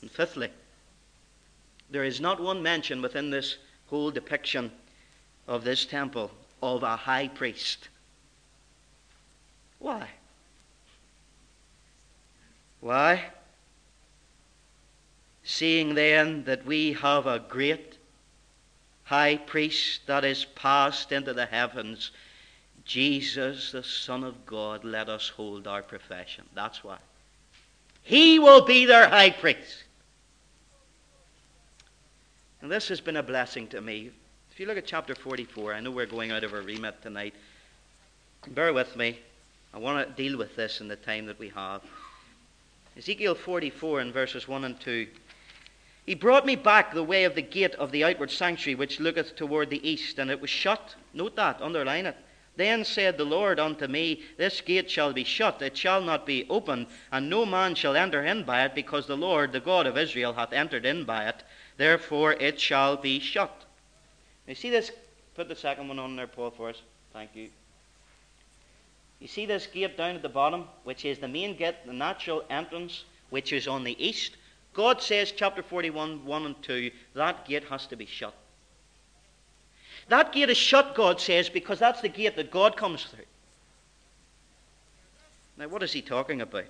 And 0.00 0.10
fifthly, 0.10 0.50
there 1.90 2.04
is 2.04 2.20
not 2.20 2.40
one 2.40 2.62
mention 2.62 3.02
within 3.02 3.30
this 3.30 3.56
whole 3.88 4.10
depiction 4.10 4.72
of 5.46 5.64
this 5.64 5.84
temple 5.84 6.30
of 6.62 6.82
a 6.82 6.96
high 6.96 7.28
priest. 7.28 7.88
Why? 9.78 10.08
Why? 12.80 13.24
Seeing 15.44 15.94
then 15.94 16.44
that 16.44 16.64
we 16.64 16.94
have 16.94 17.26
a 17.26 17.40
great 17.40 17.98
high 19.04 19.36
priest 19.36 20.06
that 20.06 20.24
is 20.24 20.44
passed 20.44 21.12
into 21.12 21.34
the 21.34 21.46
heavens, 21.46 22.12
Jesus, 22.84 23.72
the 23.72 23.82
Son 23.82 24.24
of 24.24 24.44
God, 24.44 24.84
let 24.84 25.08
us 25.08 25.28
hold 25.28 25.66
our 25.66 25.82
profession. 25.82 26.44
That's 26.54 26.82
why. 26.82 26.98
He 28.02 28.38
will 28.38 28.64
be 28.64 28.86
their 28.86 29.08
high 29.08 29.30
priest. 29.30 29.84
And 32.60 32.70
this 32.70 32.88
has 32.88 33.00
been 33.00 33.16
a 33.16 33.22
blessing 33.22 33.68
to 33.68 33.80
me. 33.80 34.10
If 34.50 34.60
you 34.60 34.66
look 34.66 34.76
at 34.76 34.86
chapter 34.86 35.14
44, 35.14 35.74
I 35.74 35.80
know 35.80 35.90
we're 35.90 36.06
going 36.06 36.30
out 36.30 36.44
of 36.44 36.52
our 36.52 36.62
remit 36.62 37.00
tonight. 37.02 37.34
Bear 38.48 38.72
with 38.72 38.96
me. 38.96 39.18
I 39.72 39.78
want 39.78 40.06
to 40.06 40.22
deal 40.22 40.36
with 40.36 40.54
this 40.56 40.80
in 40.80 40.88
the 40.88 40.96
time 40.96 41.26
that 41.26 41.38
we 41.38 41.48
have. 41.50 41.82
Ezekiel 42.96 43.34
44 43.34 44.00
in 44.02 44.12
verses 44.12 44.46
1 44.46 44.64
and 44.64 44.78
2. 44.80 45.06
He 46.04 46.14
brought 46.14 46.44
me 46.44 46.56
back 46.56 46.92
the 46.92 47.02
way 47.02 47.24
of 47.24 47.34
the 47.34 47.42
gate 47.42 47.74
of 47.76 47.92
the 47.92 48.04
outward 48.04 48.30
sanctuary, 48.30 48.74
which 48.74 49.00
looketh 49.00 49.36
toward 49.36 49.70
the 49.70 49.88
east, 49.88 50.18
and 50.18 50.30
it 50.30 50.40
was 50.40 50.50
shut. 50.50 50.94
Note 51.14 51.36
that, 51.36 51.62
underline 51.62 52.06
it. 52.06 52.16
Then 52.56 52.84
said 52.84 53.16
the 53.16 53.24
Lord 53.24 53.58
unto 53.58 53.86
me, 53.86 54.22
This 54.36 54.60
gate 54.60 54.90
shall 54.90 55.12
be 55.12 55.24
shut, 55.24 55.62
it 55.62 55.76
shall 55.76 56.02
not 56.02 56.26
be 56.26 56.46
opened, 56.50 56.86
and 57.10 57.30
no 57.30 57.46
man 57.46 57.74
shall 57.74 57.96
enter 57.96 58.22
in 58.22 58.44
by 58.44 58.64
it, 58.64 58.74
because 58.74 59.06
the 59.06 59.16
Lord, 59.16 59.52
the 59.52 59.60
God 59.60 59.86
of 59.86 59.96
Israel, 59.96 60.34
hath 60.34 60.52
entered 60.52 60.84
in 60.84 61.04
by 61.04 61.28
it. 61.28 61.42
Therefore 61.78 62.34
it 62.34 62.60
shall 62.60 62.96
be 62.96 63.18
shut. 63.20 63.64
You 64.46 64.54
see 64.54 64.70
this? 64.70 64.92
Put 65.34 65.48
the 65.48 65.56
second 65.56 65.88
one 65.88 65.98
on 65.98 66.14
there, 66.16 66.26
Paul, 66.26 66.50
for 66.50 66.68
us. 66.68 66.82
Thank 67.12 67.34
you. 67.34 67.48
You 69.18 69.28
see 69.28 69.46
this 69.46 69.66
gate 69.66 69.96
down 69.96 70.16
at 70.16 70.22
the 70.22 70.28
bottom, 70.28 70.66
which 70.84 71.04
is 71.04 71.18
the 71.18 71.28
main 71.28 71.56
gate, 71.56 71.76
the 71.86 71.92
natural 71.92 72.44
entrance, 72.50 73.04
which 73.30 73.52
is 73.52 73.66
on 73.66 73.84
the 73.84 73.96
east? 74.04 74.36
God 74.74 75.00
says, 75.00 75.32
chapter 75.32 75.62
41, 75.62 76.24
1 76.24 76.46
and 76.46 76.62
2, 76.62 76.90
that 77.14 77.46
gate 77.46 77.64
has 77.64 77.86
to 77.86 77.96
be 77.96 78.04
shut. 78.04 78.34
That 80.08 80.32
gate 80.32 80.50
is 80.50 80.56
shut, 80.56 80.94
God 80.94 81.20
says, 81.20 81.48
because 81.48 81.78
that's 81.78 82.00
the 82.00 82.08
gate 82.08 82.36
that 82.36 82.50
God 82.50 82.76
comes 82.76 83.04
through. 83.04 83.24
Now, 85.56 85.68
what 85.68 85.82
is 85.82 85.92
he 85.92 86.02
talking 86.02 86.40
about? 86.40 86.66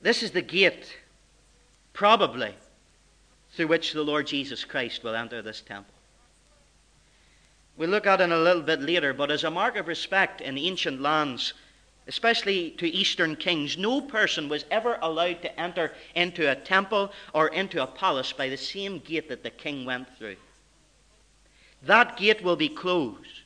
This 0.00 0.22
is 0.22 0.30
the 0.30 0.42
gate, 0.42 0.96
probably, 1.92 2.54
through 3.52 3.66
which 3.66 3.92
the 3.92 4.02
Lord 4.02 4.26
Jesus 4.26 4.64
Christ 4.64 5.02
will 5.02 5.14
enter 5.14 5.42
this 5.42 5.60
temple. 5.60 5.94
We'll 7.76 7.90
look 7.90 8.06
at 8.06 8.20
it 8.20 8.30
a 8.30 8.38
little 8.38 8.62
bit 8.62 8.80
later, 8.80 9.12
but 9.12 9.30
as 9.30 9.44
a 9.44 9.50
mark 9.50 9.76
of 9.76 9.86
respect 9.86 10.40
in 10.40 10.58
ancient 10.58 11.00
lands, 11.00 11.54
especially 12.08 12.70
to 12.72 12.88
Eastern 12.88 13.36
kings, 13.36 13.76
no 13.76 14.00
person 14.00 14.48
was 14.48 14.64
ever 14.70 14.98
allowed 15.00 15.42
to 15.42 15.60
enter 15.60 15.92
into 16.14 16.50
a 16.50 16.56
temple 16.56 17.12
or 17.34 17.48
into 17.48 17.82
a 17.82 17.86
palace 17.86 18.32
by 18.32 18.48
the 18.48 18.56
same 18.56 18.98
gate 18.98 19.28
that 19.28 19.42
the 19.42 19.50
king 19.50 19.84
went 19.84 20.08
through. 20.16 20.36
That 21.82 22.16
gate 22.16 22.42
will 22.42 22.56
be 22.56 22.68
closed. 22.68 23.42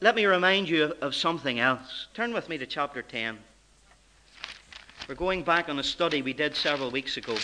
Let 0.00 0.14
me 0.14 0.26
remind 0.26 0.68
you 0.68 0.94
of, 1.00 1.14
something 1.14 1.60
else. 1.60 2.08
Turn 2.14 2.32
with 2.32 2.48
me 2.48 2.58
to 2.58 2.66
chapter 2.66 3.02
10. 3.02 3.38
We're 5.08 5.14
going 5.14 5.42
back 5.42 5.68
on 5.68 5.78
a 5.78 5.84
study 5.84 6.22
we 6.22 6.32
did 6.32 6.56
several 6.56 6.90
weeks 6.90 7.16
ago. 7.16 7.36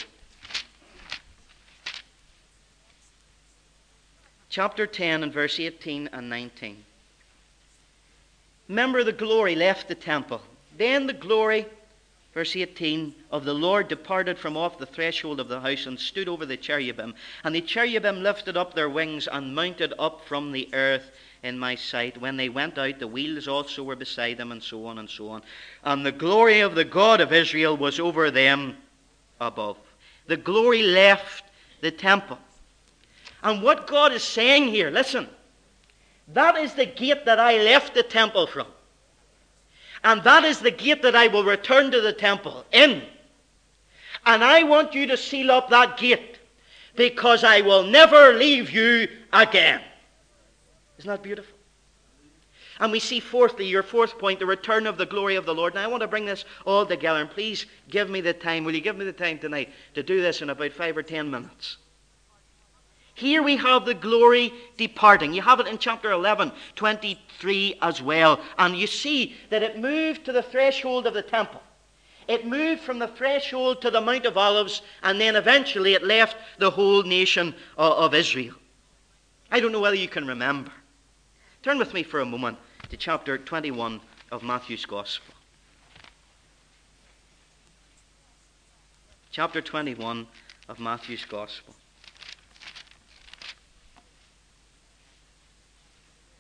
chapter 4.59 4.89
10 4.89 5.23
and 5.23 5.33
verse 5.33 5.61
18 5.61 6.09
and 6.13 6.29
19. 6.29 6.85
Remember 8.69 9.05
the 9.05 9.13
glory 9.13 9.55
left 9.55 9.87
the 9.87 9.95
temple. 9.95 10.43
Then 10.77 11.07
the 11.07 11.13
glory, 11.13 11.65
verse 12.39 12.55
18, 12.55 13.12
of 13.32 13.45
the 13.45 13.53
Lord 13.53 13.89
departed 13.89 14.39
from 14.39 14.57
off 14.57 14.78
the 14.78 14.86
threshold 14.86 15.41
of 15.41 15.49
the 15.49 15.59
house 15.59 15.86
and 15.86 15.99
stood 15.99 16.28
over 16.28 16.47
the 16.47 16.57
cherubim. 16.57 17.12
And 17.43 17.53
the 17.53 17.61
cherubim 17.61 18.22
lifted 18.22 18.57
up 18.57 18.74
their 18.74 18.89
wings 18.89 19.26
and 19.26 19.57
mounted 19.57 19.93
up 19.99 20.24
from 20.24 20.53
the 20.53 20.68
earth 20.72 21.11
in 21.43 21.59
my 21.59 21.74
sight. 21.74 22.16
When 22.20 22.36
they 22.36 22.49
went 22.49 22.78
out, 22.78 23.01
the 23.01 23.09
wheels 23.09 23.49
also 23.49 23.82
were 23.82 23.97
beside 23.97 24.36
them, 24.36 24.53
and 24.53 24.62
so 24.62 24.86
on 24.86 25.01
and 25.01 25.11
so 25.11 25.30
on. 25.30 25.43
And 25.82 26.07
the 26.07 26.12
glory 26.12 26.61
of 26.61 26.76
the 26.76 26.84
God 26.84 27.20
of 27.20 27.32
Israel 27.32 27.76
was 27.76 27.99
over 27.99 28.30
them 28.30 28.76
above. 29.41 29.76
The 30.28 30.36
glory 30.36 30.84
left 30.84 31.43
the 31.80 31.91
temple. 31.91 32.39
And 33.43 33.64
what 33.64 33.89
God 33.89 34.12
is 34.12 34.22
saying 34.22 34.68
here, 34.68 34.93
listen, 34.93 35.26
that 36.28 36.57
is 36.57 36.74
the 36.74 36.86
gate 36.86 37.24
that 37.24 37.41
I 37.41 37.57
left 37.57 37.95
the 37.95 38.05
temple 38.05 38.47
from. 38.47 38.68
And 40.05 40.22
that 40.24 40.44
is 40.44 40.61
the 40.61 40.70
gate 40.70 41.03
that 41.03 41.16
I 41.16 41.26
will 41.26 41.44
return 41.44 41.90
to 41.90 42.01
the 42.01 42.12
temple 42.12 42.64
in. 42.72 43.03
And 44.26 44.44
I 44.44 44.62
want 44.62 44.94
you 44.94 45.07
to 45.07 45.16
seal 45.16 45.51
up 45.51 45.70
that 45.70 45.96
gate 45.96 46.38
because 46.96 47.44
I 47.44 47.61
will 47.61 47.84
never 47.84 48.34
leave 48.34 48.70
you 48.70 49.09
again. 49.32 49.80
Isn't 50.99 51.09
that 51.09 51.22
beautiful? 51.22 51.57
And 52.80 52.92
we 52.92 53.01
see, 53.01 53.18
fourthly, 53.18 53.66
your 53.66 53.82
fourth 53.82 54.18
point, 54.18 54.38
the 54.38 54.46
return 54.46 54.86
of 54.86 54.99
the 54.99 55.07
glory 55.07 55.34
of 55.34 55.46
the 55.46 55.55
Lord. 55.55 55.74
Now, 55.74 55.82
I 55.82 55.88
want 55.88 56.03
to 56.03 56.09
bring 56.09 56.26
this 56.26 56.44
all 56.64 56.86
together, 56.86 57.20
and 57.20 57.30
please 57.30 57.66
give 57.88 58.09
me 58.09 58.20
the 58.20 58.32
time. 58.32 58.64
Will 58.64 58.74
you 58.74 58.80
give 58.80 58.96
me 58.96 59.05
the 59.05 59.12
time 59.12 59.38
tonight 59.38 59.70
to 59.94 60.03
do 60.03 60.22
this 60.22 60.42
in 60.42 60.51
about 60.51 60.72
five 60.72 60.96
or 60.96 61.03
ten 61.03 61.28
minutes? 61.30 61.78
Here 63.19 63.43
we 63.43 63.57
have 63.57 63.85
the 63.85 63.95
glory 63.95 64.53
departing. 64.77 65.35
You 65.35 65.43
have 65.43 65.59
it 65.59 65.66
in 65.66 65.79
chapter 65.79 66.12
11, 66.12 66.53
23 66.77 67.75
as 67.83 68.01
well. 68.01 68.41
And 68.57 68.77
you 68.77 68.87
see 68.87 69.35
that 69.51 69.64
it 69.64 69.77
moved 69.77 70.25
to 70.27 70.33
the 70.33 70.41
threshold 70.41 71.05
of 71.05 71.14
the 71.14 71.23
temple. 71.23 71.61
It 72.29 72.47
moved 72.47 72.81
from 72.81 73.01
the 73.01 73.09
threshold 73.09 73.83
to 73.83 73.91
the 73.91 74.01
Mount 74.01 74.25
of 74.25 74.39
Olives, 74.39 74.83
and 75.03 75.21
then 75.21 75.35
eventually 75.35 75.95
it 75.95 76.05
left 76.05 76.37
the 76.59 76.71
whole 76.71 77.03
nation 77.03 77.57
of 77.77 78.14
Israel. 78.14 78.55
I 79.51 79.59
don't 79.59 79.73
know 79.73 79.81
whether 79.81 79.97
you 79.97 80.07
can 80.07 80.29
remember. 80.29 80.71
Turn 81.64 81.77
with 81.77 81.93
me 81.95 82.05
for 82.05 82.21
a 82.21 82.25
moment 82.25 82.57
to 82.89 82.97
chapter 82.97 83.37
21 83.37 84.01
of 84.31 84.45
Matthew's 84.45 84.87
Gospel. 84.87 85.35
Chapter 89.33 89.61
21 89.61 90.29
of 90.69 90.79
Matthew's 90.79 91.25
Gospel. 91.25 91.75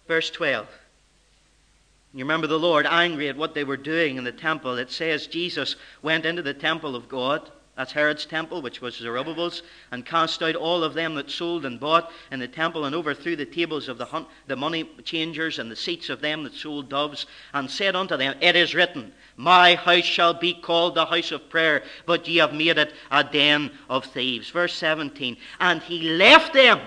Verse 0.08 0.30
12. 0.30 0.66
You 2.14 2.24
remember 2.24 2.46
the 2.46 2.58
Lord 2.58 2.86
angry 2.86 3.28
at 3.28 3.36
what 3.36 3.54
they 3.54 3.64
were 3.64 3.76
doing 3.76 4.16
in 4.16 4.24
the 4.24 4.32
temple. 4.32 4.78
It 4.78 4.90
says 4.90 5.26
Jesus 5.26 5.76
went 6.02 6.24
into 6.24 6.42
the 6.42 6.54
temple 6.54 6.96
of 6.96 7.08
God, 7.08 7.50
that's 7.76 7.92
Herod's 7.92 8.24
temple, 8.26 8.60
which 8.60 8.80
was 8.80 8.96
Zerubbabel's, 8.96 9.62
and 9.92 10.04
cast 10.04 10.42
out 10.42 10.56
all 10.56 10.82
of 10.82 10.94
them 10.94 11.14
that 11.14 11.30
sold 11.30 11.64
and 11.64 11.78
bought 11.78 12.10
in 12.32 12.40
the 12.40 12.48
temple, 12.48 12.86
and 12.86 12.94
overthrew 12.96 13.36
the 13.36 13.46
tables 13.46 13.88
of 13.88 13.98
the, 13.98 14.06
hun- 14.06 14.26
the 14.48 14.56
money 14.56 14.90
changers 15.04 15.60
and 15.60 15.70
the 15.70 15.76
seats 15.76 16.08
of 16.08 16.20
them 16.20 16.42
that 16.42 16.54
sold 16.54 16.88
doves, 16.88 17.26
and 17.54 17.70
said 17.70 17.94
unto 17.94 18.16
them, 18.16 18.34
It 18.40 18.56
is 18.56 18.74
written, 18.74 19.12
My 19.36 19.76
house 19.76 20.02
shall 20.04 20.34
be 20.34 20.54
called 20.54 20.96
the 20.96 21.06
house 21.06 21.30
of 21.30 21.48
prayer, 21.50 21.84
but 22.04 22.26
ye 22.26 22.38
have 22.38 22.52
made 22.52 22.78
it 22.78 22.94
a 23.12 23.22
den 23.22 23.70
of 23.88 24.06
thieves. 24.06 24.50
Verse 24.50 24.74
17. 24.74 25.36
And 25.60 25.82
he 25.82 26.16
left 26.16 26.54
them 26.54 26.80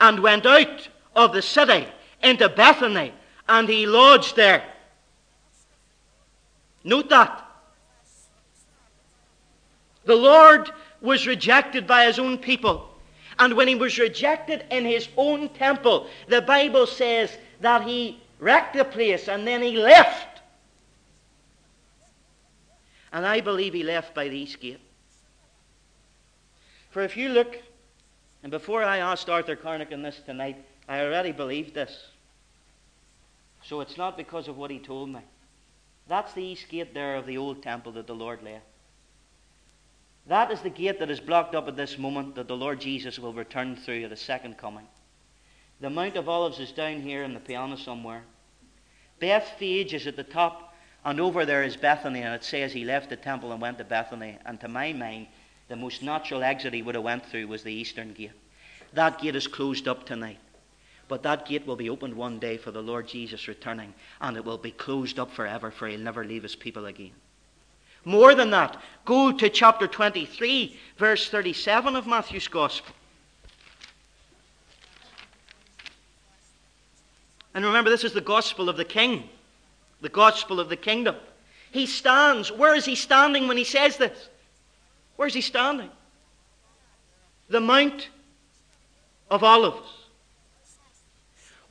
and 0.00 0.20
went 0.20 0.44
out 0.44 0.88
of 1.14 1.32
the 1.32 1.42
city 1.42 1.86
into 2.22 2.48
Bethany, 2.48 3.12
and 3.48 3.68
he 3.68 3.86
lodged 3.86 4.36
there. 4.36 4.64
Note 6.82 7.08
that. 7.10 7.40
The 10.04 10.14
Lord 10.14 10.70
was 11.00 11.26
rejected 11.26 11.86
by 11.86 12.06
his 12.06 12.18
own 12.18 12.38
people. 12.38 12.90
And 13.38 13.54
when 13.54 13.68
he 13.68 13.74
was 13.74 13.98
rejected 13.98 14.64
in 14.70 14.84
his 14.84 15.08
own 15.16 15.48
temple, 15.50 16.08
the 16.28 16.42
Bible 16.42 16.86
says 16.86 17.36
that 17.60 17.82
he 17.82 18.20
wrecked 18.38 18.76
the 18.76 18.84
place 18.84 19.28
and 19.28 19.46
then 19.46 19.62
he 19.62 19.76
left. 19.76 20.40
And 23.12 23.26
I 23.26 23.40
believe 23.40 23.72
he 23.72 23.82
left 23.82 24.14
by 24.14 24.28
the 24.28 24.36
east 24.36 24.60
gate. 24.60 24.80
For 26.90 27.02
if 27.02 27.16
you 27.16 27.30
look 27.30 27.58
And 28.44 28.50
before 28.50 28.84
I 28.84 28.98
asked 28.98 29.30
Arthur 29.30 29.56
Carnican 29.56 30.02
this 30.02 30.20
tonight, 30.26 30.62
I 30.88 31.00
already 31.00 31.32
believed 31.32 31.74
this. 31.74 32.08
So 33.62 33.80
it's 33.80 33.96
not 33.96 34.16
because 34.16 34.48
of 34.48 34.56
what 34.56 34.70
he 34.70 34.78
told 34.78 35.08
me. 35.08 35.20
That's 36.06 36.32
the 36.34 36.42
east 36.42 36.68
gate 36.68 36.92
there 36.92 37.16
of 37.16 37.26
the 37.26 37.38
old 37.38 37.62
temple 37.62 37.92
that 37.92 38.06
the 38.06 38.14
Lord 38.14 38.42
left. 38.42 38.64
That 40.26 40.50
is 40.50 40.60
the 40.60 40.70
gate 40.70 40.98
that 41.00 41.10
is 41.10 41.20
blocked 41.20 41.54
up 41.54 41.68
at 41.68 41.76
this 41.76 41.98
moment 41.98 42.34
that 42.34 42.48
the 42.48 42.56
Lord 42.56 42.80
Jesus 42.80 43.18
will 43.18 43.32
return 43.32 43.76
through 43.76 44.04
at 44.04 44.10
his 44.10 44.20
second 44.20 44.56
coming. 44.56 44.86
The 45.80 45.90
Mount 45.90 46.16
of 46.16 46.28
Olives 46.28 46.60
is 46.60 46.72
down 46.72 47.00
here 47.00 47.22
in 47.22 47.34
the 47.34 47.40
piano 47.40 47.76
somewhere. 47.76 48.22
Bethphage 49.20 49.92
is 49.92 50.06
at 50.06 50.16
the 50.16 50.24
top, 50.24 50.74
and 51.04 51.20
over 51.20 51.44
there 51.44 51.62
is 51.62 51.76
Bethany, 51.76 52.22
and 52.22 52.34
it 52.34 52.44
says 52.44 52.72
he 52.72 52.84
left 52.84 53.10
the 53.10 53.16
temple 53.16 53.52
and 53.52 53.60
went 53.60 53.78
to 53.78 53.84
Bethany. 53.84 54.38
And 54.46 54.60
to 54.60 54.68
my 54.68 54.92
mind, 54.92 55.26
the 55.68 55.76
most 55.76 56.02
natural 56.02 56.42
exit 56.42 56.72
he 56.72 56.82
would 56.82 56.94
have 56.94 57.04
went 57.04 57.26
through 57.26 57.46
was 57.46 57.62
the 57.62 57.72
eastern 57.72 58.12
gate. 58.12 58.32
That 58.92 59.20
gate 59.20 59.36
is 59.36 59.46
closed 59.46 59.88
up 59.88 60.06
tonight. 60.06 60.38
But 61.08 61.22
that 61.22 61.46
gate 61.46 61.66
will 61.66 61.76
be 61.76 61.90
opened 61.90 62.14
one 62.14 62.38
day 62.38 62.56
for 62.56 62.70
the 62.70 62.82
Lord 62.82 63.06
Jesus 63.06 63.46
returning, 63.48 63.94
and 64.20 64.36
it 64.36 64.44
will 64.44 64.58
be 64.58 64.70
closed 64.70 65.18
up 65.18 65.30
forever, 65.30 65.70
for 65.70 65.86
he'll 65.86 66.00
never 66.00 66.24
leave 66.24 66.42
his 66.42 66.56
people 66.56 66.86
again. 66.86 67.12
More 68.04 68.34
than 68.34 68.50
that, 68.50 68.80
go 69.04 69.32
to 69.32 69.48
chapter 69.48 69.86
23, 69.86 70.78
verse 70.98 71.28
37 71.28 71.96
of 71.96 72.06
Matthew's 72.06 72.48
Gospel. 72.48 72.94
And 77.54 77.64
remember, 77.64 77.88
this 77.88 78.04
is 78.04 78.12
the 78.12 78.20
gospel 78.20 78.68
of 78.68 78.76
the 78.76 78.84
king, 78.84 79.28
the 80.00 80.08
gospel 80.08 80.58
of 80.58 80.68
the 80.68 80.76
kingdom. 80.76 81.16
He 81.70 81.86
stands. 81.86 82.50
Where 82.50 82.74
is 82.74 82.84
he 82.84 82.94
standing 82.94 83.46
when 83.46 83.56
he 83.56 83.64
says 83.64 83.96
this? 83.96 84.28
Where 85.16 85.28
is 85.28 85.34
he 85.34 85.40
standing? 85.40 85.90
The 87.48 87.60
Mount 87.60 88.08
of 89.30 89.44
Olives. 89.44 90.03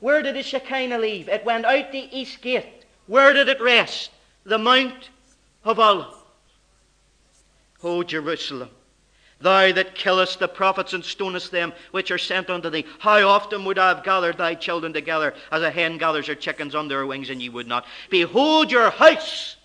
Where 0.04 0.20
did 0.20 0.36
the 0.36 0.42
Shekinah 0.42 0.98
leave? 0.98 1.30
It 1.30 1.46
went 1.46 1.64
out 1.64 1.90
the 1.90 2.10
east 2.12 2.42
gate. 2.42 2.84
Where 3.06 3.32
did 3.32 3.48
it 3.48 3.58
rest? 3.58 4.10
The 4.44 4.58
Mount 4.58 5.08
of 5.64 5.78
Olives. 5.78 6.18
O 7.82 8.02
Jerusalem, 8.02 8.68
thou 9.40 9.72
that 9.72 9.94
killest 9.94 10.40
the 10.40 10.46
prophets 10.46 10.92
and 10.92 11.02
stonest 11.02 11.52
them 11.52 11.72
which 11.92 12.10
are 12.10 12.18
sent 12.18 12.50
unto 12.50 12.68
thee, 12.68 12.84
how 12.98 13.26
often 13.26 13.64
would 13.64 13.78
I 13.78 13.88
have 13.88 14.04
gathered 14.04 14.36
thy 14.36 14.56
children 14.56 14.92
together 14.92 15.32
as 15.50 15.62
a 15.62 15.70
hen 15.70 15.96
gathers 15.96 16.26
her 16.26 16.34
chickens 16.34 16.74
under 16.74 16.98
her 16.98 17.06
wings, 17.06 17.30
and 17.30 17.40
ye 17.40 17.48
would 17.48 17.66
not? 17.66 17.86
Behold, 18.10 18.70
your 18.70 18.90
house 18.90 19.56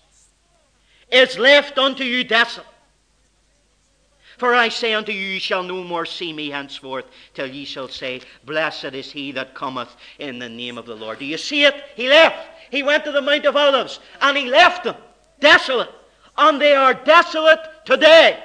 is 1.12 1.36
left 1.36 1.76
unto 1.76 2.02
you 2.02 2.24
desolate. 2.24 2.66
For 4.40 4.54
I 4.54 4.70
say 4.70 4.94
unto 4.94 5.12
you, 5.12 5.32
ye 5.32 5.38
shall 5.38 5.62
no 5.62 5.84
more 5.84 6.06
see 6.06 6.32
me 6.32 6.48
henceforth, 6.48 7.04
till 7.34 7.46
ye 7.46 7.66
shall 7.66 7.88
say, 7.88 8.22
Blessed 8.46 8.94
is 8.94 9.12
he 9.12 9.32
that 9.32 9.54
cometh 9.54 9.94
in 10.18 10.38
the 10.38 10.48
name 10.48 10.78
of 10.78 10.86
the 10.86 10.96
Lord. 10.96 11.18
Do 11.18 11.26
you 11.26 11.36
see 11.36 11.64
it? 11.64 11.74
He 11.94 12.08
left. 12.08 12.48
He 12.70 12.82
went 12.82 13.04
to 13.04 13.12
the 13.12 13.20
Mount 13.20 13.44
of 13.44 13.54
Olives, 13.54 14.00
and 14.22 14.38
he 14.38 14.46
left 14.46 14.84
them 14.84 14.96
desolate. 15.40 15.90
And 16.38 16.58
they 16.58 16.74
are 16.74 16.94
desolate 16.94 17.60
today. 17.84 18.42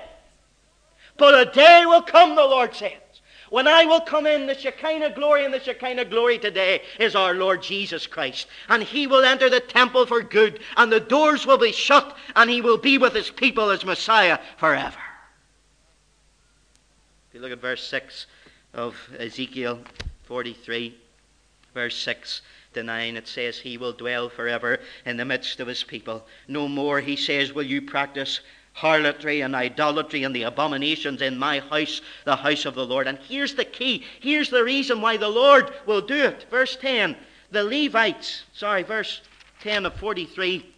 But 1.16 1.48
a 1.48 1.50
day 1.50 1.86
will 1.86 2.02
come, 2.02 2.36
the 2.36 2.44
Lord 2.44 2.76
says, 2.76 2.92
when 3.50 3.66
I 3.66 3.86
will 3.86 4.02
come 4.02 4.28
in, 4.28 4.48
the 4.48 4.54
Shekinah 4.54 5.12
glory 5.12 5.46
and 5.46 5.54
the 5.54 5.62
Shekinah 5.62 6.06
glory 6.06 6.40
today 6.40 6.82
is 7.00 7.16
our 7.16 7.36
Lord 7.36 7.64
Jesus 7.64 8.06
Christ. 8.06 8.48
And 8.68 8.84
he 8.84 9.08
will 9.08 9.24
enter 9.24 9.50
the 9.50 9.62
temple 9.62 10.06
for 10.08 10.22
good, 10.22 10.60
and 10.76 10.92
the 10.92 11.00
doors 11.00 11.46
will 11.46 11.58
be 11.58 11.72
shut, 11.72 12.18
and 12.36 12.50
he 12.50 12.60
will 12.60 12.78
be 12.78 12.98
with 12.98 13.14
his 13.14 13.32
people 13.32 13.70
as 13.70 13.86
Messiah 13.86 14.40
forever. 14.58 14.98
You 17.36 17.42
look 17.42 17.52
at 17.52 17.60
verse 17.60 17.86
6 17.90 18.28
of 18.74 18.96
Ezekiel 19.20 19.80
43, 20.24 20.98
verse 21.74 21.98
6 21.98 22.42
to 22.76 22.82
9, 22.82 23.18
it 23.18 23.28
says, 23.28 23.60
He 23.60 23.78
will 23.78 23.92
dwell 23.92 24.30
forever 24.30 24.80
in 25.06 25.18
the 25.18 25.26
midst 25.26 25.60
of 25.60 25.68
His 25.68 25.84
people. 25.84 26.26
No 26.48 26.70
more, 26.70 27.02
He 27.02 27.18
says, 27.18 27.52
will 27.52 27.66
you 27.66 27.82
practice 27.82 28.40
harlotry 28.72 29.42
and 29.42 29.54
idolatry 29.54 30.24
and 30.24 30.34
the 30.34 30.44
abominations 30.44 31.22
in 31.22 31.38
my 31.38 31.60
house, 31.60 32.00
the 32.24 32.38
house 32.38 32.64
of 32.64 32.74
the 32.74 32.86
Lord. 32.86 33.06
And 33.06 33.18
here's 33.18 33.56
the 33.56 33.66
key. 33.66 34.06
Here's 34.22 34.50
the 34.50 34.64
reason 34.64 35.02
why 35.02 35.18
the 35.18 35.28
Lord 35.28 35.74
will 35.86 36.02
do 36.02 36.16
it. 36.16 36.46
Verse 36.50 36.78
10 36.78 37.18
the 37.52 37.66
Levites, 37.66 38.44
sorry, 38.54 38.84
verse 38.84 39.22
10 39.60 39.88
of 39.88 39.96
43. 39.96 40.74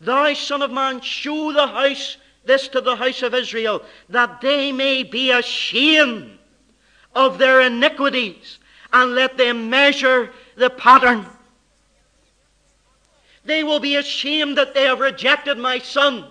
Thou, 0.00 0.32
son 0.34 0.62
of 0.62 0.70
man, 0.70 1.00
show 1.00 1.52
the 1.52 1.66
house 1.66 2.18
this 2.48 2.66
to 2.68 2.80
the 2.80 2.96
house 2.96 3.22
of 3.22 3.34
Israel, 3.34 3.82
that 4.08 4.40
they 4.40 4.72
may 4.72 5.04
be 5.04 5.30
ashamed 5.30 6.36
of 7.14 7.38
their 7.38 7.60
iniquities, 7.60 8.58
and 8.92 9.14
let 9.14 9.36
them 9.36 9.70
measure 9.70 10.30
the 10.56 10.70
pattern. 10.70 11.26
They 13.44 13.62
will 13.62 13.80
be 13.80 13.96
ashamed 13.96 14.58
that 14.58 14.74
they 14.74 14.84
have 14.84 15.00
rejected 15.00 15.58
my 15.58 15.78
son. 15.78 16.26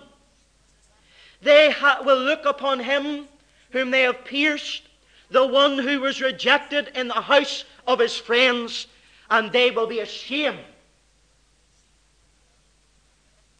They 1.40 1.70
ha- 1.70 2.02
will 2.04 2.18
look 2.18 2.44
upon 2.44 2.80
him 2.80 3.26
whom 3.70 3.90
they 3.90 4.02
have 4.02 4.24
pierced, 4.24 4.82
the 5.30 5.46
one 5.46 5.78
who 5.78 6.00
was 6.00 6.20
rejected 6.20 6.90
in 6.94 7.08
the 7.08 7.14
house 7.14 7.64
of 7.86 7.98
his 7.98 8.16
friends, 8.16 8.86
and 9.30 9.52
they 9.52 9.70
will 9.70 9.86
be 9.86 10.00
ashamed. 10.00 10.58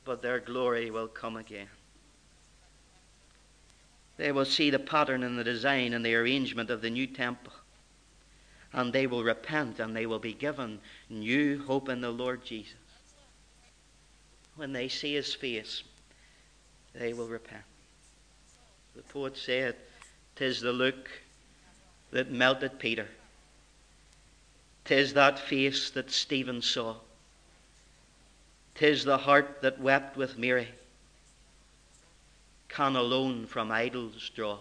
But 0.05 0.23
their 0.23 0.41
glory 0.41 0.91
will 0.91 1.09
come 1.09 1.37
again. 1.37 1.69
They 4.19 4.33
will 4.33 4.45
see 4.45 4.69
the 4.69 4.81
pattern 4.81 5.23
and 5.23 5.39
the 5.39 5.45
design 5.45 5.95
and 5.95 6.05
the 6.05 6.17
arrangement 6.17 6.71
of 6.71 6.83
the 6.83 6.91
new 6.91 7.07
temple. 7.07 7.53
And 8.73 8.93
they 8.93 9.07
will 9.07 9.23
repent 9.23 9.79
and 9.79 9.97
they 9.97 10.07
will 10.07 10.19
be 10.19 10.35
given 10.35 10.81
new 11.09 11.63
hope 11.65 11.89
in 11.89 12.01
the 12.01 12.11
Lord 12.11 12.45
Jesus. 12.45 12.75
When 14.57 14.73
they 14.73 14.89
see 14.89 15.15
his 15.15 15.33
face, 15.35 15.85
they 16.93 17.13
will 17.13 17.29
repent. 17.29 17.63
The 18.97 19.03
poet 19.03 19.37
said, 19.37 19.77
"'Tis 20.35 20.61
the 20.61 20.73
look 20.73 21.09
that 22.11 22.33
melted 22.33 22.81
Peter. 22.81 23.07
Tis 24.85 25.15
that 25.15 25.39
face 25.39 25.91
that 25.91 26.11
Stephen 26.11 26.61
saw. 26.61 26.97
Tis 28.75 29.05
the 29.05 29.19
heart 29.19 29.63
that 29.63 29.81
wept 29.81 30.17
with 30.17 30.39
Mary 30.39 30.69
can 32.69 32.97
alone 32.97 33.47
from 33.47 33.71
idols 33.71 34.31
draw. 34.35 34.59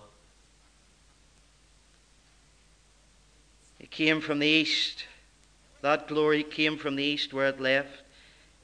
It 3.79 3.91
came 3.91 4.21
from 4.21 4.39
the 4.39 4.47
east. 4.47 5.05
That 5.81 6.07
glory 6.07 6.43
came 6.43 6.77
from 6.77 6.95
the 6.95 7.03
east 7.03 7.33
where 7.33 7.47
it 7.47 7.61
left. 7.61 8.03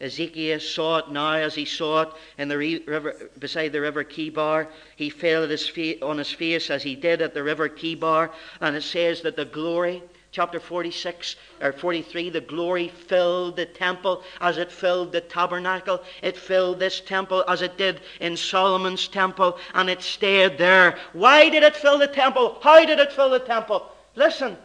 Ezekiel 0.02 0.60
saw 0.60 0.98
it 0.98 1.10
now 1.12 1.34
as 1.34 1.56
he 1.56 1.66
saw 1.66 2.02
it 2.02 2.10
in 2.38 2.50
the 2.50 2.58
river, 2.58 3.30
beside 3.40 3.72
the 3.72 3.80
river 3.80 4.04
Chebar. 4.04 4.68
He 4.96 5.10
fell 5.10 5.48
his 5.48 5.72
on 6.02 6.18
his 6.18 6.32
face 6.32 6.70
as 6.70 6.84
he 6.84 6.96
did 6.96 7.22
at 7.22 7.34
the 7.34 7.44
river 7.44 7.70
Chebar. 7.70 8.32
And 8.60 8.76
it 8.76 8.84
says 8.84 9.22
that 9.22 9.36
the 9.36 9.46
glory 9.46 10.02
chapter 10.34 10.60
46 10.60 11.38
or 11.62 11.72
43 11.72 12.30
the 12.32 12.42
glory 12.42 12.90
filled 12.90 13.56
the 13.56 13.66
temple 13.66 14.24
as 14.42 14.58
it 14.58 14.72
filled 14.72 15.14
the 15.14 15.22
tabernacle. 15.22 16.02
It 16.22 16.36
filled 16.36 16.80
this 16.80 17.00
temple 17.00 17.46
as 17.48 17.62
it 17.62 17.78
did 17.78 18.02
in 18.20 18.36
solomon's 18.36 19.08
temple 19.08 19.58
and 19.74 19.90
it 19.90 20.02
stayed 20.02 20.58
there. 20.58 20.98
Why 21.14 21.48
did 21.48 21.64
it 21.64 21.78
fill 21.78 21.98
the 21.98 22.08
temple? 22.08 22.58
How 22.62 22.84
did 22.86 23.00
it 23.00 23.14
fill 23.14 23.30
the 23.30 23.40
temple? 23.40 23.88
Listen 24.16 24.58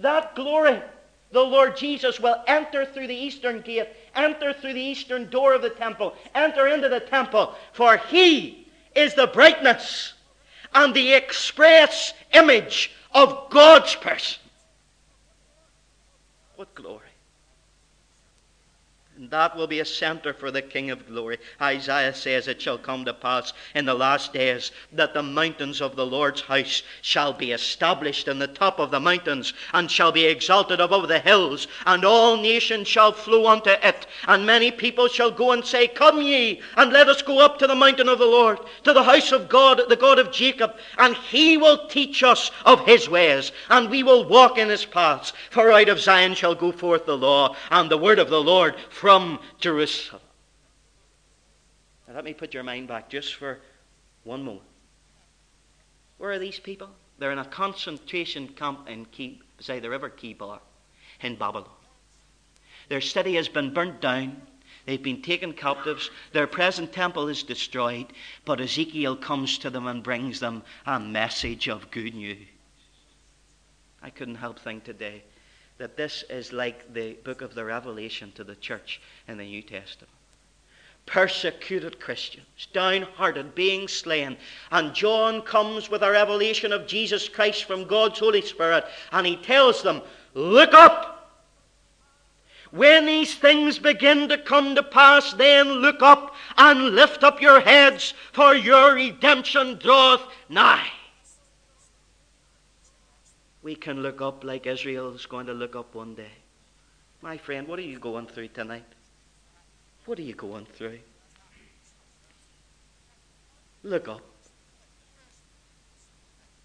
that 0.00 0.34
glory 0.34 0.80
the 1.32 1.40
lord 1.40 1.76
jesus 1.76 2.18
will 2.18 2.42
enter 2.46 2.84
through 2.84 3.06
the 3.06 3.14
eastern 3.14 3.60
gate 3.60 3.88
enter 4.14 4.52
through 4.52 4.72
the 4.72 4.80
eastern 4.80 5.28
door 5.30 5.54
of 5.54 5.62
the 5.62 5.70
temple 5.70 6.14
enter 6.34 6.66
into 6.66 6.88
the 6.88 7.00
temple 7.00 7.54
for 7.72 7.98
he 7.98 8.66
is 8.94 9.14
the 9.14 9.26
brightness 9.28 10.14
and 10.74 10.94
the 10.94 11.12
express 11.12 12.14
image 12.32 12.90
of 13.12 13.50
god's 13.50 13.94
person 13.96 14.39
what 16.60 16.74
glory! 16.74 17.09
That 19.28 19.54
will 19.54 19.66
be 19.66 19.80
a 19.80 19.84
center 19.84 20.32
for 20.32 20.50
the 20.50 20.62
King 20.62 20.90
of 20.90 21.06
glory. 21.06 21.36
Isaiah 21.60 22.14
says 22.14 22.48
it 22.48 22.62
shall 22.62 22.78
come 22.78 23.04
to 23.04 23.12
pass 23.12 23.52
in 23.74 23.84
the 23.84 23.92
last 23.92 24.32
days 24.32 24.72
that 24.92 25.12
the 25.12 25.22
mountains 25.22 25.82
of 25.82 25.94
the 25.94 26.06
Lord's 26.06 26.40
house 26.40 26.82
shall 27.02 27.34
be 27.34 27.52
established 27.52 28.28
in 28.28 28.38
the 28.38 28.46
top 28.46 28.78
of 28.78 28.90
the 28.90 28.98
mountains 28.98 29.52
and 29.74 29.90
shall 29.90 30.10
be 30.10 30.24
exalted 30.24 30.80
above 30.80 31.08
the 31.08 31.18
hills, 31.18 31.66
and 31.84 32.02
all 32.02 32.38
nations 32.38 32.88
shall 32.88 33.12
flow 33.12 33.46
unto 33.46 33.68
it. 33.68 34.06
And 34.26 34.46
many 34.46 34.70
people 34.70 35.06
shall 35.06 35.30
go 35.30 35.52
and 35.52 35.66
say, 35.66 35.86
Come 35.86 36.22
ye, 36.22 36.62
and 36.78 36.90
let 36.90 37.10
us 37.10 37.20
go 37.20 37.40
up 37.40 37.58
to 37.58 37.66
the 37.66 37.74
mountain 37.74 38.08
of 38.08 38.18
the 38.18 38.24
Lord, 38.24 38.58
to 38.84 38.94
the 38.94 39.02
house 39.02 39.32
of 39.32 39.50
God, 39.50 39.82
the 39.90 39.96
God 39.96 40.18
of 40.18 40.32
Jacob, 40.32 40.76
and 40.96 41.14
he 41.14 41.58
will 41.58 41.88
teach 41.88 42.22
us 42.22 42.50
of 42.64 42.86
his 42.86 43.06
ways, 43.06 43.52
and 43.68 43.90
we 43.90 44.02
will 44.02 44.24
walk 44.24 44.56
in 44.56 44.70
his 44.70 44.86
paths. 44.86 45.34
For 45.50 45.70
out 45.70 45.90
of 45.90 46.00
Zion 46.00 46.34
shall 46.34 46.54
go 46.54 46.72
forth 46.72 47.04
the 47.04 47.18
law, 47.18 47.54
and 47.70 47.90
the 47.90 47.98
word 47.98 48.18
of 48.18 48.30
the 48.30 48.40
Lord 48.40 48.76
from 48.88 49.09
from 49.10 49.40
Jerusalem. 49.58 50.22
Now, 52.06 52.14
let 52.14 52.24
me 52.24 52.32
put 52.32 52.54
your 52.54 52.62
mind 52.62 52.86
back 52.86 53.08
just 53.08 53.34
for 53.34 53.58
one 54.22 54.44
moment. 54.44 54.68
Where 56.18 56.30
are 56.30 56.38
these 56.38 56.60
people? 56.60 56.90
They're 57.18 57.32
in 57.32 57.38
a 57.38 57.44
concentration 57.44 58.46
camp 58.46 58.88
in 58.88 59.06
Key, 59.06 59.40
beside 59.56 59.82
the 59.82 59.90
river 59.90 60.10
Chebar 60.10 60.60
in 61.22 61.34
Babylon. 61.34 61.70
Their 62.88 63.00
city 63.00 63.34
has 63.34 63.48
been 63.48 63.74
burnt 63.74 64.00
down. 64.00 64.42
They've 64.86 65.02
been 65.02 65.22
taken 65.22 65.54
captives. 65.54 66.08
Their 66.32 66.46
present 66.46 66.92
temple 66.92 67.26
is 67.26 67.42
destroyed. 67.42 68.06
But 68.44 68.60
Ezekiel 68.60 69.16
comes 69.16 69.58
to 69.58 69.70
them 69.70 69.88
and 69.88 70.04
brings 70.04 70.38
them 70.38 70.62
a 70.86 71.00
message 71.00 71.68
of 71.68 71.90
good 71.90 72.14
news. 72.14 72.46
I 74.00 74.10
couldn't 74.10 74.36
help 74.36 74.60
think 74.60 74.84
today 74.84 75.24
that 75.80 75.96
this 75.96 76.24
is 76.28 76.52
like 76.52 76.92
the 76.92 77.14
book 77.24 77.40
of 77.40 77.54
the 77.54 77.64
Revelation 77.64 78.30
to 78.34 78.44
the 78.44 78.54
church 78.56 79.00
in 79.26 79.38
the 79.38 79.44
New 79.44 79.62
Testament. 79.62 80.12
Persecuted 81.06 81.98
Christians, 81.98 82.68
downhearted, 82.74 83.54
being 83.54 83.88
slain. 83.88 84.36
And 84.70 84.94
John 84.94 85.40
comes 85.40 85.90
with 85.90 86.02
a 86.02 86.10
revelation 86.10 86.70
of 86.74 86.86
Jesus 86.86 87.30
Christ 87.30 87.64
from 87.64 87.86
God's 87.86 88.18
Holy 88.18 88.42
Spirit, 88.42 88.84
and 89.10 89.26
he 89.26 89.36
tells 89.36 89.82
them, 89.82 90.02
Look 90.34 90.74
up! 90.74 91.40
When 92.72 93.06
these 93.06 93.34
things 93.34 93.78
begin 93.78 94.28
to 94.28 94.36
come 94.36 94.74
to 94.74 94.82
pass, 94.82 95.32
then 95.32 95.66
look 95.66 96.02
up 96.02 96.34
and 96.58 96.94
lift 96.94 97.24
up 97.24 97.40
your 97.40 97.60
heads, 97.60 98.12
for 98.32 98.54
your 98.54 98.94
redemption 98.94 99.78
draweth 99.78 100.20
nigh. 100.50 100.88
We 103.62 103.74
can 103.74 104.02
look 104.02 104.22
up 104.22 104.42
like 104.44 104.66
Israel 104.66 105.14
is 105.14 105.26
going 105.26 105.46
to 105.46 105.52
look 105.52 105.76
up 105.76 105.94
one 105.94 106.14
day. 106.14 106.32
My 107.22 107.36
friend, 107.36 107.68
what 107.68 107.78
are 107.78 107.82
you 107.82 107.98
going 107.98 108.26
through 108.26 108.48
tonight? 108.48 108.84
What 110.06 110.18
are 110.18 110.22
you 110.22 110.34
going 110.34 110.64
through? 110.64 111.00
Look 113.82 114.08
up. 114.08 114.22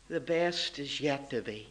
The 0.07 0.19
best 0.19 0.79
is 0.79 1.01
yet 1.01 1.29
to 1.31 1.41
be. 1.41 1.67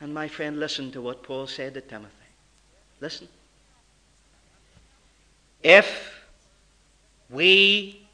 And 0.00 0.14
my 0.14 0.28
friend, 0.28 0.58
listen 0.58 0.90
to 0.92 1.02
what 1.02 1.22
Paul 1.22 1.46
said 1.46 1.74
to 1.74 1.80
Timothy. 1.82 2.14
Listen. 3.00 3.28
If 5.62 6.24
we 7.28 8.06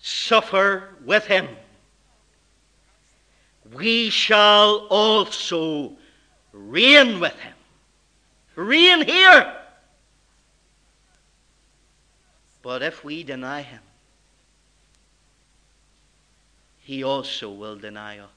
suffer 0.00 0.88
with 1.04 1.26
him, 1.26 1.48
we 3.74 4.10
shall 4.10 4.86
also 4.90 5.92
reign 6.52 7.20
with 7.20 7.34
him. 7.34 7.54
Reign 8.54 9.02
here. 9.02 9.56
But 12.62 12.82
if 12.82 13.02
we 13.04 13.22
deny 13.22 13.62
him, 13.62 13.80
he 16.80 17.02
also 17.02 17.50
will 17.50 17.76
deny 17.76 18.18
us. 18.18 18.28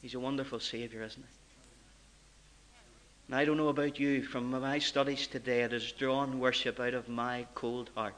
He's 0.00 0.14
a 0.14 0.20
wonderful 0.20 0.60
Savior, 0.60 1.02
isn't 1.02 1.22
he? 1.22 1.28
And 3.28 3.36
I 3.36 3.44
don't 3.44 3.56
know 3.56 3.68
about 3.68 3.98
you, 3.98 4.22
from 4.22 4.50
my 4.50 4.78
studies 4.78 5.26
today, 5.26 5.62
it 5.62 5.72
has 5.72 5.92
drawn 5.92 6.38
worship 6.38 6.78
out 6.78 6.94
of 6.94 7.08
my 7.08 7.46
cold 7.54 7.90
heart 7.94 8.14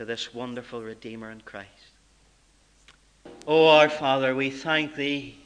to 0.00 0.06
this 0.06 0.32
wonderful 0.32 0.80
Redeemer 0.80 1.30
in 1.30 1.42
Christ. 1.42 1.68
Oh, 3.46 3.68
our 3.68 3.90
Father, 3.90 4.34
we 4.34 4.48
thank 4.48 4.94
Thee 4.94 5.36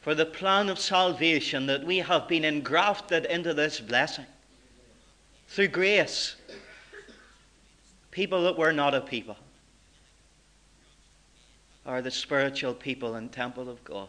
for 0.00 0.12
the 0.12 0.26
plan 0.26 0.68
of 0.68 0.76
salvation 0.76 1.66
that 1.66 1.84
we 1.84 1.98
have 1.98 2.26
been 2.26 2.44
engrafted 2.44 3.26
into 3.26 3.54
this 3.54 3.78
blessing 3.78 4.26
through 5.46 5.68
grace. 5.68 6.34
People 8.10 8.42
that 8.42 8.58
were 8.58 8.72
not 8.72 8.92
a 8.92 9.00
people 9.00 9.36
are 11.86 12.02
the 12.02 12.10
spiritual 12.10 12.74
people 12.74 13.14
and 13.14 13.30
temple 13.30 13.68
of 13.68 13.84
God. 13.84 14.08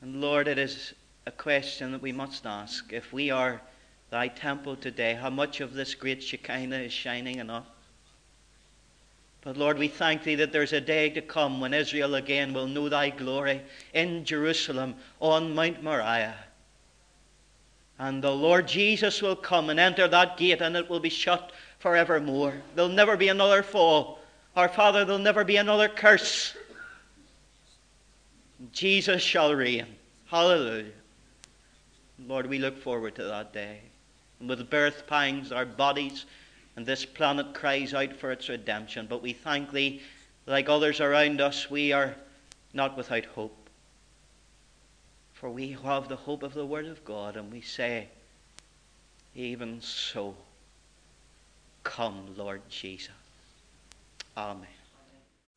And 0.00 0.20
Lord, 0.20 0.46
it 0.46 0.58
is 0.58 0.94
a 1.26 1.32
question 1.32 1.90
that 1.90 2.02
we 2.02 2.12
must 2.12 2.46
ask. 2.46 2.92
If 2.92 3.12
we 3.12 3.32
are 3.32 3.60
thy 4.12 4.28
temple 4.28 4.76
today, 4.76 5.14
how 5.14 5.30
much 5.30 5.62
of 5.62 5.72
this 5.72 5.94
great 5.94 6.22
Shekinah 6.22 6.76
is 6.76 6.92
shining 6.92 7.38
in 7.38 7.48
us? 7.48 7.64
But 9.40 9.56
Lord, 9.56 9.78
we 9.78 9.88
thank 9.88 10.22
thee 10.22 10.34
that 10.34 10.52
there's 10.52 10.74
a 10.74 10.82
day 10.82 11.08
to 11.08 11.22
come 11.22 11.62
when 11.62 11.72
Israel 11.72 12.14
again 12.14 12.52
will 12.52 12.66
know 12.66 12.90
thy 12.90 13.08
glory 13.08 13.62
in 13.94 14.26
Jerusalem 14.26 14.96
on 15.18 15.54
Mount 15.54 15.82
Moriah. 15.82 16.36
And 17.98 18.22
the 18.22 18.30
Lord 18.30 18.68
Jesus 18.68 19.22
will 19.22 19.34
come 19.34 19.70
and 19.70 19.80
enter 19.80 20.06
that 20.06 20.36
gate, 20.36 20.60
and 20.60 20.76
it 20.76 20.90
will 20.90 21.00
be 21.00 21.08
shut 21.08 21.50
forevermore. 21.78 22.52
There'll 22.74 22.90
never 22.90 23.16
be 23.16 23.28
another 23.28 23.62
fall. 23.62 24.18
Our 24.54 24.68
Father, 24.68 25.06
there'll 25.06 25.20
never 25.20 25.42
be 25.42 25.56
another 25.56 25.88
curse. 25.88 26.54
Jesus 28.72 29.22
shall 29.22 29.54
reign. 29.54 29.86
Hallelujah. 30.26 30.92
Lord, 32.26 32.46
we 32.46 32.58
look 32.58 32.76
forward 32.76 33.14
to 33.14 33.24
that 33.24 33.54
day. 33.54 33.80
With 34.46 34.68
birth 34.70 35.06
pangs, 35.06 35.52
our 35.52 35.64
bodies 35.66 36.26
and 36.76 36.86
this 36.86 37.04
planet 37.04 37.54
cries 37.54 37.94
out 37.94 38.14
for 38.16 38.32
its 38.32 38.48
redemption. 38.48 39.06
But 39.08 39.22
we 39.22 39.32
thank 39.32 39.72
Thee, 39.72 40.02
like 40.46 40.68
others 40.68 41.00
around 41.00 41.40
us, 41.40 41.70
we 41.70 41.92
are 41.92 42.14
not 42.72 42.96
without 42.96 43.26
hope. 43.26 43.68
For 45.34 45.50
we 45.50 45.76
have 45.84 46.08
the 46.08 46.16
hope 46.16 46.42
of 46.42 46.54
the 46.54 46.66
Word 46.66 46.86
of 46.86 47.04
God, 47.04 47.36
and 47.36 47.52
we 47.52 47.60
say, 47.60 48.08
even 49.34 49.80
so, 49.80 50.34
come, 51.82 52.34
Lord 52.36 52.62
Jesus. 52.68 53.10
Amen. 54.36 54.66